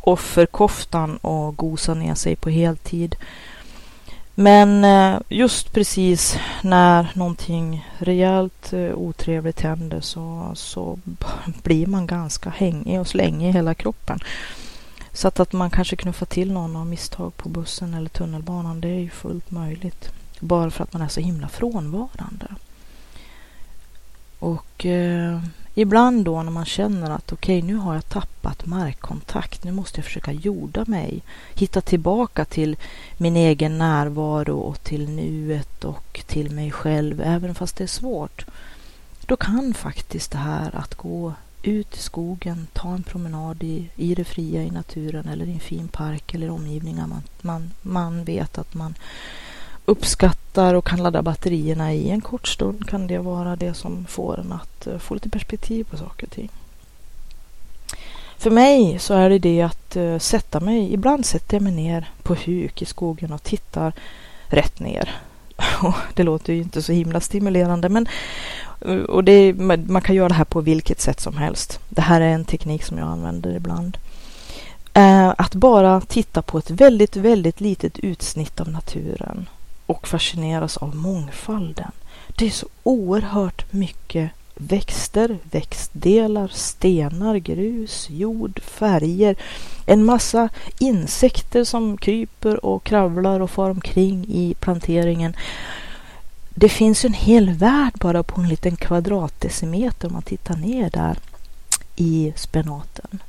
offerkoftan 0.00 1.16
och 1.16 1.56
gosa 1.56 1.94
ner 1.94 2.14
sig 2.14 2.36
på 2.36 2.50
heltid. 2.50 3.16
Men 4.38 4.84
eh, 4.84 5.20
just 5.28 5.72
precis 5.72 6.38
när 6.62 7.10
någonting 7.14 7.88
rejält 7.98 8.72
eh, 8.72 8.94
otrevligt 8.94 9.60
händer 9.60 10.00
så, 10.00 10.50
så 10.54 10.98
blir 11.62 11.86
man 11.86 12.06
ganska 12.06 12.50
hängig 12.50 13.00
och 13.00 13.08
slängig 13.08 13.48
i 13.48 13.52
hela 13.52 13.74
kroppen. 13.74 14.18
Så 15.12 15.28
att, 15.28 15.40
att 15.40 15.52
man 15.52 15.70
kanske 15.70 15.96
knuffar 15.96 16.26
till 16.26 16.52
någon 16.52 16.76
av 16.76 16.86
misstag 16.86 17.36
på 17.36 17.48
bussen 17.48 17.94
eller 17.94 18.08
tunnelbanan, 18.08 18.80
det 18.80 18.88
är 18.88 19.00
ju 19.00 19.10
fullt 19.10 19.50
möjligt. 19.50 20.12
Bara 20.40 20.70
för 20.70 20.84
att 20.84 20.92
man 20.92 21.02
är 21.02 21.08
så 21.08 21.20
himla 21.20 21.48
frånvarande. 21.48 22.46
Och 24.38 24.86
eh, 24.86 25.40
ibland 25.78 26.24
då 26.24 26.42
när 26.42 26.50
man 26.50 26.64
känner 26.64 27.10
att 27.10 27.32
okej, 27.32 27.58
okay, 27.58 27.72
nu 27.72 27.78
har 27.78 27.94
jag 27.94 28.08
tappat 28.08 28.66
markkontakt. 28.66 29.64
Nu 29.64 29.72
måste 29.72 29.98
jag 29.98 30.04
försöka 30.04 30.32
jorda 30.32 30.84
mig. 30.86 31.22
Hitta 31.54 31.80
tillbaka 31.80 32.44
till 32.44 32.76
min 33.16 33.36
egen 33.36 33.78
närvaro 33.78 34.58
och 34.58 34.82
till 34.82 35.08
nuet 35.08 35.84
och 35.84 36.20
till 36.26 36.50
mig 36.50 36.70
själv, 36.70 37.20
även 37.20 37.54
fast 37.54 37.76
det 37.76 37.84
är 37.84 37.88
svårt. 37.88 38.46
Då 39.26 39.36
kan 39.36 39.74
faktiskt 39.74 40.30
det 40.30 40.38
här 40.38 40.76
att 40.76 40.94
gå 40.94 41.32
ut 41.62 41.96
i 41.96 41.98
skogen, 41.98 42.66
ta 42.72 42.94
en 42.94 43.02
promenad 43.02 43.62
i, 43.62 43.90
i 43.96 44.14
det 44.14 44.24
fria 44.24 44.62
i 44.62 44.70
naturen 44.70 45.28
eller 45.28 45.46
i 45.46 45.52
en 45.52 45.60
fin 45.60 45.88
park 45.88 46.34
eller 46.34 46.50
omgivningar 46.50 47.06
man, 47.06 47.22
man, 47.40 47.70
man 47.82 48.24
vet 48.24 48.58
att 48.58 48.74
man 48.74 48.94
uppskattar 49.86 50.74
och 50.74 50.86
kan 50.86 51.02
ladda 51.02 51.22
batterierna 51.22 51.94
i 51.94 52.10
en 52.10 52.20
kort 52.20 52.48
stund 52.48 52.88
kan 52.88 53.06
det 53.06 53.18
vara 53.18 53.56
det 53.56 53.74
som 53.74 54.06
får 54.08 54.40
en 54.40 54.52
att 54.52 54.86
eh, 54.86 54.98
få 54.98 55.14
lite 55.14 55.28
perspektiv 55.28 55.84
på 55.84 55.96
saker 55.96 56.26
och 56.26 56.32
ting. 56.32 56.48
För 58.38 58.50
mig 58.50 58.98
så 58.98 59.14
är 59.14 59.30
det 59.30 59.38
det 59.38 59.62
att 59.62 59.96
eh, 59.96 60.18
sätta 60.18 60.60
mig, 60.60 60.92
ibland 60.92 61.26
sätter 61.26 61.56
jag 61.56 61.62
mig 61.62 61.72
ner 61.72 62.10
på 62.22 62.34
huk 62.34 62.82
i 62.82 62.84
skogen 62.84 63.32
och 63.32 63.42
tittar 63.42 63.92
rätt 64.48 64.80
ner. 64.80 65.10
det 66.14 66.22
låter 66.22 66.52
ju 66.52 66.62
inte 66.62 66.82
så 66.82 66.92
himla 66.92 67.20
stimulerande 67.20 67.88
men 67.88 68.08
eh, 68.80 68.96
och 68.96 69.24
det, 69.24 69.54
man 69.88 70.02
kan 70.02 70.14
göra 70.14 70.28
det 70.28 70.34
här 70.34 70.44
på 70.44 70.60
vilket 70.60 71.00
sätt 71.00 71.20
som 71.20 71.36
helst. 71.36 71.80
Det 71.88 72.02
här 72.02 72.20
är 72.20 72.28
en 72.28 72.44
teknik 72.44 72.84
som 72.84 72.98
jag 72.98 73.08
använder 73.08 73.56
ibland. 73.56 73.98
Att 75.36 75.54
bara 75.54 76.00
titta 76.00 76.42
på 76.42 76.58
ett 76.58 76.70
väldigt, 76.70 77.16
väldigt 77.16 77.60
litet 77.60 77.98
utsnitt 77.98 78.60
av 78.60 78.68
naturen 78.68 79.46
och 79.86 80.08
fascineras 80.08 80.76
av 80.76 80.96
mångfalden. 80.96 81.90
Det 82.28 82.46
är 82.46 82.50
så 82.50 82.66
oerhört 82.82 83.72
mycket 83.72 84.30
växter, 84.54 85.38
växtdelar, 85.50 86.48
stenar, 86.48 87.36
grus, 87.36 88.06
jord, 88.10 88.60
färger. 88.62 89.36
En 89.86 90.04
massa 90.04 90.48
insekter 90.78 91.64
som 91.64 91.96
kryper 91.96 92.64
och 92.64 92.84
kravlar 92.84 93.40
och 93.40 93.50
far 93.50 93.70
omkring 93.70 94.26
i 94.28 94.54
planteringen. 94.60 95.36
Det 96.54 96.68
finns 96.68 97.04
en 97.04 97.12
hel 97.12 97.50
värld 97.50 97.92
bara 97.94 98.22
på 98.22 98.40
en 98.40 98.48
liten 98.48 98.76
kvadratdecimeter 98.76 100.06
om 100.06 100.12
man 100.12 100.22
tittar 100.22 100.56
ner 100.56 100.90
där 100.90 101.18
i 101.96 102.32
spenaten. 102.36 103.22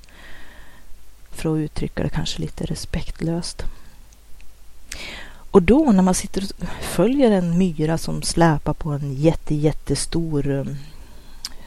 För 1.31 1.53
att 1.53 1.57
uttrycka 1.57 2.03
det 2.03 2.09
kanske 2.09 2.41
lite 2.41 2.65
respektlöst. 2.65 3.63
Och 5.51 5.61
då 5.61 5.91
när 5.91 6.03
man 6.03 6.13
sitter 6.13 6.43
och 6.43 6.67
följer 6.81 7.31
en 7.31 7.57
myra 7.57 7.97
som 7.97 8.21
släpar 8.21 8.73
på 8.73 8.89
en 8.89 9.13
jätte, 9.13 9.55
jättestor, 9.55 10.49
um, 10.49 10.75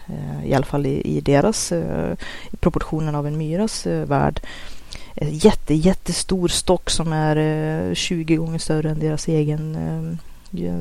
eh, 0.06 0.46
i 0.46 0.54
alla 0.54 0.66
fall 0.66 0.86
i, 0.86 1.16
i 1.16 1.20
deras, 1.20 1.72
eh, 1.72 2.16
i 2.50 2.56
proportionen 2.56 3.14
av 3.14 3.26
en 3.26 3.38
myras 3.38 3.86
eh, 3.86 4.06
värld, 4.06 4.40
jätte, 5.20 5.74
jättestor 5.74 6.48
stock 6.48 6.90
som 6.90 7.12
är 7.12 7.94
20 7.94 8.36
gånger 8.36 8.58
större 8.58 8.90
än 8.90 8.98
deras 8.98 9.28
egen, 9.28 10.18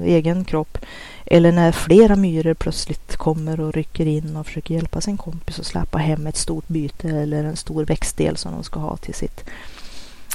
egen 0.03 0.45
kropp. 0.45 0.77
Eller 1.25 1.51
när 1.51 1.71
flera 1.71 2.15
myror 2.15 2.53
plötsligt 2.53 3.15
kommer 3.15 3.59
och 3.59 3.73
rycker 3.73 4.05
in 4.05 4.35
och 4.35 4.45
försöker 4.45 4.73
hjälpa 4.73 5.01
sin 5.01 5.17
kompis 5.17 5.59
att 5.59 5.65
släpa 5.65 5.97
hem 5.97 6.27
ett 6.27 6.37
stort 6.37 6.67
byte 6.67 7.09
eller 7.09 7.43
en 7.43 7.55
stor 7.55 7.85
växtdel 7.85 8.37
som 8.37 8.51
de 8.51 8.63
ska 8.63 8.79
ha 8.79 8.97
till 8.97 9.13
sitt, 9.13 9.45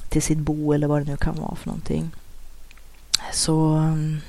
till 0.08 0.22
sitt 0.22 0.38
bo 0.38 0.72
eller 0.72 0.86
vad 0.86 1.00
det 1.02 1.10
nu 1.10 1.16
kan 1.16 1.40
vara 1.40 1.54
för 1.54 1.66
någonting. 1.66 2.10
Så 3.32 3.74
um, 3.74 4.20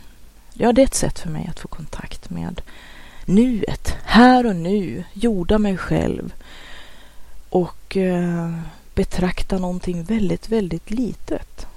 ja, 0.53 0.73
det 0.73 0.81
är 0.81 0.86
ett 0.86 0.93
sätt 0.93 1.19
för 1.19 1.29
mig 1.29 1.47
att 1.49 1.59
få 1.59 1.67
kontakt 1.67 2.29
med 2.29 2.61
nuet, 3.25 3.95
här 4.05 4.45
och 4.45 4.55
nu, 4.55 5.03
jorda 5.13 5.57
mig 5.57 5.77
själv 5.77 6.33
och 7.49 7.97
eh, 7.97 8.53
betrakta 8.95 9.57
någonting 9.57 10.03
väldigt, 10.03 10.49
väldigt 10.49 10.91
litet. 10.91 11.67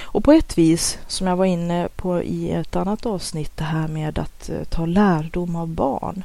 Och 0.00 0.24
på 0.24 0.32
ett 0.32 0.58
vis, 0.58 0.98
som 1.06 1.26
jag 1.26 1.36
var 1.36 1.44
inne 1.44 1.88
på 1.96 2.22
i 2.22 2.50
ett 2.50 2.76
annat 2.76 3.06
avsnitt, 3.06 3.56
det 3.56 3.64
här 3.64 3.88
med 3.88 4.18
att 4.18 4.48
eh, 4.48 4.64
ta 4.64 4.86
lärdom 4.86 5.56
av 5.56 5.68
barn. 5.68 6.24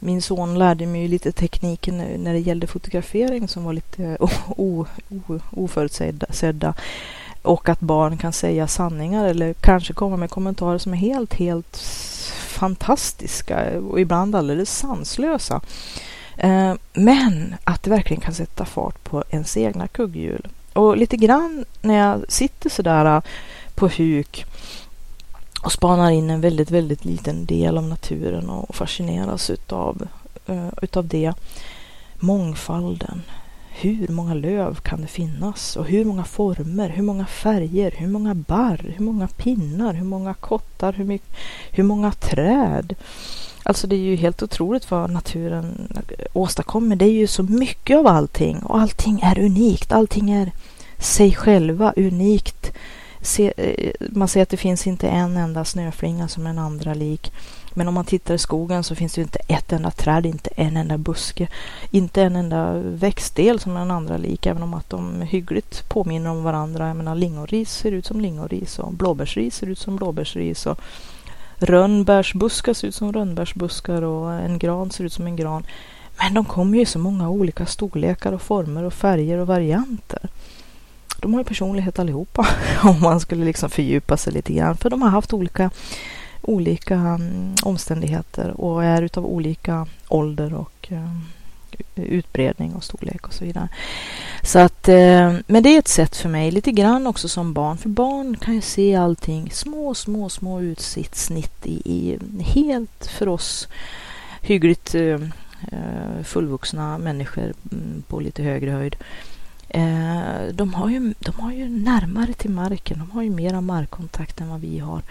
Min 0.00 0.22
son 0.22 0.58
lärde 0.58 0.86
mig 0.86 1.08
lite 1.08 1.32
tekniken 1.32 1.98
när 1.98 2.32
det 2.32 2.38
gällde 2.38 2.66
fotografering 2.66 3.48
som 3.48 3.64
var 3.64 3.72
lite 3.72 4.18
oförutsedda 5.50 6.74
och 7.46 7.68
att 7.68 7.80
barn 7.80 8.16
kan 8.16 8.32
säga 8.32 8.66
sanningar 8.66 9.26
eller 9.26 9.52
kanske 9.52 9.92
komma 9.92 10.16
med 10.16 10.30
kommentarer 10.30 10.78
som 10.78 10.92
är 10.92 10.96
helt, 10.96 11.34
helt 11.34 11.76
fantastiska 12.48 13.80
och 13.80 14.00
ibland 14.00 14.36
alldeles 14.36 14.78
sanslösa. 14.78 15.60
Eh, 16.36 16.74
men 16.92 17.54
att 17.64 17.82
det 17.82 17.90
verkligen 17.90 18.20
kan 18.20 18.34
sätta 18.34 18.64
fart 18.64 19.04
på 19.04 19.24
ens 19.30 19.56
egna 19.56 19.88
kugghjul. 19.88 20.48
Och 20.72 20.96
lite 20.96 21.16
grann 21.16 21.64
när 21.82 21.94
jag 21.94 22.24
sitter 22.28 22.70
sådär 22.70 23.16
eh, 23.16 23.22
på 23.74 23.88
huk 23.88 24.44
och 25.62 25.72
spanar 25.72 26.10
in 26.10 26.30
en 26.30 26.40
väldigt, 26.40 26.70
väldigt 26.70 27.04
liten 27.04 27.46
del 27.46 27.78
av 27.78 27.84
naturen 27.84 28.50
och 28.50 28.74
fascineras 28.74 29.50
utav, 29.50 30.08
eh, 30.46 30.68
utav 30.82 31.08
det. 31.08 31.32
Mångfalden, 32.14 33.22
hur 33.80 34.08
många 34.08 34.34
löv 34.34 34.74
kan 34.74 35.00
det 35.00 35.06
finnas 35.06 35.76
och 35.76 35.86
hur 35.86 36.04
många 36.04 36.24
former, 36.24 36.88
hur 36.88 37.02
många 37.02 37.26
färger, 37.26 37.94
hur 37.96 38.08
många 38.08 38.34
barr, 38.34 38.94
hur 38.96 39.04
många 39.04 39.28
pinnar, 39.28 39.94
hur 39.94 40.04
många 40.04 40.34
kottar, 40.34 40.92
hur, 40.92 41.04
mycket, 41.04 41.36
hur 41.70 41.84
många 41.84 42.12
träd. 42.12 42.94
Alltså 43.62 43.86
det 43.86 43.96
är 43.96 44.00
ju 44.00 44.16
helt 44.16 44.42
otroligt 44.42 44.90
vad 44.90 45.10
naturen 45.10 45.98
åstadkommer. 46.32 46.96
Det 46.96 47.04
är 47.04 47.12
ju 47.12 47.26
så 47.26 47.42
mycket 47.42 47.98
av 47.98 48.06
allting 48.06 48.58
och 48.58 48.80
allting 48.80 49.20
är 49.22 49.38
unikt. 49.38 49.92
Allting 49.92 50.30
är 50.30 50.52
sig 50.98 51.34
själva 51.34 51.92
unikt 51.96 52.72
se, 53.26 53.52
eh, 53.56 53.92
man 53.98 54.28
ser 54.28 54.42
att 54.42 54.48
det 54.48 54.56
finns 54.56 54.86
inte 54.86 55.08
en 55.08 55.36
enda 55.36 55.64
snöflinga 55.64 56.28
som 56.28 56.46
en 56.46 56.58
andra 56.58 56.94
lik. 56.94 57.32
Men 57.74 57.88
om 57.88 57.94
man 57.94 58.04
tittar 58.04 58.34
i 58.34 58.38
skogen 58.38 58.84
så 58.84 58.94
finns 58.94 59.14
det 59.14 59.20
inte 59.20 59.38
ett 59.38 59.72
enda 59.72 59.90
träd, 59.90 60.26
inte 60.26 60.50
en 60.56 60.76
enda 60.76 60.98
buske, 60.98 61.48
inte 61.90 62.22
en 62.22 62.36
enda 62.36 62.72
växtdel 62.78 63.60
som 63.60 63.74
den 63.74 63.90
andra 63.90 64.16
lik, 64.16 64.46
även 64.46 64.62
om 64.62 64.74
att 64.74 64.90
de 64.90 65.22
hyggligt 65.22 65.88
påminner 65.88 66.30
om 66.30 66.42
varandra. 66.42 66.88
Jag 66.88 66.96
menar, 66.96 67.14
lingonris 67.14 67.70
ser 67.70 67.92
ut 67.92 68.06
som 68.06 68.20
lingonris 68.20 68.78
och 68.78 68.92
blåbärsris 68.92 69.56
ser 69.56 69.66
ut 69.66 69.78
som 69.78 69.96
blåbärsris 69.96 70.66
och 70.66 70.80
rönnbärsbuskar 71.58 72.74
ser 72.74 72.88
ut 72.88 72.94
som 72.94 73.12
rönnbärsbuskar 73.12 74.02
och 74.02 74.32
en 74.32 74.58
gran 74.58 74.90
ser 74.90 75.04
ut 75.04 75.12
som 75.12 75.26
en 75.26 75.36
gran. 75.36 75.66
Men 76.18 76.34
de 76.34 76.44
kommer 76.44 76.76
ju 76.76 76.82
i 76.82 76.86
så 76.86 76.98
många 76.98 77.28
olika 77.28 77.66
storlekar 77.66 78.32
och 78.32 78.42
former 78.42 78.84
och 78.84 78.94
färger 78.94 79.38
och 79.38 79.46
varianter. 79.46 80.28
De 81.20 81.34
har 81.34 81.40
ju 81.40 81.44
personlighet 81.44 81.98
allihopa 81.98 82.46
om 82.82 83.00
man 83.00 83.20
skulle 83.20 83.44
liksom 83.44 83.70
fördjupa 83.70 84.16
sig 84.16 84.32
lite 84.32 84.52
grann. 84.52 84.76
För 84.76 84.90
de 84.90 85.02
har 85.02 85.10
haft 85.10 85.32
olika 85.32 85.70
olika 86.46 86.94
mm, 86.94 87.54
omständigheter 87.62 88.60
och 88.60 88.84
är 88.84 89.02
utav 89.02 89.26
olika 89.26 89.86
ålder 90.08 90.54
och 90.54 90.88
eh, 90.88 91.16
utbredning 91.94 92.74
och 92.74 92.84
storlek 92.84 93.26
och 93.26 93.34
så 93.34 93.44
vidare. 93.44 93.68
Så 94.42 94.58
att, 94.58 94.88
eh, 94.88 95.34
men 95.46 95.62
det 95.62 95.68
är 95.68 95.78
ett 95.78 95.88
sätt 95.88 96.16
för 96.16 96.28
mig, 96.28 96.50
lite 96.50 96.72
grann 96.72 97.06
också 97.06 97.28
som 97.28 97.52
barn, 97.52 97.78
för 97.78 97.88
barn 97.88 98.36
kan 98.36 98.54
ju 98.54 98.60
se 98.60 98.94
allting, 98.94 99.50
små, 99.50 99.94
små, 99.94 100.28
små 100.28 100.60
utsnitt 100.60 101.66
i, 101.66 101.82
i 101.84 102.18
helt 102.40 103.06
för 103.06 103.28
oss 103.28 103.68
hyggligt 104.42 104.94
eh, 104.94 105.18
fullvuxna 106.24 106.98
människor 106.98 107.52
mm, 107.72 108.02
på 108.08 108.20
lite 108.20 108.42
högre 108.42 108.70
höjd. 108.70 108.96
Eh, 109.68 110.46
de 110.52 110.74
har, 110.74 110.88
ju, 110.88 111.14
de 111.18 111.40
har 111.40 111.52
ju 111.52 111.68
närmare 111.68 112.32
till 112.32 112.50
marken, 112.50 112.98
de 112.98 113.10
har 113.10 113.22
ju 113.22 113.30
mera 113.30 113.60
markkontakt 113.60 114.40
än 114.40 114.48
vad 114.48 114.60
vi 114.60 114.78
har. 114.78 115.02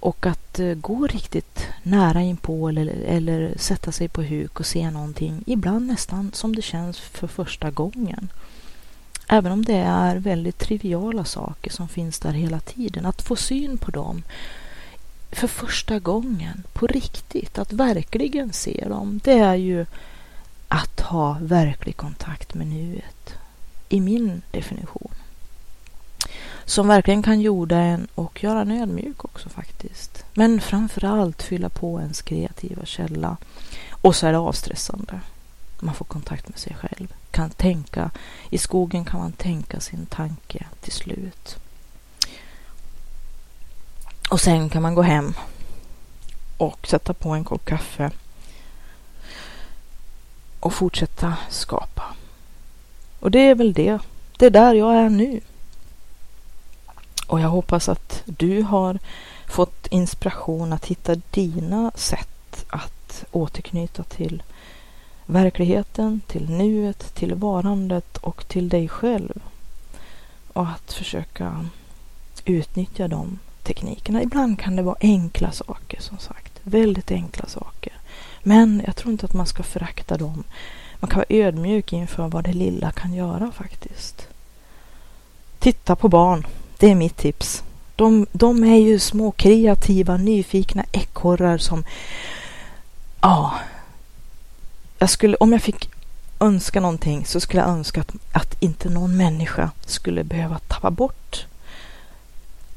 Och 0.00 0.26
att 0.26 0.58
eh, 0.58 0.74
gå 0.74 1.06
riktigt 1.06 1.66
nära 1.82 2.22
inpå 2.22 2.68
eller, 2.68 2.86
eller 2.86 3.58
sätta 3.58 3.92
sig 3.92 4.08
på 4.08 4.22
huk 4.22 4.60
och 4.60 4.66
se 4.66 4.90
någonting, 4.90 5.44
ibland 5.46 5.86
nästan 5.86 6.30
som 6.34 6.56
det 6.56 6.62
känns 6.62 6.98
för 6.98 7.26
första 7.26 7.70
gången. 7.70 8.28
Även 9.28 9.52
om 9.52 9.64
det 9.64 9.76
är 9.76 10.16
väldigt 10.16 10.58
triviala 10.58 11.24
saker 11.24 11.70
som 11.70 11.88
finns 11.88 12.18
där 12.18 12.32
hela 12.32 12.60
tiden. 12.60 13.06
Att 13.06 13.22
få 13.22 13.36
syn 13.36 13.78
på 13.78 13.90
dem 13.90 14.22
för 15.30 15.48
första 15.48 15.98
gången 15.98 16.62
på 16.72 16.86
riktigt, 16.86 17.58
att 17.58 17.72
verkligen 17.72 18.52
se 18.52 18.84
dem, 18.88 19.20
det 19.24 19.38
är 19.38 19.54
ju 19.54 19.86
att 20.68 21.00
ha 21.00 21.38
verklig 21.40 21.96
kontakt 21.96 22.54
med 22.54 22.66
nuet. 22.66 23.34
I 23.88 24.00
min 24.00 24.42
definition. 24.50 25.14
Som 26.64 26.88
verkligen 26.88 27.22
kan 27.22 27.40
jorda 27.40 27.76
en 27.76 28.08
och 28.14 28.44
göra 28.44 28.60
en 28.60 28.70
ödmjuk 28.70 29.24
också 29.24 29.48
faktiskt. 29.48 30.24
Men 30.34 30.60
framför 30.60 31.04
allt 31.04 31.42
fylla 31.42 31.68
på 31.68 32.00
ens 32.00 32.22
kreativa 32.22 32.84
källa. 32.84 33.36
Och 33.90 34.16
så 34.16 34.26
är 34.26 34.32
det 34.32 34.38
avstressande. 34.38 35.20
Man 35.80 35.94
får 35.94 36.04
kontakt 36.04 36.48
med 36.48 36.58
sig 36.58 36.76
själv. 36.80 37.14
Kan 37.30 37.50
tänka. 37.50 38.10
I 38.50 38.58
skogen 38.58 39.04
kan 39.04 39.20
man 39.20 39.32
tänka 39.32 39.80
sin 39.80 40.06
tanke 40.06 40.66
till 40.80 40.92
slut. 40.92 41.56
Och 44.30 44.40
sen 44.40 44.70
kan 44.70 44.82
man 44.82 44.94
gå 44.94 45.02
hem 45.02 45.34
och 46.56 46.86
sätta 46.86 47.14
på 47.14 47.30
en 47.30 47.44
kopp 47.44 47.64
kaffe 47.64 48.10
och 50.60 50.74
fortsätta 50.74 51.36
skapa. 51.50 52.14
Och 53.20 53.30
det 53.30 53.38
är 53.38 53.54
väl 53.54 53.72
det. 53.72 53.98
Det 54.38 54.46
är 54.46 54.50
där 54.50 54.74
jag 54.74 54.94
är 54.94 55.08
nu. 55.08 55.40
Och 57.26 57.40
jag 57.40 57.48
hoppas 57.48 57.88
att 57.88 58.22
du 58.24 58.62
har 58.62 58.98
fått 59.48 59.86
inspiration 59.86 60.72
att 60.72 60.86
hitta 60.86 61.14
dina 61.30 61.92
sätt 61.94 62.64
att 62.68 63.24
återknyta 63.32 64.02
till 64.02 64.42
verkligheten, 65.26 66.20
till 66.26 66.50
nuet, 66.50 67.14
till 67.14 67.34
varandet 67.34 68.16
och 68.16 68.48
till 68.48 68.68
dig 68.68 68.88
själv. 68.88 69.40
Och 70.52 70.68
att 70.68 70.92
försöka 70.92 71.66
utnyttja 72.44 73.08
de 73.08 73.38
teknikerna. 73.62 74.22
Ibland 74.22 74.60
kan 74.60 74.76
det 74.76 74.82
vara 74.82 74.96
enkla 75.00 75.52
saker 75.52 76.00
som 76.00 76.18
sagt. 76.18 76.52
Väldigt 76.62 77.10
enkla 77.10 77.46
saker. 77.46 77.92
Men 78.42 78.82
jag 78.86 78.96
tror 78.96 79.12
inte 79.12 79.26
att 79.26 79.34
man 79.34 79.46
ska 79.46 79.62
förakta 79.62 80.16
dem. 80.16 80.44
Man 81.00 81.10
kan 81.10 81.18
vara 81.18 81.26
ödmjuk 81.28 81.92
inför 81.92 82.28
vad 82.28 82.44
det 82.44 82.52
lilla 82.52 82.90
kan 82.90 83.14
göra 83.14 83.52
faktiskt. 83.52 84.28
Titta 85.58 85.96
på 85.96 86.08
barn. 86.08 86.46
Det 86.78 86.90
är 86.90 86.94
mitt 86.94 87.16
tips. 87.16 87.62
De, 87.96 88.26
de 88.32 88.64
är 88.64 88.76
ju 88.76 88.98
små 88.98 89.30
kreativa, 89.30 90.16
nyfikna 90.16 90.84
ekorrar 90.92 91.58
som... 91.58 91.84
Ja. 93.20 93.54
Jag 94.98 95.10
skulle, 95.10 95.36
om 95.36 95.52
jag 95.52 95.62
fick 95.62 95.90
önska 96.40 96.80
någonting 96.80 97.24
så 97.24 97.40
skulle 97.40 97.62
jag 97.62 97.70
önska 97.70 98.00
att, 98.00 98.12
att 98.32 98.62
inte 98.62 98.90
någon 98.90 99.16
människa 99.16 99.70
skulle 99.86 100.24
behöva 100.24 100.58
tappa 100.58 100.90
bort 100.90 101.46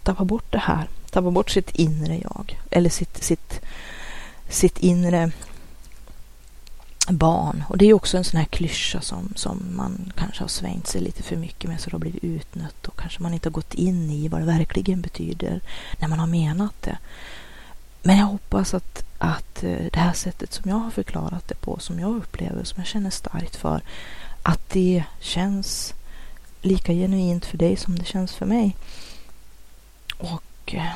tappa 0.03 0.23
bort 0.23 0.51
det 0.51 0.57
här. 0.57 0.87
Tappa 1.11 1.31
bort 1.31 1.49
sitt 1.49 1.75
inre 1.75 2.17
jag. 2.17 2.59
Eller 2.71 2.89
sitt, 2.89 3.23
sitt, 3.23 3.61
sitt 4.49 4.79
inre 4.79 5.31
barn. 7.09 7.63
Och 7.69 7.77
det 7.77 7.85
är 7.85 7.93
också 7.93 8.17
en 8.17 8.23
sån 8.23 8.37
här 8.37 8.45
klyscha 8.45 9.01
som, 9.01 9.33
som 9.35 9.65
man 9.75 10.13
kanske 10.17 10.43
har 10.43 10.47
svängt 10.47 10.87
sig 10.87 11.01
lite 11.01 11.23
för 11.23 11.35
mycket 11.35 11.69
med 11.69 11.79
så 11.79 11.89
det 11.89 11.93
har 11.93 11.99
blivit 11.99 12.23
utnött 12.23 12.87
och 12.87 12.99
kanske 12.99 13.23
man 13.23 13.33
inte 13.33 13.49
har 13.49 13.53
gått 13.53 13.73
in 13.73 14.11
i 14.11 14.27
vad 14.27 14.41
det 14.41 14.45
verkligen 14.45 15.01
betyder 15.01 15.61
när 15.99 16.07
man 16.07 16.19
har 16.19 16.27
menat 16.27 16.81
det. 16.81 16.97
Men 18.03 18.17
jag 18.17 18.25
hoppas 18.25 18.73
att, 18.73 19.03
att 19.17 19.63
eh, 19.63 19.85
det 19.91 19.99
här 19.99 20.13
sättet 20.13 20.53
som 20.53 20.69
jag 20.69 20.77
har 20.77 20.91
förklarat 20.91 21.47
det 21.47 21.55
på, 21.55 21.79
som 21.79 21.99
jag 21.99 22.15
upplever, 22.15 22.63
som 22.63 22.79
jag 22.79 22.87
känner 22.87 23.09
starkt 23.09 23.55
för, 23.55 23.81
att 24.43 24.69
det 24.69 25.03
känns 25.19 25.93
lika 26.61 26.93
genuint 26.93 27.45
för 27.45 27.57
dig 27.57 27.75
som 27.75 27.99
det 27.99 28.05
känns 28.05 28.33
för 28.33 28.45
mig. 28.45 28.75
Och 30.17 30.73
eh, 30.73 30.93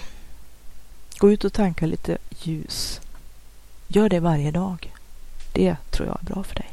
gå 1.18 1.32
ut 1.32 1.44
och 1.44 1.54
tanka 1.54 1.86
lite 1.86 2.18
ljus. 2.42 3.02
Gör 3.88 4.10
det 4.10 4.20
varje 4.20 4.52
dag. 4.52 4.92
Det 5.56 5.76
tror 5.92 6.08
jag 6.08 6.18
är 6.22 6.34
bra 6.34 6.44
för 6.44 6.56
dig. 6.56 6.70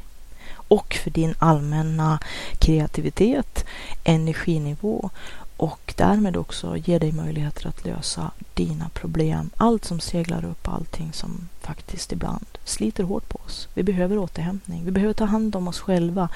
Och 0.54 0.94
för 0.94 1.10
din 1.10 1.34
allmänna 1.38 2.18
kreativitet, 2.58 3.64
energinivå 4.04 5.10
och 5.56 5.94
därmed 5.96 6.36
också 6.36 6.76
ge 6.76 6.98
dig 6.98 7.12
möjligheter 7.12 7.66
att 7.66 7.84
lösa 7.84 8.30
dina 8.54 8.88
problem. 8.88 9.50
Allt 9.56 9.84
som 9.84 10.00
seglar 10.00 10.44
upp, 10.44 10.68
allting 10.68 11.12
som 11.12 11.48
faktiskt 11.60 12.12
ibland 12.12 12.46
sliter 12.64 13.04
hårt 13.04 13.28
på 13.28 13.38
oss. 13.46 13.68
Vi 13.74 13.82
behöver 13.82 14.18
återhämtning. 14.18 14.84
Vi 14.84 14.90
behöver 14.90 15.14
ta 15.14 15.24
hand 15.24 15.56
om 15.56 15.68
oss 15.68 15.80
själva. 15.80 16.28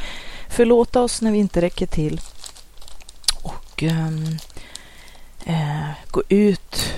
Förlåta 0.48 1.02
oss 1.02 1.22
när 1.22 1.32
vi 1.32 1.38
inte 1.38 1.60
räcker 1.60 1.86
till. 1.86 2.20
Och 3.42 3.82
um, 3.82 4.38
eh, 5.44 5.90
gå 6.10 6.22
ut 6.28 6.92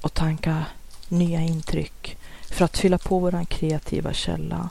och 0.00 0.14
tanka 0.14 0.64
nya 1.08 1.40
intryck 1.40 2.16
för 2.50 2.64
att 2.64 2.78
fylla 2.78 2.98
på 2.98 3.18
vår 3.18 3.44
kreativa 3.44 4.12
källa 4.12 4.68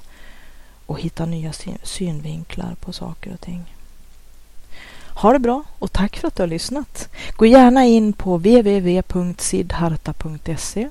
och 0.86 1.00
hitta 1.00 1.26
nya 1.26 1.54
synvinklar 1.84 2.76
på 2.80 2.94
saker 2.94 3.34
och 3.34 3.42
ting. 3.42 3.64
Ha 5.16 5.34
det 5.34 5.40
bra 5.40 5.64
och 5.80 5.92
tack 5.92 6.18
för 6.18 6.28
att 6.28 6.36
du 6.36 6.44
har 6.44 6.48
lyssnat. 6.48 7.10
Gå 7.36 7.46
gärna 7.46 7.86
in 7.86 8.14
på 8.14 8.38
www.sidharta.se. 8.38 10.90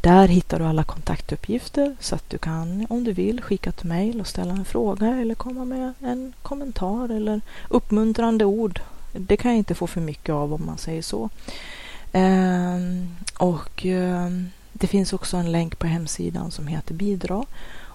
Där 0.00 0.28
hittar 0.28 0.58
du 0.58 0.64
alla 0.64 0.84
kontaktuppgifter 0.84 1.96
så 2.00 2.14
att 2.14 2.30
du 2.30 2.38
kan, 2.38 2.86
om 2.90 3.04
du 3.04 3.12
vill, 3.12 3.42
skicka 3.42 3.70
ett 3.70 3.84
mejl 3.84 4.20
och 4.20 4.26
ställa 4.26 4.52
en 4.52 4.64
fråga 4.64 5.06
eller 5.06 5.34
komma 5.34 5.64
med 5.64 5.92
en 6.00 6.32
kommentar 6.42 7.08
eller 7.08 7.40
uppmuntrande 7.68 8.44
ord. 8.44 8.80
Det 9.12 9.36
kan 9.36 9.50
jag 9.50 9.58
inte 9.58 9.74
få 9.74 9.86
för 9.86 10.00
mycket 10.00 10.32
av 10.32 10.54
om 10.54 10.66
man 10.66 10.78
säger 10.78 11.02
så. 11.02 11.30
Ehm, 12.12 13.16
och 13.38 13.86
ehm, 13.86 14.50
det 14.72 14.86
finns 14.86 15.12
också 15.12 15.36
en 15.36 15.52
länk 15.52 15.78
på 15.78 15.86
hemsidan 15.86 16.50
som 16.50 16.66
heter 16.66 16.94
bidra 16.94 17.44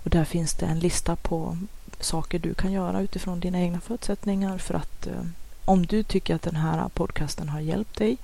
och 0.04 0.10
där 0.10 0.26
finns 0.26 0.54
det 0.54 0.66
en 0.66 0.80
lista 0.80 1.16
på 1.16 1.58
saker 2.00 2.39
du 2.39 2.54
kan 2.54 2.72
göra 2.72 3.02
utifrån 3.02 3.39
dina 3.39 3.60
egna 3.60 3.80
förutsättningar 3.80 4.58
för 4.58 4.74
att 4.74 5.08
eh, 5.08 5.24
om 5.66 5.86
du 5.86 6.04
tycker 6.04 6.36
att 6.36 6.41
den 6.41 6.56
här 6.56 6.89
podcasten 6.89 7.50
har 7.50 7.60
hjälpt 7.60 7.97
dig 7.97 8.18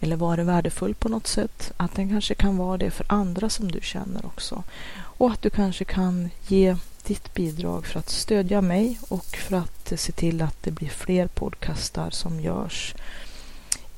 eller 0.00 0.16
varit 0.16 0.46
värdefull 0.46 0.94
på 0.94 1.08
något 1.08 1.26
sätt, 1.26 1.72
att 1.76 1.94
den 1.94 2.08
kanske 2.08 2.34
kan 2.34 2.56
vara 2.56 2.76
det 2.76 2.90
för 2.90 3.06
andra 3.08 3.50
som 3.50 3.72
du 3.72 3.80
känner 3.80 4.26
också. 4.26 4.62
Och 4.98 5.30
att 5.30 5.42
du 5.42 5.50
kanske 5.50 5.84
kan 5.84 6.30
ge 6.46 6.76
ditt 7.06 7.34
bidrag 7.34 7.86
för 7.86 7.98
att 7.98 8.10
stödja 8.10 8.60
mig 8.60 9.00
och 9.08 9.36
för 9.36 9.56
att 9.56 9.92
se 10.00 10.12
till 10.12 10.42
att 10.42 10.62
det 10.62 10.70
blir 10.70 10.88
fler 10.88 11.26
podcastar 11.26 12.10
som 12.10 12.40
görs 12.40 12.94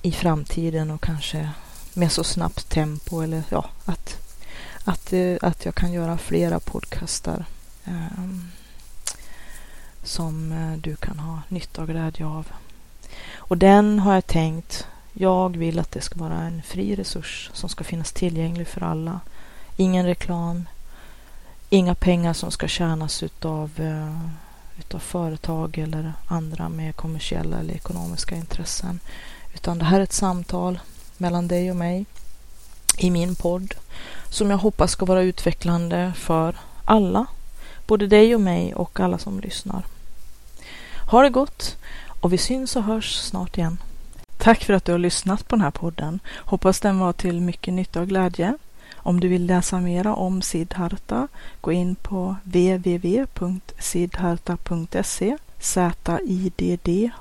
i 0.03 0.13
framtiden 0.13 0.91
och 0.91 1.03
kanske 1.03 1.51
med 1.95 2.13
så 2.13 2.25
snabbt 2.25 2.69
tempo 2.69 3.21
eller 3.21 3.43
ja, 3.49 3.71
att 3.85 4.17
att, 4.85 5.13
eh, 5.13 5.37
att 5.43 5.65
jag 5.65 5.75
kan 5.75 5.93
göra 5.93 6.19
flera 6.19 6.61
podcastar 6.61 7.45
ehm, 7.85 8.49
som 10.03 10.53
eh, 10.53 10.79
du 10.79 10.97
kan 10.97 11.19
ha 11.19 11.41
nytta 11.49 11.83
och 11.83 11.89
glädje 11.89 12.27
av. 12.27 12.47
Och 13.35 13.59
den 13.59 13.99
har 13.99 14.15
jag 14.15 14.27
tänkt, 14.27 14.87
jag 15.13 15.57
vill 15.57 15.79
att 15.79 15.91
det 15.91 16.01
ska 16.01 16.19
vara 16.19 16.39
en 16.39 16.63
fri 16.63 16.97
resurs 16.97 17.51
som 17.53 17.69
ska 17.69 17.85
finnas 17.85 18.13
tillgänglig 18.13 18.69
för 18.69 18.81
alla. 18.81 19.21
Ingen 19.77 20.07
reklam, 20.07 20.69
inga 21.71 21.95
pengar 21.95 22.33
som 22.33 22.51
ska 22.51 22.69
tjänas 22.69 23.23
utav, 23.23 23.71
uh, 23.81 24.29
utav 24.79 24.99
företag 24.99 25.79
eller 25.79 26.13
andra 26.27 26.69
med 26.69 26.97
kommersiella 26.97 27.59
eller 27.59 27.75
ekonomiska 27.75 28.37
intressen. 28.37 29.01
Utan 29.55 29.79
det 29.79 29.85
här 29.85 30.01
är 30.01 30.05
ett 30.05 30.13
samtal 30.13 30.81
mellan 31.17 31.49
dig 31.49 31.71
och 31.71 31.77
mig 31.77 32.07
i 32.99 33.11
min 33.11 33.35
podd 33.35 33.75
som 34.33 34.51
jag 34.51 34.59
hoppas 34.59 34.91
ska 34.91 35.05
vara 35.05 35.23
utvecklande 35.23 36.13
för 36.17 36.57
alla, 36.85 37.27
både 37.87 38.07
dig 38.07 38.35
och 38.35 38.41
mig 38.41 38.75
och 38.75 39.01
alla 39.01 39.19
som 39.19 39.41
lyssnar. 39.41 39.83
Ha 41.11 41.23
det 41.23 41.31
gott 41.31 41.77
och 42.21 42.33
vi 42.33 42.39
syns 42.39 42.77
och 42.77 42.83
hörs 42.83 43.17
snart 43.17 43.59
igen. 43.59 43.79
Tack 44.39 44.65
för 44.65 44.75
att 44.75 44.85
du 44.85 44.93
har 44.93 44.99
lyssnat 44.99 45.49
på 45.49 45.57
den 45.57 45.65
här 45.65 45.71
podden. 45.71 46.21
Hoppas 46.37 46.81
den 46.81 46.99
var 46.99 47.13
till 47.13 47.41
mycket 47.41 47.75
nytta 47.75 48.01
och 48.01 48.09
glädje. 48.09 48.59
Om 48.97 49.21
du 49.21 49.29
vill 49.29 49.47
läsa 49.47 49.81
mera 49.81 50.15
om 50.15 50.43
Siddharta, 50.43 51.29
gå 51.61 51.73
in 51.73 51.95
på 51.95 52.37
www.siddharta.se 52.43 55.37
Z-I-D-D-H-A-R-T-A 55.59 57.13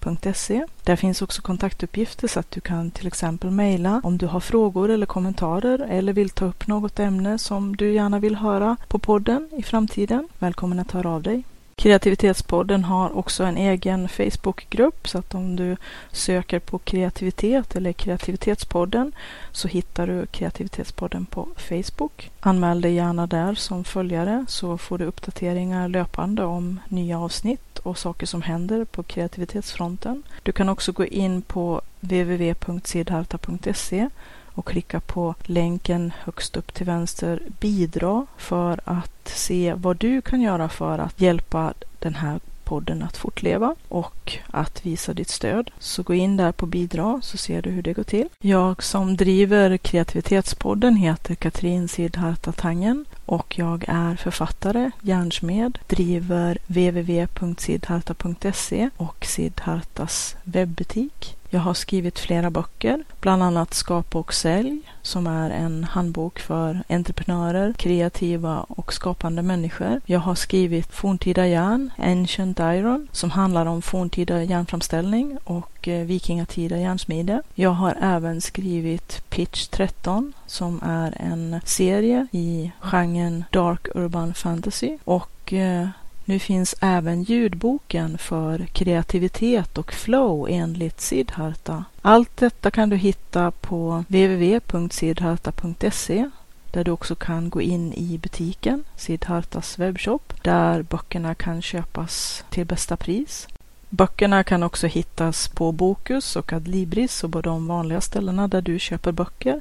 www.skolverket.se. 0.00 0.66
Där 0.84 0.96
finns 0.96 1.22
också 1.22 1.42
kontaktuppgifter 1.42 2.28
så 2.28 2.40
att 2.40 2.50
du 2.50 2.60
kan 2.60 2.90
till 2.90 3.06
exempel 3.06 3.50
mejla 3.50 4.00
om 4.04 4.18
du 4.18 4.26
har 4.26 4.40
frågor 4.40 4.90
eller 4.90 5.06
kommentarer 5.06 5.78
eller 5.78 6.12
vill 6.12 6.30
ta 6.30 6.44
upp 6.44 6.66
något 6.66 6.98
ämne 6.98 7.38
som 7.38 7.76
du 7.76 7.92
gärna 7.92 8.18
vill 8.18 8.36
höra 8.36 8.76
på 8.88 8.98
podden 8.98 9.48
i 9.56 9.62
framtiden. 9.62 10.28
Välkommen 10.38 10.80
att 10.80 10.92
höra 10.92 11.10
av 11.10 11.22
dig. 11.22 11.44
Kreativitetspodden 11.74 12.84
har 12.84 13.16
också 13.16 13.44
en 13.44 13.56
egen 13.56 14.08
Facebookgrupp 14.08 15.08
så 15.08 15.18
att 15.18 15.34
om 15.34 15.56
du 15.56 15.76
söker 16.12 16.58
på 16.58 16.78
kreativitet 16.78 17.76
eller 17.76 17.92
kreativitetspodden 17.92 19.12
så 19.52 19.68
hittar 19.68 20.06
du 20.06 20.26
kreativitetspodden 20.26 21.26
på 21.26 21.48
Facebook. 21.56 22.30
Anmäl 22.40 22.80
dig 22.80 22.94
gärna 22.94 23.26
där 23.26 23.54
som 23.54 23.84
följare 23.84 24.44
så 24.48 24.78
får 24.78 24.98
du 24.98 25.04
uppdateringar 25.04 25.88
löpande 25.88 26.44
om 26.44 26.80
nya 26.88 27.18
avsnitt 27.18 27.69
och 27.82 27.98
saker 27.98 28.26
som 28.26 28.42
händer 28.42 28.84
på 28.84 29.02
kreativitetsfronten. 29.02 30.22
Du 30.42 30.52
kan 30.52 30.68
också 30.68 30.92
gå 30.92 31.04
in 31.04 31.42
på 31.42 31.80
www.sidharta.se 32.00 34.08
och 34.54 34.66
klicka 34.66 35.00
på 35.00 35.34
länken 35.42 36.12
högst 36.18 36.56
upp 36.56 36.74
till 36.74 36.86
vänster 36.86 37.42
bidra 37.60 38.26
för 38.36 38.80
att 38.84 39.28
se 39.28 39.74
vad 39.76 39.96
du 39.96 40.22
kan 40.22 40.40
göra 40.40 40.68
för 40.68 40.98
att 40.98 41.20
hjälpa 41.20 41.74
den 41.98 42.14
här 42.14 42.40
podden 42.70 43.02
att 43.02 43.16
fortleva 43.16 43.74
och 43.88 44.38
att 44.46 44.86
visa 44.86 45.14
ditt 45.14 45.28
stöd. 45.28 45.70
Så 45.78 46.02
gå 46.02 46.14
in 46.14 46.36
där 46.36 46.52
på 46.52 46.66
bidra 46.66 47.20
så 47.22 47.36
ser 47.36 47.62
du 47.62 47.70
hur 47.70 47.82
det 47.82 47.92
går 47.92 48.02
till. 48.02 48.28
Jag 48.38 48.82
som 48.82 49.16
driver 49.16 49.76
kreativitetspodden 49.76 50.96
heter 50.96 51.34
Katrin 51.34 51.88
Sidharta 51.88 52.52
Tangen 52.52 53.04
och 53.26 53.58
jag 53.58 53.84
är 53.88 54.16
författare, 54.16 54.90
järnsmed, 55.02 55.78
driver 55.86 56.58
www.sidharta.se 56.66 58.90
och 58.96 59.24
Sidhartas 59.24 60.36
webbutik. 60.44 61.36
Jag 61.52 61.60
har 61.60 61.74
skrivit 61.74 62.18
flera 62.18 62.50
böcker, 62.50 63.04
bland 63.20 63.42
annat 63.42 63.74
Skapa 63.74 64.18
och 64.18 64.34
sälj 64.34 64.80
som 65.02 65.26
är 65.26 65.50
en 65.50 65.84
handbok 65.84 66.38
för 66.38 66.82
entreprenörer, 66.88 67.72
kreativa 67.72 68.60
och 68.60 68.92
skapande 68.92 69.42
människor. 69.42 70.00
Jag 70.06 70.20
har 70.20 70.34
skrivit 70.34 70.92
Forntida 70.92 71.46
järn, 71.46 71.90
Ancient 71.98 72.60
Iron, 72.60 73.08
som 73.12 73.30
handlar 73.30 73.66
om 73.66 73.82
forntida 73.82 74.42
järnframställning 74.42 75.38
och 75.44 75.88
eh, 75.88 76.06
vikingatida 76.06 76.78
järnsmide. 76.78 77.42
Jag 77.54 77.70
har 77.70 77.96
även 78.00 78.40
skrivit 78.40 79.22
Pitch 79.28 79.66
13 79.66 80.32
som 80.46 80.80
är 80.82 81.16
en 81.20 81.60
serie 81.64 82.26
i 82.32 82.72
genren 82.80 83.44
Dark 83.50 83.88
Urban 83.94 84.34
Fantasy 84.34 84.98
och 85.04 85.52
eh, 85.52 85.88
nu 86.30 86.38
finns 86.38 86.74
även 86.80 87.22
ljudboken 87.22 88.18
för 88.18 88.66
kreativitet 88.66 89.78
och 89.78 89.92
flow 89.92 90.46
enligt 90.50 91.00
Siddharta. 91.00 91.84
Allt 92.02 92.36
detta 92.36 92.70
kan 92.70 92.90
du 92.90 92.96
hitta 92.96 93.50
på 93.50 94.04
www.siddharta.se 94.08 96.30
där 96.70 96.84
du 96.84 96.90
också 96.90 97.14
kan 97.14 97.50
gå 97.50 97.60
in 97.60 97.92
i 97.92 98.18
butiken, 98.18 98.84
Siddhartas 98.96 99.78
webbshop, 99.78 100.32
där 100.42 100.82
böckerna 100.82 101.34
kan 101.34 101.62
köpas 101.62 102.44
till 102.50 102.66
bästa 102.66 102.96
pris. 102.96 103.48
Böckerna 103.88 104.44
kan 104.44 104.62
också 104.62 104.86
hittas 104.86 105.48
på 105.48 105.72
Bokus 105.72 106.36
och 106.36 106.52
Adlibris 106.52 107.24
och 107.24 107.32
på 107.32 107.40
de 107.40 107.66
vanliga 107.66 108.00
ställena 108.00 108.48
där 108.48 108.62
du 108.62 108.78
köper 108.78 109.12
böcker. 109.12 109.60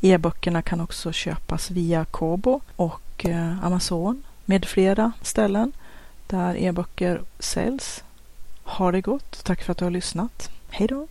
E-böckerna 0.00 0.62
kan 0.62 0.80
också 0.80 1.12
köpas 1.12 1.70
via 1.70 2.04
Kobo 2.04 2.60
och 2.76 3.26
eh, 3.26 3.64
Amazon 3.64 4.22
med 4.44 4.64
flera 4.64 5.12
ställen 5.22 5.72
där 6.26 6.56
e-böcker 6.56 7.22
säljs. 7.38 8.04
Ha 8.62 8.92
det 8.92 9.00
gott. 9.00 9.44
Tack 9.44 9.62
för 9.62 9.72
att 9.72 9.78
du 9.78 9.84
har 9.84 9.90
lyssnat. 9.90 10.50
Hej 10.68 10.88
då! 10.88 11.06